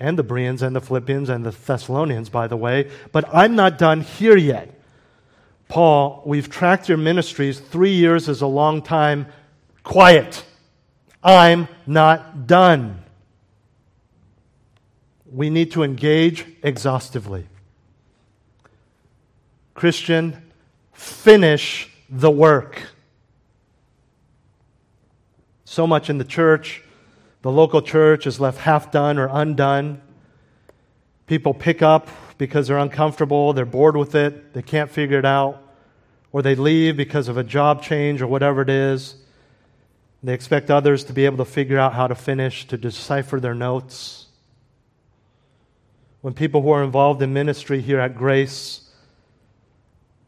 and 0.00 0.18
the 0.18 0.24
Bereans 0.24 0.62
and 0.62 0.74
the 0.74 0.80
Philippians 0.80 1.28
and 1.28 1.46
the 1.46 1.52
Thessalonians, 1.52 2.28
by 2.28 2.48
the 2.48 2.56
way, 2.56 2.90
but 3.12 3.24
I'm 3.32 3.54
not 3.54 3.78
done 3.78 4.00
here 4.00 4.36
yet. 4.36 4.79
Paul, 5.70 6.20
we've 6.26 6.50
tracked 6.50 6.88
your 6.88 6.98
ministries. 6.98 7.60
Three 7.60 7.92
years 7.92 8.28
is 8.28 8.42
a 8.42 8.46
long 8.46 8.82
time 8.82 9.28
quiet. 9.84 10.44
I'm 11.22 11.68
not 11.86 12.48
done. 12.48 13.04
We 15.32 15.48
need 15.48 15.70
to 15.72 15.84
engage 15.84 16.44
exhaustively. 16.64 17.46
Christian, 19.74 20.50
finish 20.92 21.88
the 22.10 22.32
work. 22.32 22.82
So 25.64 25.86
much 25.86 26.10
in 26.10 26.18
the 26.18 26.24
church, 26.24 26.82
the 27.42 27.50
local 27.52 27.80
church 27.80 28.26
is 28.26 28.40
left 28.40 28.58
half 28.58 28.90
done 28.90 29.18
or 29.18 29.28
undone. 29.30 30.02
People 31.28 31.54
pick 31.54 31.80
up 31.80 32.08
because 32.40 32.68
they're 32.68 32.78
uncomfortable, 32.78 33.52
they're 33.52 33.66
bored 33.66 33.98
with 33.98 34.14
it, 34.14 34.54
they 34.54 34.62
can't 34.62 34.90
figure 34.90 35.18
it 35.18 35.26
out, 35.26 35.62
or 36.32 36.40
they 36.40 36.54
leave 36.54 36.96
because 36.96 37.28
of 37.28 37.36
a 37.36 37.44
job 37.44 37.82
change 37.82 38.22
or 38.22 38.26
whatever 38.26 38.62
it 38.62 38.70
is. 38.70 39.14
They 40.22 40.32
expect 40.32 40.70
others 40.70 41.04
to 41.04 41.12
be 41.12 41.26
able 41.26 41.36
to 41.36 41.44
figure 41.44 41.78
out 41.78 41.92
how 41.92 42.06
to 42.06 42.14
finish, 42.14 42.66
to 42.68 42.78
decipher 42.78 43.40
their 43.40 43.54
notes. 43.54 44.28
When 46.22 46.32
people 46.32 46.62
who 46.62 46.70
are 46.70 46.82
involved 46.82 47.20
in 47.20 47.34
ministry 47.34 47.82
here 47.82 48.00
at 48.00 48.16
Grace, 48.16 48.88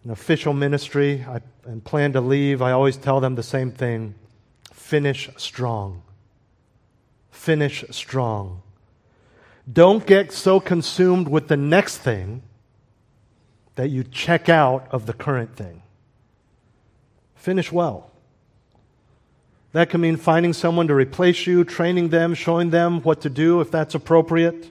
an 0.05 0.11
official 0.11 0.53
ministry, 0.53 1.25
I, 1.27 1.41
and 1.65 1.83
plan 1.83 2.13
to 2.13 2.21
leave, 2.21 2.61
I 2.61 2.73
always 2.73 2.99
tell 2.99 3.21
them 3.21 3.37
the 3.37 3.43
same 3.43 3.73
thing 3.73 4.15
finish 4.71 5.31
strong. 5.39 6.03
Finish 7.31 7.87
strong. 7.91 8.61
Don't 9.71 10.07
get 10.07 10.33
so 10.33 10.59
consumed 10.61 11.29
with 11.29 11.49
the 11.49 11.57
next 11.57 11.99
thing 11.99 12.43
that 13.75 13.89
you 13.89 14.05
check 14.05 14.49
out 14.49 14.89
of 14.91 15.07
the 15.07 15.13
current 15.13 15.57
thing. 15.57 15.83
Finish 17.37 17.71
well. 17.71 18.11
That 19.73 19.89
can 19.89 20.01
mean 20.01 20.17
finding 20.17 20.53
someone 20.53 20.89
to 20.89 20.95
replace 20.95 21.47
you, 21.47 21.65
training 21.65 22.11
them, 22.11 22.35
showing 22.35 22.71
them 22.71 23.01
what 23.03 23.23
to 23.23 23.31
do 23.31 23.61
if 23.61 23.71
that's 23.71 23.95
appropriate. 23.95 24.71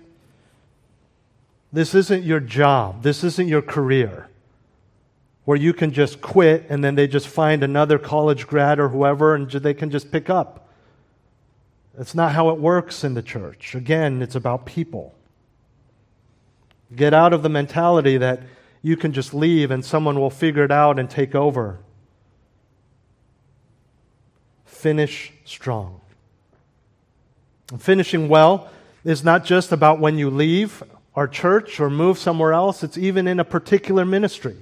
This 1.74 1.96
isn't 1.96 2.24
your 2.24 2.40
job, 2.40 3.02
this 3.02 3.24
isn't 3.24 3.48
your 3.48 3.62
career. 3.62 4.28
where 5.46 5.58
you 5.58 5.74
can 5.74 5.92
just 5.92 6.22
quit 6.22 6.66
and 6.70 6.84
then 6.84 6.96
they 6.96 7.08
just 7.08 7.28
find 7.28 7.64
another 7.64 7.98
college 7.98 8.48
grad 8.48 8.80
or 8.80 8.90
whoever 8.90 9.36
and 9.36 9.50
they 9.50 9.74
can 9.74 9.90
just 9.90 10.12
pick 10.12 10.30
up. 10.30 10.61
That's 11.96 12.16
not 12.16 12.32
how 12.32 12.50
it 12.50 12.60
works 12.60 13.04
in 13.04 13.14
the 13.14 13.22
church. 13.22 13.76
Again, 13.76 14.22
it's 14.22 14.36
about 14.36 14.66
people. 14.66 15.14
Get 16.96 17.14
out 17.14 17.34
of 17.34 17.44
the 17.44 17.50
mentality 17.50 18.18
that 18.18 18.42
you 18.82 18.98
can 18.98 19.14
just 19.14 19.34
leave 19.34 19.72
and 19.72 19.84
someone 19.84 20.20
will 20.20 20.30
figure 20.30 20.64
it 20.64 20.72
out 20.72 21.00
and 21.00 21.10
take 21.10 21.36
over. 21.36 21.80
Finish 24.66 25.34
strong. 25.46 26.02
And 27.72 27.82
finishing 27.82 28.28
well 28.28 28.70
is 29.04 29.24
not 29.24 29.46
just 29.46 29.72
about 29.72 30.00
when 30.00 30.18
you 30.18 30.30
leave 30.30 30.84
our 31.16 31.28
church 31.28 31.80
or 31.80 31.90
move 31.90 32.18
somewhere 32.18 32.54
else, 32.54 32.84
it's 32.84 32.98
even 32.98 33.28
in 33.28 33.40
a 33.40 33.46
particular 33.46 34.06
ministry. 34.06 34.58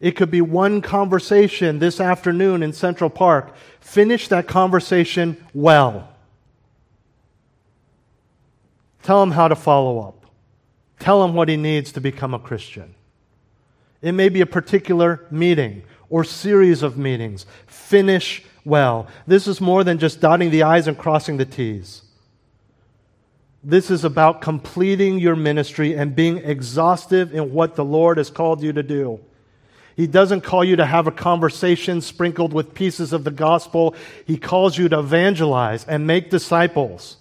It 0.00 0.12
could 0.12 0.30
be 0.30 0.40
one 0.40 0.80
conversation 0.80 1.80
this 1.80 2.00
afternoon 2.00 2.62
in 2.62 2.72
Central 2.72 3.10
Park. 3.10 3.54
Finish 3.80 4.28
that 4.28 4.46
conversation 4.46 5.44
well. 5.52 6.08
Tell 9.02 9.22
him 9.22 9.32
how 9.32 9.48
to 9.48 9.56
follow 9.56 10.00
up. 10.00 10.26
Tell 11.00 11.24
him 11.24 11.34
what 11.34 11.48
he 11.48 11.56
needs 11.56 11.92
to 11.92 12.00
become 12.00 12.34
a 12.34 12.38
Christian. 12.38 12.94
It 14.02 14.12
may 14.12 14.28
be 14.28 14.40
a 14.40 14.46
particular 14.46 15.26
meeting 15.30 15.82
or 16.10 16.24
series 16.24 16.82
of 16.82 16.96
meetings. 16.96 17.46
Finish 17.66 18.44
well. 18.64 19.08
This 19.26 19.48
is 19.48 19.60
more 19.60 19.82
than 19.82 19.98
just 19.98 20.20
dotting 20.20 20.50
the 20.50 20.62
I's 20.62 20.86
and 20.86 20.96
crossing 20.96 21.36
the 21.36 21.44
T's. 21.44 22.02
This 23.64 23.90
is 23.90 24.04
about 24.04 24.40
completing 24.40 25.18
your 25.18 25.34
ministry 25.34 25.94
and 25.94 26.14
being 26.14 26.38
exhaustive 26.38 27.34
in 27.34 27.52
what 27.52 27.74
the 27.74 27.84
Lord 27.84 28.18
has 28.18 28.30
called 28.30 28.62
you 28.62 28.72
to 28.72 28.82
do. 28.82 29.20
He 29.98 30.06
doesn't 30.06 30.42
call 30.42 30.64
you 30.64 30.76
to 30.76 30.86
have 30.86 31.08
a 31.08 31.10
conversation 31.10 32.00
sprinkled 32.00 32.52
with 32.52 32.72
pieces 32.72 33.12
of 33.12 33.24
the 33.24 33.32
gospel. 33.32 33.96
He 34.24 34.36
calls 34.36 34.78
you 34.78 34.88
to 34.90 35.00
evangelize 35.00 35.84
and 35.84 36.06
make 36.06 36.30
disciples. 36.30 37.16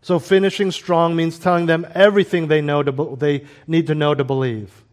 So 0.00 0.20
finishing 0.20 0.70
strong 0.70 1.16
means 1.16 1.40
telling 1.40 1.66
them 1.66 1.84
everything 1.92 2.46
they 2.46 2.60
know 2.60 2.84
to, 2.84 3.16
they 3.18 3.46
need 3.66 3.88
to 3.88 3.96
know 3.96 4.14
to 4.14 4.22
believe. 4.22 4.84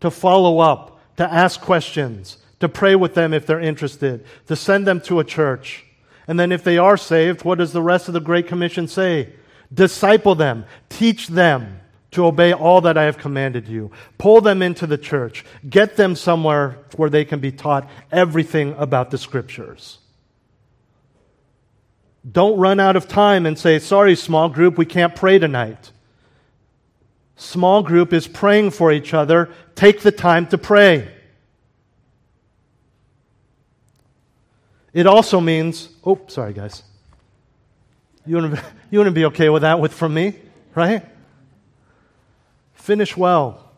To 0.00 0.10
follow 0.10 0.58
up, 0.58 1.00
to 1.16 1.24
ask 1.32 1.62
questions, 1.62 2.36
to 2.60 2.68
pray 2.68 2.94
with 2.94 3.14
them 3.14 3.32
if 3.32 3.46
they're 3.46 3.58
interested, 3.58 4.26
to 4.48 4.54
send 4.54 4.86
them 4.86 5.00
to 5.00 5.20
a 5.20 5.24
church. 5.24 5.86
And 6.26 6.38
then 6.38 6.52
if 6.52 6.62
they 6.62 6.76
are 6.76 6.98
saved, 6.98 7.42
what 7.42 7.56
does 7.56 7.72
the 7.72 7.80
rest 7.80 8.06
of 8.06 8.12
the 8.12 8.20
Great 8.20 8.46
Commission 8.46 8.86
say? 8.86 9.32
Disciple 9.72 10.34
them, 10.34 10.66
teach 10.90 11.28
them 11.28 11.80
to 12.10 12.24
obey 12.24 12.52
all 12.52 12.80
that 12.80 12.96
I 12.96 13.04
have 13.04 13.18
commanded 13.18 13.68
you. 13.68 13.90
Pull 14.16 14.40
them 14.40 14.62
into 14.62 14.86
the 14.86 14.98
church. 14.98 15.44
Get 15.68 15.96
them 15.96 16.14
somewhere 16.16 16.78
where 16.96 17.10
they 17.10 17.24
can 17.24 17.40
be 17.40 17.52
taught 17.52 17.88
everything 18.10 18.74
about 18.78 19.10
the 19.10 19.18
scriptures. 19.18 19.98
Don't 22.30 22.58
run 22.58 22.80
out 22.80 22.96
of 22.96 23.08
time 23.08 23.46
and 23.46 23.58
say, 23.58 23.78
sorry, 23.78 24.16
small 24.16 24.48
group, 24.48 24.78
we 24.78 24.86
can't 24.86 25.14
pray 25.14 25.38
tonight. 25.38 25.92
Small 27.36 27.82
group 27.82 28.12
is 28.12 28.26
praying 28.26 28.70
for 28.70 28.90
each 28.90 29.14
other. 29.14 29.50
Take 29.74 30.00
the 30.00 30.10
time 30.10 30.46
to 30.48 30.58
pray. 30.58 31.08
It 34.92 35.06
also 35.06 35.40
means, 35.40 35.90
oh, 36.04 36.20
sorry, 36.26 36.52
guys. 36.52 36.82
You 38.26 38.40
you 38.90 38.98
wouldn't 38.98 39.14
be 39.14 39.26
okay 39.26 39.48
with 39.48 39.62
that 39.62 39.78
with 39.78 39.92
from 39.92 40.14
me, 40.14 40.34
right? 40.74 41.04
Finish 42.78 43.16
well. 43.16 43.70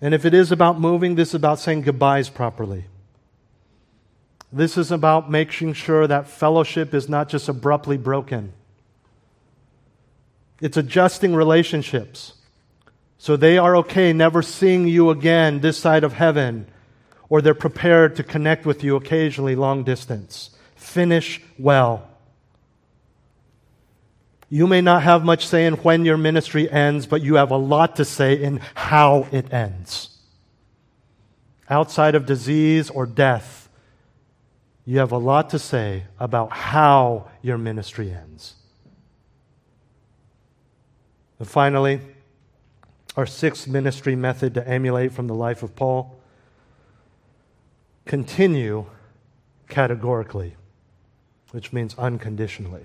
And 0.00 0.12
if 0.12 0.24
it 0.24 0.34
is 0.34 0.50
about 0.50 0.80
moving, 0.80 1.14
this 1.14 1.28
is 1.28 1.34
about 1.36 1.60
saying 1.60 1.82
goodbyes 1.82 2.28
properly. 2.28 2.86
This 4.52 4.76
is 4.76 4.90
about 4.90 5.30
making 5.30 5.74
sure 5.74 6.06
that 6.06 6.26
fellowship 6.26 6.92
is 6.92 7.08
not 7.08 7.28
just 7.28 7.48
abruptly 7.48 7.96
broken. 7.96 8.52
It's 10.60 10.76
adjusting 10.76 11.34
relationships 11.34 12.34
so 13.22 13.36
they 13.36 13.56
are 13.56 13.76
okay 13.76 14.12
never 14.12 14.42
seeing 14.42 14.88
you 14.88 15.10
again 15.10 15.60
this 15.60 15.78
side 15.78 16.02
of 16.02 16.14
heaven, 16.14 16.66
or 17.28 17.40
they're 17.40 17.54
prepared 17.54 18.16
to 18.16 18.24
connect 18.24 18.66
with 18.66 18.82
you 18.82 18.96
occasionally 18.96 19.54
long 19.54 19.84
distance. 19.84 20.50
Finish 20.74 21.40
well. 21.56 22.08
You 24.52 24.66
may 24.66 24.82
not 24.82 25.02
have 25.02 25.24
much 25.24 25.46
say 25.46 25.64
in 25.64 25.76
when 25.76 26.04
your 26.04 26.18
ministry 26.18 26.70
ends, 26.70 27.06
but 27.06 27.22
you 27.22 27.36
have 27.36 27.50
a 27.50 27.56
lot 27.56 27.96
to 27.96 28.04
say 28.04 28.34
in 28.34 28.60
how 28.74 29.26
it 29.32 29.50
ends. 29.50 30.10
Outside 31.70 32.14
of 32.14 32.26
disease 32.26 32.90
or 32.90 33.06
death, 33.06 33.70
you 34.84 34.98
have 34.98 35.10
a 35.10 35.16
lot 35.16 35.48
to 35.50 35.58
say 35.58 36.02
about 36.20 36.52
how 36.52 37.30
your 37.40 37.56
ministry 37.56 38.12
ends. 38.12 38.56
And 41.38 41.48
finally, 41.48 42.02
our 43.16 43.24
sixth 43.24 43.66
ministry 43.66 44.14
method 44.14 44.52
to 44.52 44.68
emulate 44.68 45.12
from 45.12 45.28
the 45.28 45.34
life 45.34 45.62
of 45.62 45.74
Paul 45.74 46.20
continue 48.04 48.84
categorically, 49.70 50.56
which 51.52 51.72
means 51.72 51.94
unconditionally. 51.96 52.84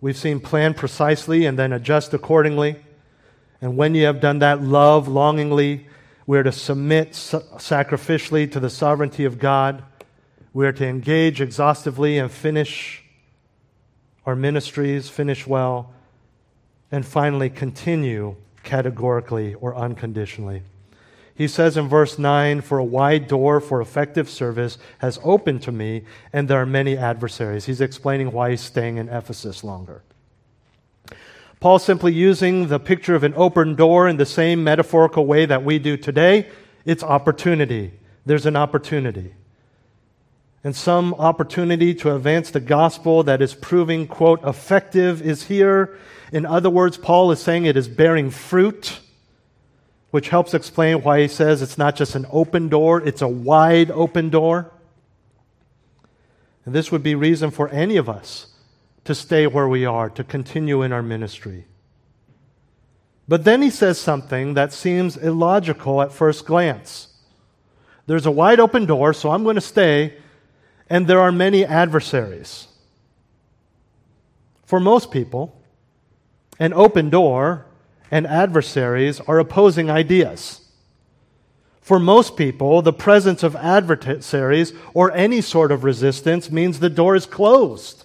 We've 0.00 0.16
seen 0.16 0.40
plan 0.40 0.74
precisely 0.74 1.46
and 1.46 1.58
then 1.58 1.72
adjust 1.72 2.14
accordingly. 2.14 2.76
And 3.60 3.76
when 3.76 3.94
you 3.94 4.04
have 4.06 4.20
done 4.20 4.38
that, 4.38 4.62
love 4.62 5.08
longingly. 5.08 5.86
We're 6.26 6.44
to 6.44 6.52
submit 6.52 7.12
sacrificially 7.12 8.50
to 8.52 8.60
the 8.60 8.70
sovereignty 8.70 9.24
of 9.24 9.38
God. 9.38 9.82
We're 10.52 10.72
to 10.72 10.86
engage 10.86 11.40
exhaustively 11.40 12.18
and 12.18 12.30
finish 12.30 13.02
our 14.24 14.36
ministries, 14.36 15.08
finish 15.08 15.46
well. 15.46 15.92
And 16.92 17.04
finally, 17.04 17.50
continue 17.50 18.36
categorically 18.62 19.54
or 19.54 19.74
unconditionally. 19.74 20.62
He 21.38 21.46
says 21.46 21.76
in 21.76 21.88
verse 21.88 22.18
9, 22.18 22.62
For 22.62 22.78
a 22.78 22.84
wide 22.84 23.28
door 23.28 23.60
for 23.60 23.80
effective 23.80 24.28
service 24.28 24.76
has 24.98 25.20
opened 25.22 25.62
to 25.62 25.72
me, 25.72 26.02
and 26.32 26.48
there 26.48 26.60
are 26.60 26.66
many 26.66 26.96
adversaries. 26.96 27.66
He's 27.66 27.80
explaining 27.80 28.32
why 28.32 28.50
he's 28.50 28.60
staying 28.60 28.96
in 28.96 29.08
Ephesus 29.08 29.62
longer. 29.62 30.02
Paul 31.60 31.78
simply 31.78 32.12
using 32.12 32.66
the 32.66 32.80
picture 32.80 33.14
of 33.14 33.22
an 33.22 33.34
open 33.36 33.76
door 33.76 34.08
in 34.08 34.16
the 34.16 34.26
same 34.26 34.64
metaphorical 34.64 35.26
way 35.26 35.46
that 35.46 35.62
we 35.62 35.78
do 35.78 35.96
today. 35.96 36.48
It's 36.84 37.04
opportunity. 37.04 37.92
There's 38.26 38.46
an 38.46 38.56
opportunity. 38.56 39.32
And 40.64 40.74
some 40.74 41.14
opportunity 41.14 41.94
to 41.94 42.16
advance 42.16 42.50
the 42.50 42.58
gospel 42.58 43.22
that 43.22 43.40
is 43.40 43.54
proving, 43.54 44.08
quote, 44.08 44.42
effective 44.42 45.22
is 45.22 45.44
here. 45.44 45.96
In 46.32 46.44
other 46.44 46.68
words, 46.68 46.96
Paul 46.96 47.30
is 47.30 47.38
saying 47.38 47.64
it 47.64 47.76
is 47.76 47.86
bearing 47.86 48.30
fruit 48.30 48.98
which 50.10 50.30
helps 50.30 50.54
explain 50.54 51.02
why 51.02 51.20
he 51.20 51.28
says 51.28 51.60
it's 51.60 51.78
not 51.78 51.96
just 51.96 52.14
an 52.14 52.26
open 52.30 52.68
door, 52.68 53.00
it's 53.00 53.22
a 53.22 53.28
wide 53.28 53.90
open 53.90 54.30
door. 54.30 54.70
And 56.64 56.74
this 56.74 56.90
would 56.90 57.02
be 57.02 57.14
reason 57.14 57.50
for 57.50 57.68
any 57.68 57.96
of 57.96 58.08
us 58.08 58.48
to 59.04 59.14
stay 59.14 59.46
where 59.46 59.68
we 59.68 59.84
are, 59.84 60.10
to 60.10 60.24
continue 60.24 60.82
in 60.82 60.92
our 60.92 61.02
ministry. 61.02 61.64
But 63.26 63.44
then 63.44 63.60
he 63.60 63.70
says 63.70 63.98
something 63.98 64.54
that 64.54 64.72
seems 64.72 65.16
illogical 65.16 66.00
at 66.00 66.12
first 66.12 66.46
glance. 66.46 67.08
There's 68.06 68.26
a 68.26 68.30
wide 68.30 68.60
open 68.60 68.86
door, 68.86 69.12
so 69.12 69.30
I'm 69.30 69.44
going 69.44 69.56
to 69.56 69.60
stay, 69.60 70.16
and 70.88 71.06
there 71.06 71.20
are 71.20 71.32
many 71.32 71.64
adversaries. 71.64 72.68
For 74.64 74.80
most 74.80 75.10
people, 75.10 75.58
an 76.58 76.72
open 76.72 77.10
door 77.10 77.66
and 78.10 78.26
adversaries 78.26 79.20
are 79.20 79.38
opposing 79.38 79.90
ideas. 79.90 80.62
For 81.80 81.98
most 81.98 82.36
people, 82.36 82.82
the 82.82 82.92
presence 82.92 83.42
of 83.42 83.56
adversaries 83.56 84.72
or 84.92 85.10
any 85.12 85.40
sort 85.40 85.72
of 85.72 85.84
resistance 85.84 86.50
means 86.50 86.80
the 86.80 86.90
door 86.90 87.16
is 87.16 87.24
closed. 87.24 88.04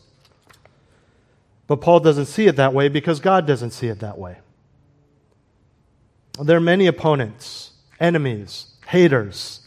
But 1.67 1.81
Paul 1.81 1.99
doesn't 1.99 2.27
see 2.27 2.47
it 2.47 2.55
that 2.55 2.73
way 2.73 2.87
because 2.87 3.19
God 3.19 3.45
doesn't 3.45 3.71
see 3.71 3.87
it 3.87 3.99
that 3.99 4.17
way. 4.17 4.37
There 6.41 6.57
are 6.57 6.61
many 6.61 6.87
opponents, 6.87 7.71
enemies, 7.99 8.67
haters, 8.87 9.61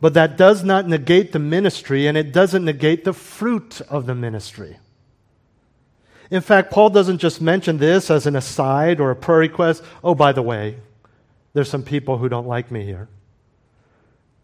but 0.00 0.14
that 0.14 0.36
does 0.36 0.64
not 0.64 0.88
negate 0.88 1.32
the 1.32 1.38
ministry 1.38 2.06
and 2.06 2.16
it 2.16 2.32
doesn't 2.32 2.64
negate 2.64 3.04
the 3.04 3.12
fruit 3.12 3.80
of 3.88 4.06
the 4.06 4.14
ministry. 4.14 4.78
In 6.30 6.40
fact, 6.40 6.70
Paul 6.70 6.90
doesn't 6.90 7.18
just 7.18 7.40
mention 7.40 7.78
this 7.78 8.10
as 8.10 8.26
an 8.26 8.36
aside 8.36 9.00
or 9.00 9.10
a 9.10 9.16
prayer 9.16 9.38
request. 9.38 9.82
Oh, 10.04 10.14
by 10.14 10.32
the 10.32 10.42
way, 10.42 10.76
there's 11.52 11.68
some 11.68 11.82
people 11.82 12.18
who 12.18 12.28
don't 12.28 12.46
like 12.46 12.70
me 12.70 12.84
here. 12.84 13.08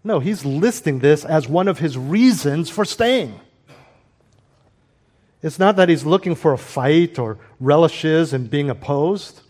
No, 0.03 0.19
he's 0.19 0.45
listing 0.45 0.99
this 0.99 1.25
as 1.25 1.49
one 1.49 1.69
of 1.69 1.79
his 1.79 1.97
reasons 1.97 2.71
for 2.71 2.85
staying. 2.85 3.41
It's 5.43 5.59
not 5.59 5.77
that 5.77 5.89
he's 5.89 6.05
looking 6.05 6.35
for 6.35 6.53
a 6.53 6.59
fight 6.59 7.19
or 7.19 7.39
relishes 7.61 8.33
in 8.33 8.49
being 8.49 8.69
opposed. 8.69 9.43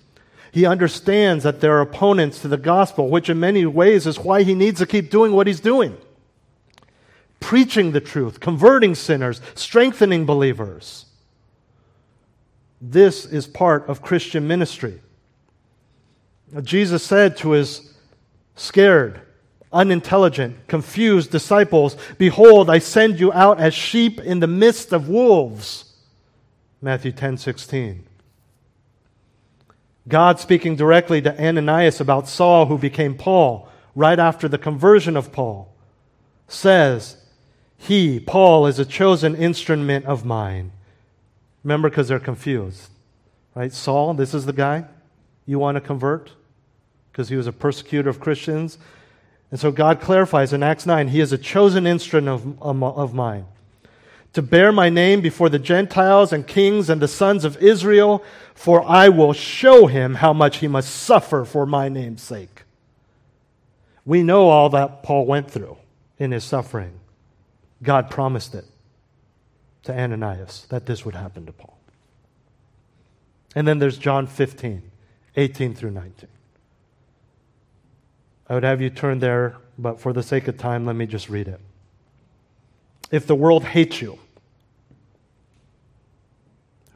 He 0.53 0.67
understands 0.67 1.45
that 1.45 1.61
there 1.61 1.77
are 1.77 1.81
opponents 1.81 2.41
to 2.43 2.49
the 2.49 2.57
gospel, 2.57 3.09
which 3.09 3.31
in 3.31 3.41
many 3.41 3.65
ways 3.65 4.07
is 4.07 4.19
why 4.19 4.43
he 4.43 4.55
needs 4.55 4.79
to 4.81 4.87
keep 4.87 5.11
doing 5.11 5.33
what 5.33 5.47
he's 5.47 5.61
doing 5.61 5.97
preaching 7.41 7.93
the 7.93 8.01
truth, 8.01 8.41
converting 8.41 8.95
sinners, 8.95 9.41
strengthening 9.55 10.27
believers. 10.27 11.06
This 12.81 13.25
is 13.25 13.47
part 13.47 13.89
of 13.89 14.03
Christian 14.03 14.47
ministry. 14.47 15.01
Jesus 16.63 17.03
said 17.03 17.37
to 17.39 17.53
his 17.53 17.95
scared, 18.55 19.21
unintelligent, 19.73 20.67
confused 20.69 21.31
disciples, 21.31 21.97
Behold, 22.19 22.71
I 22.71 22.79
send 22.79 23.19
you 23.21 23.33
out 23.33 23.61
as 23.61 23.75
sheep 23.75 24.21
in 24.21 24.41
the 24.41 24.47
midst 24.47 24.93
of 24.93 25.09
wolves. 25.09 25.95
Matthew 26.81 27.13
10 27.13 27.39
16. 27.39 28.07
God 30.09 30.39
speaking 30.39 30.77
directly 30.77 31.21
to 31.23 31.45
Ananias 31.45 32.01
about 32.01 32.29
Saul, 32.29 32.67
who 32.67 32.79
became 32.79 33.17
Paul, 33.17 33.69
right 33.95 34.19
after 34.19 34.47
the 34.47 34.59
conversion 34.59 35.17
of 35.17 35.33
Paul, 35.33 35.75
says, 36.47 37.17
He, 37.77 38.21
Paul, 38.21 38.67
is 38.67 38.79
a 38.79 38.85
chosen 38.85 39.35
instrument 39.35 40.05
of 40.05 40.25
mine. 40.25 40.71
Remember, 41.67 41.91
because 41.91 42.07
they're 42.07 42.21
confused. 42.21 42.91
Right? 43.57 43.73
Saul, 43.73 44.15
this 44.15 44.35
is 44.35 44.47
the 44.47 44.53
guy 44.53 44.85
you 45.47 45.59
want 45.59 45.75
to 45.75 45.81
convert? 45.81 46.31
Because 47.11 47.29
he 47.29 47.35
was 47.35 47.49
a 47.49 47.53
persecutor 47.53 48.09
of 48.09 48.21
Christians. 48.21 48.79
And 49.51 49.59
so 49.59 49.73
God 49.73 50.01
clarifies 50.01 50.53
in 50.53 50.63
Acts 50.63 50.87
9, 50.87 51.09
He 51.09 51.19
is 51.19 51.33
a 51.33 51.39
chosen 51.39 51.85
instrument 51.85 52.57
of, 52.61 52.83
of 52.85 53.15
mine 53.15 53.47
to 54.33 54.43
bear 54.43 54.71
my 54.71 54.89
name 54.89 55.21
before 55.21 55.49
the 55.49 55.59
Gentiles 55.59 56.33
and 56.33 56.47
kings 56.47 56.89
and 56.89 57.03
the 57.03 57.09
sons 57.09 57.45
of 57.45 57.57
Israel, 57.57 58.23
for 58.55 58.89
I 58.89 59.09
will 59.09 59.33
show 59.33 59.89
him 59.89 60.15
how 60.15 60.33
much 60.33 60.59
he 60.59 60.69
must 60.69 60.95
suffer 60.95 61.45
for 61.45 61.67
my 61.67 61.89
name's 61.89 62.23
sake. 62.23 62.63
We 64.05 64.23
know 64.23 64.51
all 64.51 64.69
that 64.69 65.03
Paul 65.03 65.27
went 65.27 65.51
through 65.51 65.79
in 66.17 66.31
his 66.31 66.45
suffering. 66.45 66.93
God 67.83 68.09
promised 68.09 68.55
it 68.55 68.67
to 69.87 69.99
Ananias 69.99 70.67
that 70.69 70.87
this 70.87 71.05
would 71.05 71.15
happen 71.15 71.47
to 71.47 71.53
Paul. 71.53 71.79
And 73.55 73.67
then 73.67 73.79
there's 73.79 73.97
John 73.97 74.27
15, 74.27 74.83
18 75.35 75.75
through 75.75 75.93
19. 75.93 76.29
I 78.49 78.55
would 78.55 78.63
have 78.63 78.81
you 78.81 78.91
turn 78.91 79.19
there, 79.19 79.57
but 79.79 79.99
for 79.99 80.13
the 80.13 80.23
sake 80.23 80.47
of 80.47 80.59
time, 80.59 80.85
let 80.85 80.95
me 80.95 81.07
just 81.07 81.29
read 81.29 81.49
it. 81.49 81.61
If 83.11 83.27
the 83.27 83.35
world 83.35 83.65
hates 83.65 84.01
you, 84.01 84.19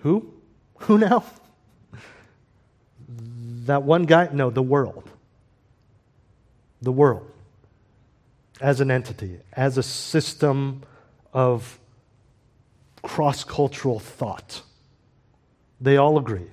who? 0.02 0.32
Who 0.80 0.98
now? 0.98 1.24
That 3.66 3.82
one 3.82 4.04
guy? 4.04 4.28
No, 4.32 4.50
the 4.50 4.62
world. 4.62 5.08
The 6.82 6.92
world. 6.92 7.30
As 8.60 8.80
an 8.80 8.90
entity, 8.90 9.38
as 9.52 9.78
a 9.78 9.82
system 9.82 10.82
of 11.32 11.79
cross 13.02 13.44
cultural 13.44 13.98
thought. 13.98 14.62
They 15.80 15.96
all 15.96 16.18
agree. 16.18 16.50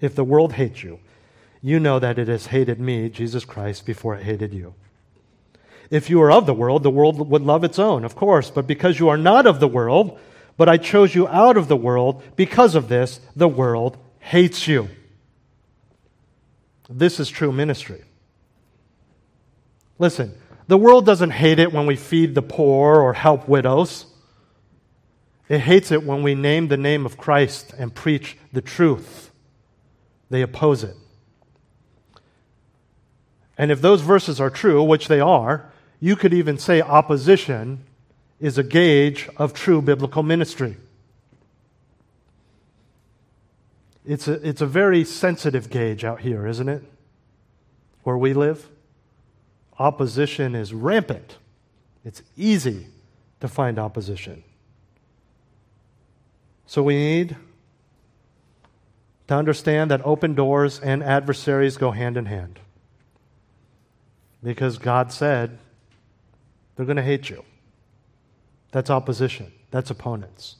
If 0.00 0.14
the 0.14 0.24
world 0.24 0.54
hates 0.54 0.82
you, 0.82 0.98
you 1.62 1.80
know 1.80 1.98
that 1.98 2.18
it 2.18 2.28
has 2.28 2.46
hated 2.46 2.80
me, 2.80 3.08
Jesus 3.08 3.44
Christ, 3.44 3.86
before 3.86 4.14
it 4.16 4.24
hated 4.24 4.52
you. 4.52 4.74
If 5.90 6.10
you 6.10 6.20
are 6.22 6.30
of 6.30 6.46
the 6.46 6.54
world, 6.54 6.82
the 6.82 6.90
world 6.90 7.30
would 7.30 7.42
love 7.42 7.64
its 7.64 7.78
own, 7.78 8.04
of 8.04 8.16
course, 8.16 8.50
but 8.50 8.66
because 8.66 8.98
you 8.98 9.08
are 9.08 9.16
not 9.16 9.46
of 9.46 9.60
the 9.60 9.68
world, 9.68 10.18
but 10.56 10.68
I 10.68 10.76
chose 10.76 11.14
you 11.14 11.28
out 11.28 11.56
of 11.56 11.68
the 11.68 11.76
world. 11.76 12.22
Because 12.36 12.74
of 12.74 12.88
this, 12.88 13.20
the 13.34 13.48
world 13.48 13.96
hates 14.18 14.66
you. 14.68 14.88
This 16.88 17.18
is 17.18 17.28
true 17.28 17.52
ministry. 17.52 18.02
Listen, 19.98 20.34
the 20.66 20.78
world 20.78 21.06
doesn't 21.06 21.30
hate 21.30 21.58
it 21.58 21.72
when 21.72 21.86
we 21.86 21.96
feed 21.96 22.34
the 22.34 22.42
poor 22.42 23.00
or 23.00 23.12
help 23.12 23.48
widows. 23.48 24.06
It 25.48 25.60
hates 25.60 25.90
it 25.90 26.04
when 26.04 26.22
we 26.22 26.34
name 26.34 26.68
the 26.68 26.76
name 26.76 27.04
of 27.04 27.18
Christ 27.18 27.74
and 27.78 27.94
preach 27.94 28.38
the 28.52 28.62
truth. 28.62 29.30
They 30.30 30.42
oppose 30.42 30.82
it. 30.82 30.96
And 33.56 33.70
if 33.70 33.80
those 33.80 34.00
verses 34.00 34.40
are 34.40 34.50
true, 34.50 34.82
which 34.82 35.08
they 35.08 35.20
are, 35.20 35.70
you 36.00 36.16
could 36.16 36.34
even 36.34 36.58
say 36.58 36.80
opposition 36.80 37.84
is 38.40 38.58
a 38.58 38.62
gauge 38.62 39.28
of 39.36 39.54
true 39.54 39.80
biblical 39.80 40.22
ministry. 40.22 40.76
It's 44.06 44.28
a, 44.28 44.34
it's 44.46 44.60
a 44.60 44.66
very 44.66 45.04
sensitive 45.04 45.70
gauge 45.70 46.04
out 46.04 46.20
here, 46.20 46.46
isn't 46.46 46.68
it? 46.68 46.82
Where 48.02 48.18
we 48.18 48.34
live. 48.34 48.68
Opposition 49.78 50.54
is 50.54 50.74
rampant. 50.74 51.38
It's 52.04 52.22
easy 52.36 52.88
to 53.40 53.48
find 53.48 53.78
opposition. 53.78 54.44
So 56.66 56.82
we 56.82 56.96
need 56.96 57.36
to 59.28 59.34
understand 59.34 59.90
that 59.90 60.04
open 60.04 60.34
doors 60.34 60.80
and 60.80 61.02
adversaries 61.02 61.76
go 61.76 61.90
hand 61.90 62.16
in 62.16 62.26
hand. 62.26 62.58
Because 64.42 64.78
God 64.78 65.12
said 65.12 65.58
they're 66.76 66.86
going 66.86 66.96
to 66.96 67.02
hate 67.02 67.30
you. 67.30 67.44
That's 68.72 68.90
opposition, 68.90 69.52
that's 69.70 69.90
opponents. 69.90 70.56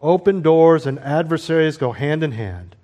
Open 0.00 0.42
doors 0.42 0.86
and 0.86 0.98
adversaries 0.98 1.76
go 1.76 1.92
hand 1.92 2.24
in 2.24 2.32
hand. 2.32 2.74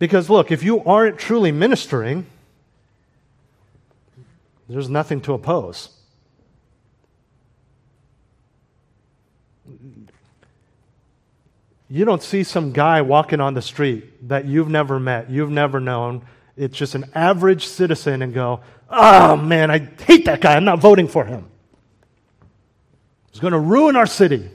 Because 0.00 0.28
look, 0.28 0.50
if 0.50 0.62
you 0.62 0.82
aren't 0.82 1.18
truly 1.18 1.52
ministering, 1.52 2.26
there's 4.68 4.88
nothing 4.88 5.20
to 5.22 5.32
oppose. 5.34 5.90
You 11.90 12.04
don't 12.04 12.22
see 12.22 12.44
some 12.44 12.70
guy 12.70 13.02
walking 13.02 13.40
on 13.40 13.54
the 13.54 13.62
street 13.62 14.28
that 14.28 14.46
you've 14.46 14.68
never 14.68 15.00
met, 15.00 15.28
you've 15.28 15.50
never 15.50 15.80
known. 15.80 16.22
It's 16.56 16.76
just 16.76 16.94
an 16.94 17.10
average 17.14 17.66
citizen 17.66 18.22
and 18.22 18.32
go, 18.32 18.60
oh 18.88 19.36
man, 19.36 19.72
I 19.72 19.78
hate 19.78 20.24
that 20.26 20.40
guy. 20.40 20.54
I'm 20.54 20.64
not 20.64 20.78
voting 20.78 21.08
for 21.08 21.24
him. 21.24 21.46
He's 23.32 23.40
going 23.40 23.52
to 23.52 23.58
ruin 23.58 23.96
our 23.96 24.06
city. 24.06 24.48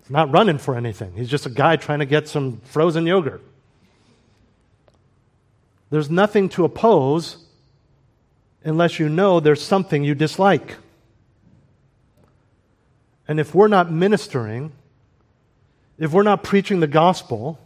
He's 0.00 0.10
not 0.10 0.32
running 0.32 0.58
for 0.58 0.76
anything. 0.76 1.12
He's 1.14 1.28
just 1.28 1.46
a 1.46 1.50
guy 1.50 1.76
trying 1.76 2.00
to 2.00 2.06
get 2.06 2.26
some 2.26 2.60
frozen 2.64 3.06
yogurt. 3.06 3.42
There's 5.90 6.10
nothing 6.10 6.48
to 6.50 6.64
oppose 6.64 7.44
unless 8.64 8.98
you 8.98 9.08
know 9.08 9.38
there's 9.38 9.62
something 9.62 10.02
you 10.02 10.14
dislike. 10.14 10.76
And 13.28 13.38
if 13.38 13.54
we're 13.54 13.68
not 13.68 13.92
ministering, 13.92 14.72
if 15.98 16.12
we're 16.12 16.22
not 16.22 16.42
preaching 16.42 16.80
the 16.80 16.86
gospel, 16.86 17.58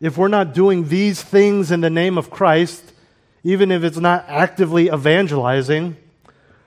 if 0.00 0.18
we're 0.18 0.28
not 0.28 0.54
doing 0.54 0.88
these 0.88 1.22
things 1.22 1.70
in 1.70 1.80
the 1.80 1.90
name 1.90 2.18
of 2.18 2.30
Christ, 2.30 2.92
even 3.44 3.70
if 3.70 3.84
it's 3.84 3.98
not 3.98 4.24
actively 4.28 4.88
evangelizing, 4.88 5.96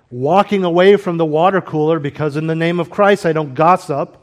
walking 0.09 0.63
away 0.63 0.95
from 0.95 1.17
the 1.17 1.25
water 1.25 1.59
cooler 1.59 1.99
because 1.99 2.37
in 2.37 2.47
the 2.47 2.55
name 2.55 2.79
of 2.79 2.89
Christ 2.89 3.25
I 3.25 3.33
don't 3.33 3.53
gossip, 3.53 4.17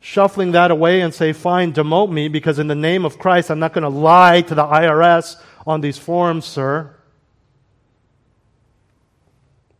shuffling 0.00 0.52
that 0.52 0.70
away 0.70 1.00
and 1.02 1.12
say, 1.12 1.32
fine, 1.32 1.72
demote 1.72 2.10
me 2.10 2.28
because 2.28 2.58
in 2.58 2.66
the 2.66 2.74
name 2.74 3.04
of 3.04 3.18
Christ 3.18 3.50
I'm 3.50 3.58
not 3.58 3.74
going 3.74 3.82
to 3.82 3.88
lie 3.88 4.40
to 4.42 4.54
the 4.54 4.64
IRS 4.64 5.36
on 5.66 5.82
these 5.82 5.98
forms, 5.98 6.46
sir. 6.46 6.94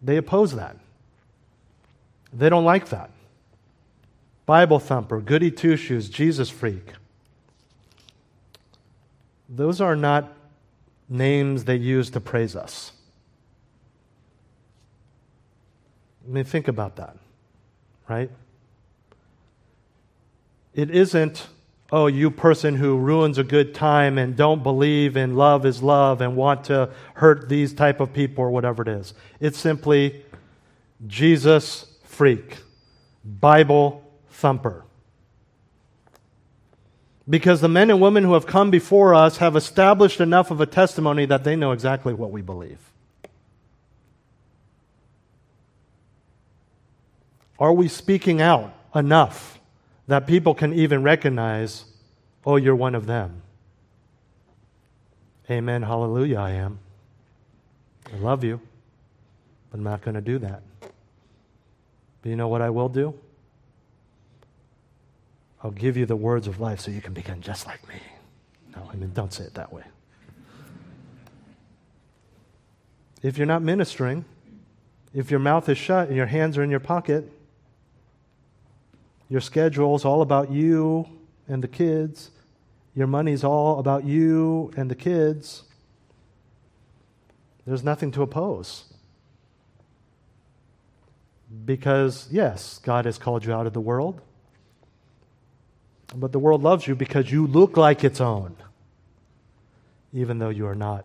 They 0.03 0.18
oppose 0.18 0.55
that. 0.55 0.76
They 2.32 2.51
don't 2.51 2.64
like 2.64 2.91
that. 2.91 3.11
Bible 4.47 4.78
thumper, 4.78 5.20
goody 5.20 5.51
two 5.51 5.76
shoes, 5.76 6.09
Jesus 6.09 6.51
freak. 6.51 6.92
Those 9.49 9.80
are 9.80 9.97
not 9.97 10.32
names 11.09 11.64
they 11.64 11.76
use 11.76 12.11
to 12.11 12.20
praise 12.20 12.57
us. 12.57 12.92
I 16.26 16.32
mean, 16.32 16.45
think 16.45 16.68
about 16.68 16.97
that, 16.97 17.16
right? 18.09 18.30
It 20.74 20.90
isn't, 20.90 21.47
oh, 21.92 22.07
you 22.07 22.30
person 22.30 22.74
who 22.76 22.97
ruins 22.99 23.38
a 23.38 23.45
good 23.45 23.74
time 23.74 24.18
and 24.18 24.34
don't 24.34 24.62
believe 24.62 25.16
in 25.16 25.36
love 25.36 25.64
is 25.64 25.82
love 25.82 26.20
and 26.20 26.36
want 26.36 26.64
to 26.64 26.90
hurt 27.14 27.49
these 27.49 27.72
type 27.72 28.01
of 28.01 28.12
people 28.12 28.45
or 28.45 28.51
whatever 28.51 28.82
it 28.82 28.88
is. 28.88 29.14
It's 29.38 29.59
simply 29.59 30.24
Jesus 31.07 31.86
freak, 32.05 32.59
Bible 33.24 34.04
thumper. 34.35 34.85
Because 37.28 37.61
the 37.62 37.68
men 37.68 37.91
and 37.91 38.01
women 38.01 38.24
who 38.24 38.35
have 38.35 38.47
come 38.47 38.70
before 38.70 39.14
us 39.14 39.39
have 39.39 39.57
established 39.57 40.20
enough 40.20 40.51
of 40.51 40.61
a 40.61 40.66
testimony 40.66 41.24
that 41.26 41.43
they 41.43 41.57
know 41.57 41.72
exactly 41.72 42.12
what 42.12 42.30
we 42.30 42.43
believe. 42.43 42.78
Are 47.59 47.72
we 47.72 47.89
speaking 47.89 48.43
out 48.43 48.74
enough 48.95 49.59
that 50.07 50.26
people 50.26 50.55
can 50.55 50.74
even 50.74 51.03
recognize 51.03 51.87
Oh, 52.47 52.57
you're 52.57 52.76
one 52.76 52.95
of 52.95 53.07
them. 53.07 53.43
Amen. 55.51 55.82
Hallelujah, 55.82 56.39
I 56.39 56.51
am. 56.51 56.78
I 58.12 58.16
love 58.18 58.45
you, 58.45 58.61
but 59.70 59.78
I'm 59.78 59.85
not 59.85 60.03
going 60.03 60.14
to 60.14 60.20
do 60.20 60.39
that. 60.39 60.62
But 60.80 62.28
you 62.28 62.37
know 62.37 62.49
what 62.49 62.62
I 62.62 62.70
will 62.70 62.89
do? 62.89 63.14
I'll 65.65 65.71
give 65.71 65.97
you 65.97 66.05
the 66.05 66.15
words 66.15 66.47
of 66.47 66.61
life 66.61 66.81
so 66.81 66.91
you 66.91 67.01
can 67.01 67.15
begin 67.15 67.41
just 67.41 67.67
like 67.67 67.89
me. 67.89 67.95
No, 68.77 68.87
I 68.93 68.97
mean, 68.97 69.12
don't 69.15 69.33
say 69.33 69.45
it 69.45 69.55
that 69.55 69.73
way. 69.73 69.85
If 73.23 73.39
you're 73.39 73.47
not 73.47 73.62
ministering, 73.62 74.27
if 75.15 75.31
your 75.31 75.41
mouth 75.41 75.67
is 75.71 75.79
shut 75.79 76.09
and 76.09 76.17
your 76.19 76.27
hands 76.27 76.59
are 76.59 76.62
in 76.62 76.71
your 76.71 76.81
pocket, 76.81 77.33
your 79.31 79.41
schedule 79.41 79.97
is 79.97 80.05
all 80.05 80.21
about 80.21 80.53
you 80.53 81.09
and 81.49 81.65
the 81.65 81.69
kids, 81.69 82.31
your 82.95 83.07
money's 83.07 83.43
all 83.43 83.79
about 83.79 84.05
you 84.05 84.71
and 84.77 84.91
the 84.91 84.95
kids, 84.95 85.62
there's 87.67 87.83
nothing 87.83 88.11
to 88.11 88.21
oppose. 88.21 88.85
Because, 91.65 92.29
yes, 92.31 92.79
God 92.83 93.07
has 93.07 93.17
called 93.17 93.47
you 93.47 93.55
out 93.55 93.67
of 93.67 93.73
the 93.73 93.81
world, 93.81 94.21
but 96.15 96.33
the 96.33 96.39
world 96.39 96.62
loves 96.62 96.87
you 96.87 96.95
because 96.95 97.31
you 97.31 97.47
look 97.47 97.77
like 97.77 98.05
its 98.05 98.21
own, 98.21 98.57
even 100.12 100.39
though 100.39 100.49
you 100.49 100.67
are 100.67 100.75
not 100.75 101.05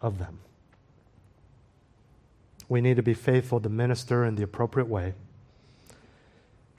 of 0.00 0.18
them. 0.18 0.38
We 2.68 2.80
need 2.80 2.96
to 2.96 3.02
be 3.02 3.14
faithful 3.14 3.60
to 3.60 3.68
minister 3.68 4.24
in 4.24 4.34
the 4.34 4.42
appropriate 4.42 4.88
way. 4.88 5.14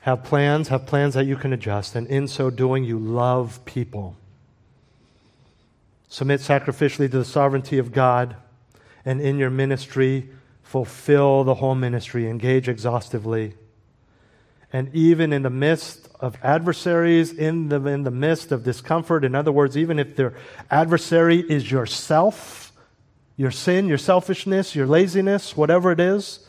Have 0.02 0.24
plans, 0.24 0.68
have 0.68 0.86
plans 0.86 1.14
that 1.16 1.26
you 1.26 1.36
can 1.36 1.54
adjust, 1.54 1.96
and 1.96 2.06
in 2.08 2.28
so 2.28 2.50
doing, 2.50 2.84
you 2.84 3.00
love 3.00 3.64
people. 3.66 4.16
Submit 6.08 6.42
sacrificially 6.42 7.10
to 7.10 7.18
the 7.18 7.26
sovereignty 7.26 7.78
of 7.78 7.92
God, 7.92 8.36
and 9.04 9.20
in 9.20 9.38
your 9.38 9.50
ministry, 9.50 10.30
fulfill 10.64 11.44
the 11.44 11.56
whole 11.56 11.76
ministry, 11.76 12.30
engage 12.30 12.70
exhaustively. 12.70 13.56
And 14.74 14.94
even 14.94 15.32
in 15.32 15.44
the 15.44 15.50
midst 15.50 16.10
of 16.20 16.38
adversaries, 16.44 17.32
in 17.32 17.70
the, 17.70 17.86
in 17.86 18.04
the 18.04 18.12
midst 18.12 18.52
of 18.52 18.64
discomfort, 18.64 19.24
in 19.24 19.36
other 19.36 19.52
words, 19.52 19.78
even 19.78 20.00
if 20.00 20.16
their 20.16 20.34
adversary 20.70 21.40
is 21.40 21.70
yourself, 21.72 22.74
your 23.38 23.52
sin, 23.52 23.88
your 23.88 23.98
selfishness, 23.98 24.76
your 24.76 24.88
laziness, 24.88 25.56
whatever 25.56 25.92
it 25.92 26.00
is, 26.00 26.48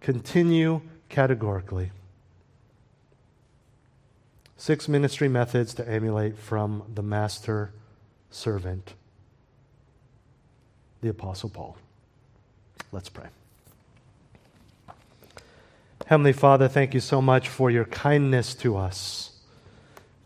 continue 0.00 0.80
categorically. 1.08 1.92
Six 4.56 4.88
ministry 4.88 5.28
methods 5.28 5.74
to 5.74 5.88
emulate 5.88 6.36
from 6.38 6.82
the 6.94 7.02
master 7.02 7.72
servant, 8.30 8.94
the 11.00 11.08
Apostle 11.08 11.50
Paul. 11.50 11.76
Let's 12.92 13.08
pray. 13.08 13.26
Heavenly 16.06 16.34
Father, 16.34 16.68
thank 16.68 16.94
you 16.94 17.00
so 17.00 17.20
much 17.20 17.48
for 17.48 17.68
your 17.68 17.84
kindness 17.84 18.54
to 18.54 18.76
us. 18.76 19.40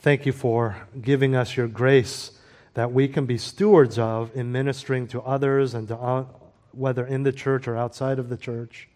Thank 0.01 0.26
you 0.26 0.33
for 0.33 0.76
giving 1.01 1.35
us 1.35 1.57
your 1.57 1.68
grace 1.68 2.33
that 2.74 2.93
we 2.93 3.09
can 3.09 3.24
be 3.24 3.39
stewards 3.39 3.99
of 3.99 4.31
in 4.37 4.53
ministering 4.53 5.07
to 5.09 5.22
others 5.22 5.72
and 5.72 5.89
to, 5.89 5.97
uh, 5.97 6.26
whether 6.72 7.07
in 7.07 7.22
the 7.22 7.33
church 7.33 7.66
or 7.66 7.78
outside 7.78 8.18
of 8.18 8.28
the 8.28 8.37
church. 8.37 8.91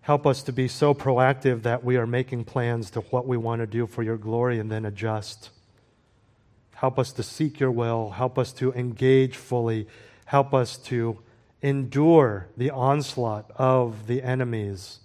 Help 0.00 0.26
us 0.26 0.42
to 0.44 0.54
be 0.54 0.68
so 0.68 0.94
proactive 0.94 1.64
that 1.64 1.84
we 1.84 1.98
are 1.98 2.06
making 2.06 2.44
plans 2.44 2.90
to 2.92 3.00
what 3.02 3.26
we 3.26 3.36
want 3.36 3.60
to 3.60 3.66
do 3.66 3.86
for 3.86 4.02
your 4.02 4.16
glory 4.16 4.58
and 4.58 4.72
then 4.72 4.86
adjust. 4.86 5.50
Help 6.76 6.98
us 6.98 7.12
to 7.12 7.22
seek 7.22 7.60
your 7.60 7.70
will. 7.70 8.12
Help 8.12 8.38
us 8.38 8.54
to 8.54 8.72
engage 8.72 9.36
fully. 9.36 9.86
Help 10.24 10.54
us 10.54 10.78
to 10.78 11.18
endure 11.62 12.48
the 12.56 12.70
onslaught 12.70 13.50
of 13.56 14.06
the 14.06 14.22
enemies, 14.22 15.00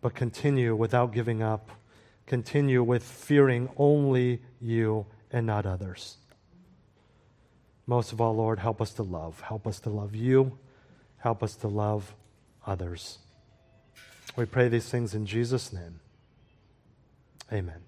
but 0.00 0.14
continue 0.14 0.74
without 0.74 1.12
giving 1.12 1.42
up. 1.42 1.70
Continue 2.26 2.82
with 2.82 3.02
fearing 3.02 3.68
only 3.76 4.40
you 4.60 5.06
and 5.30 5.46
not 5.46 5.66
others. 5.66 6.16
Most 7.86 8.12
of 8.12 8.20
all, 8.20 8.34
Lord, 8.34 8.58
help 8.58 8.80
us 8.80 8.92
to 8.94 9.02
love. 9.02 9.40
Help 9.40 9.66
us 9.66 9.78
to 9.80 9.90
love 9.90 10.14
you. 10.14 10.58
Help 11.18 11.42
us 11.42 11.54
to 11.56 11.68
love 11.68 12.14
others. 12.66 13.18
We 14.36 14.46
pray 14.46 14.68
these 14.68 14.88
things 14.88 15.14
in 15.14 15.26
Jesus' 15.26 15.72
name. 15.72 16.00
Amen. 17.52 17.83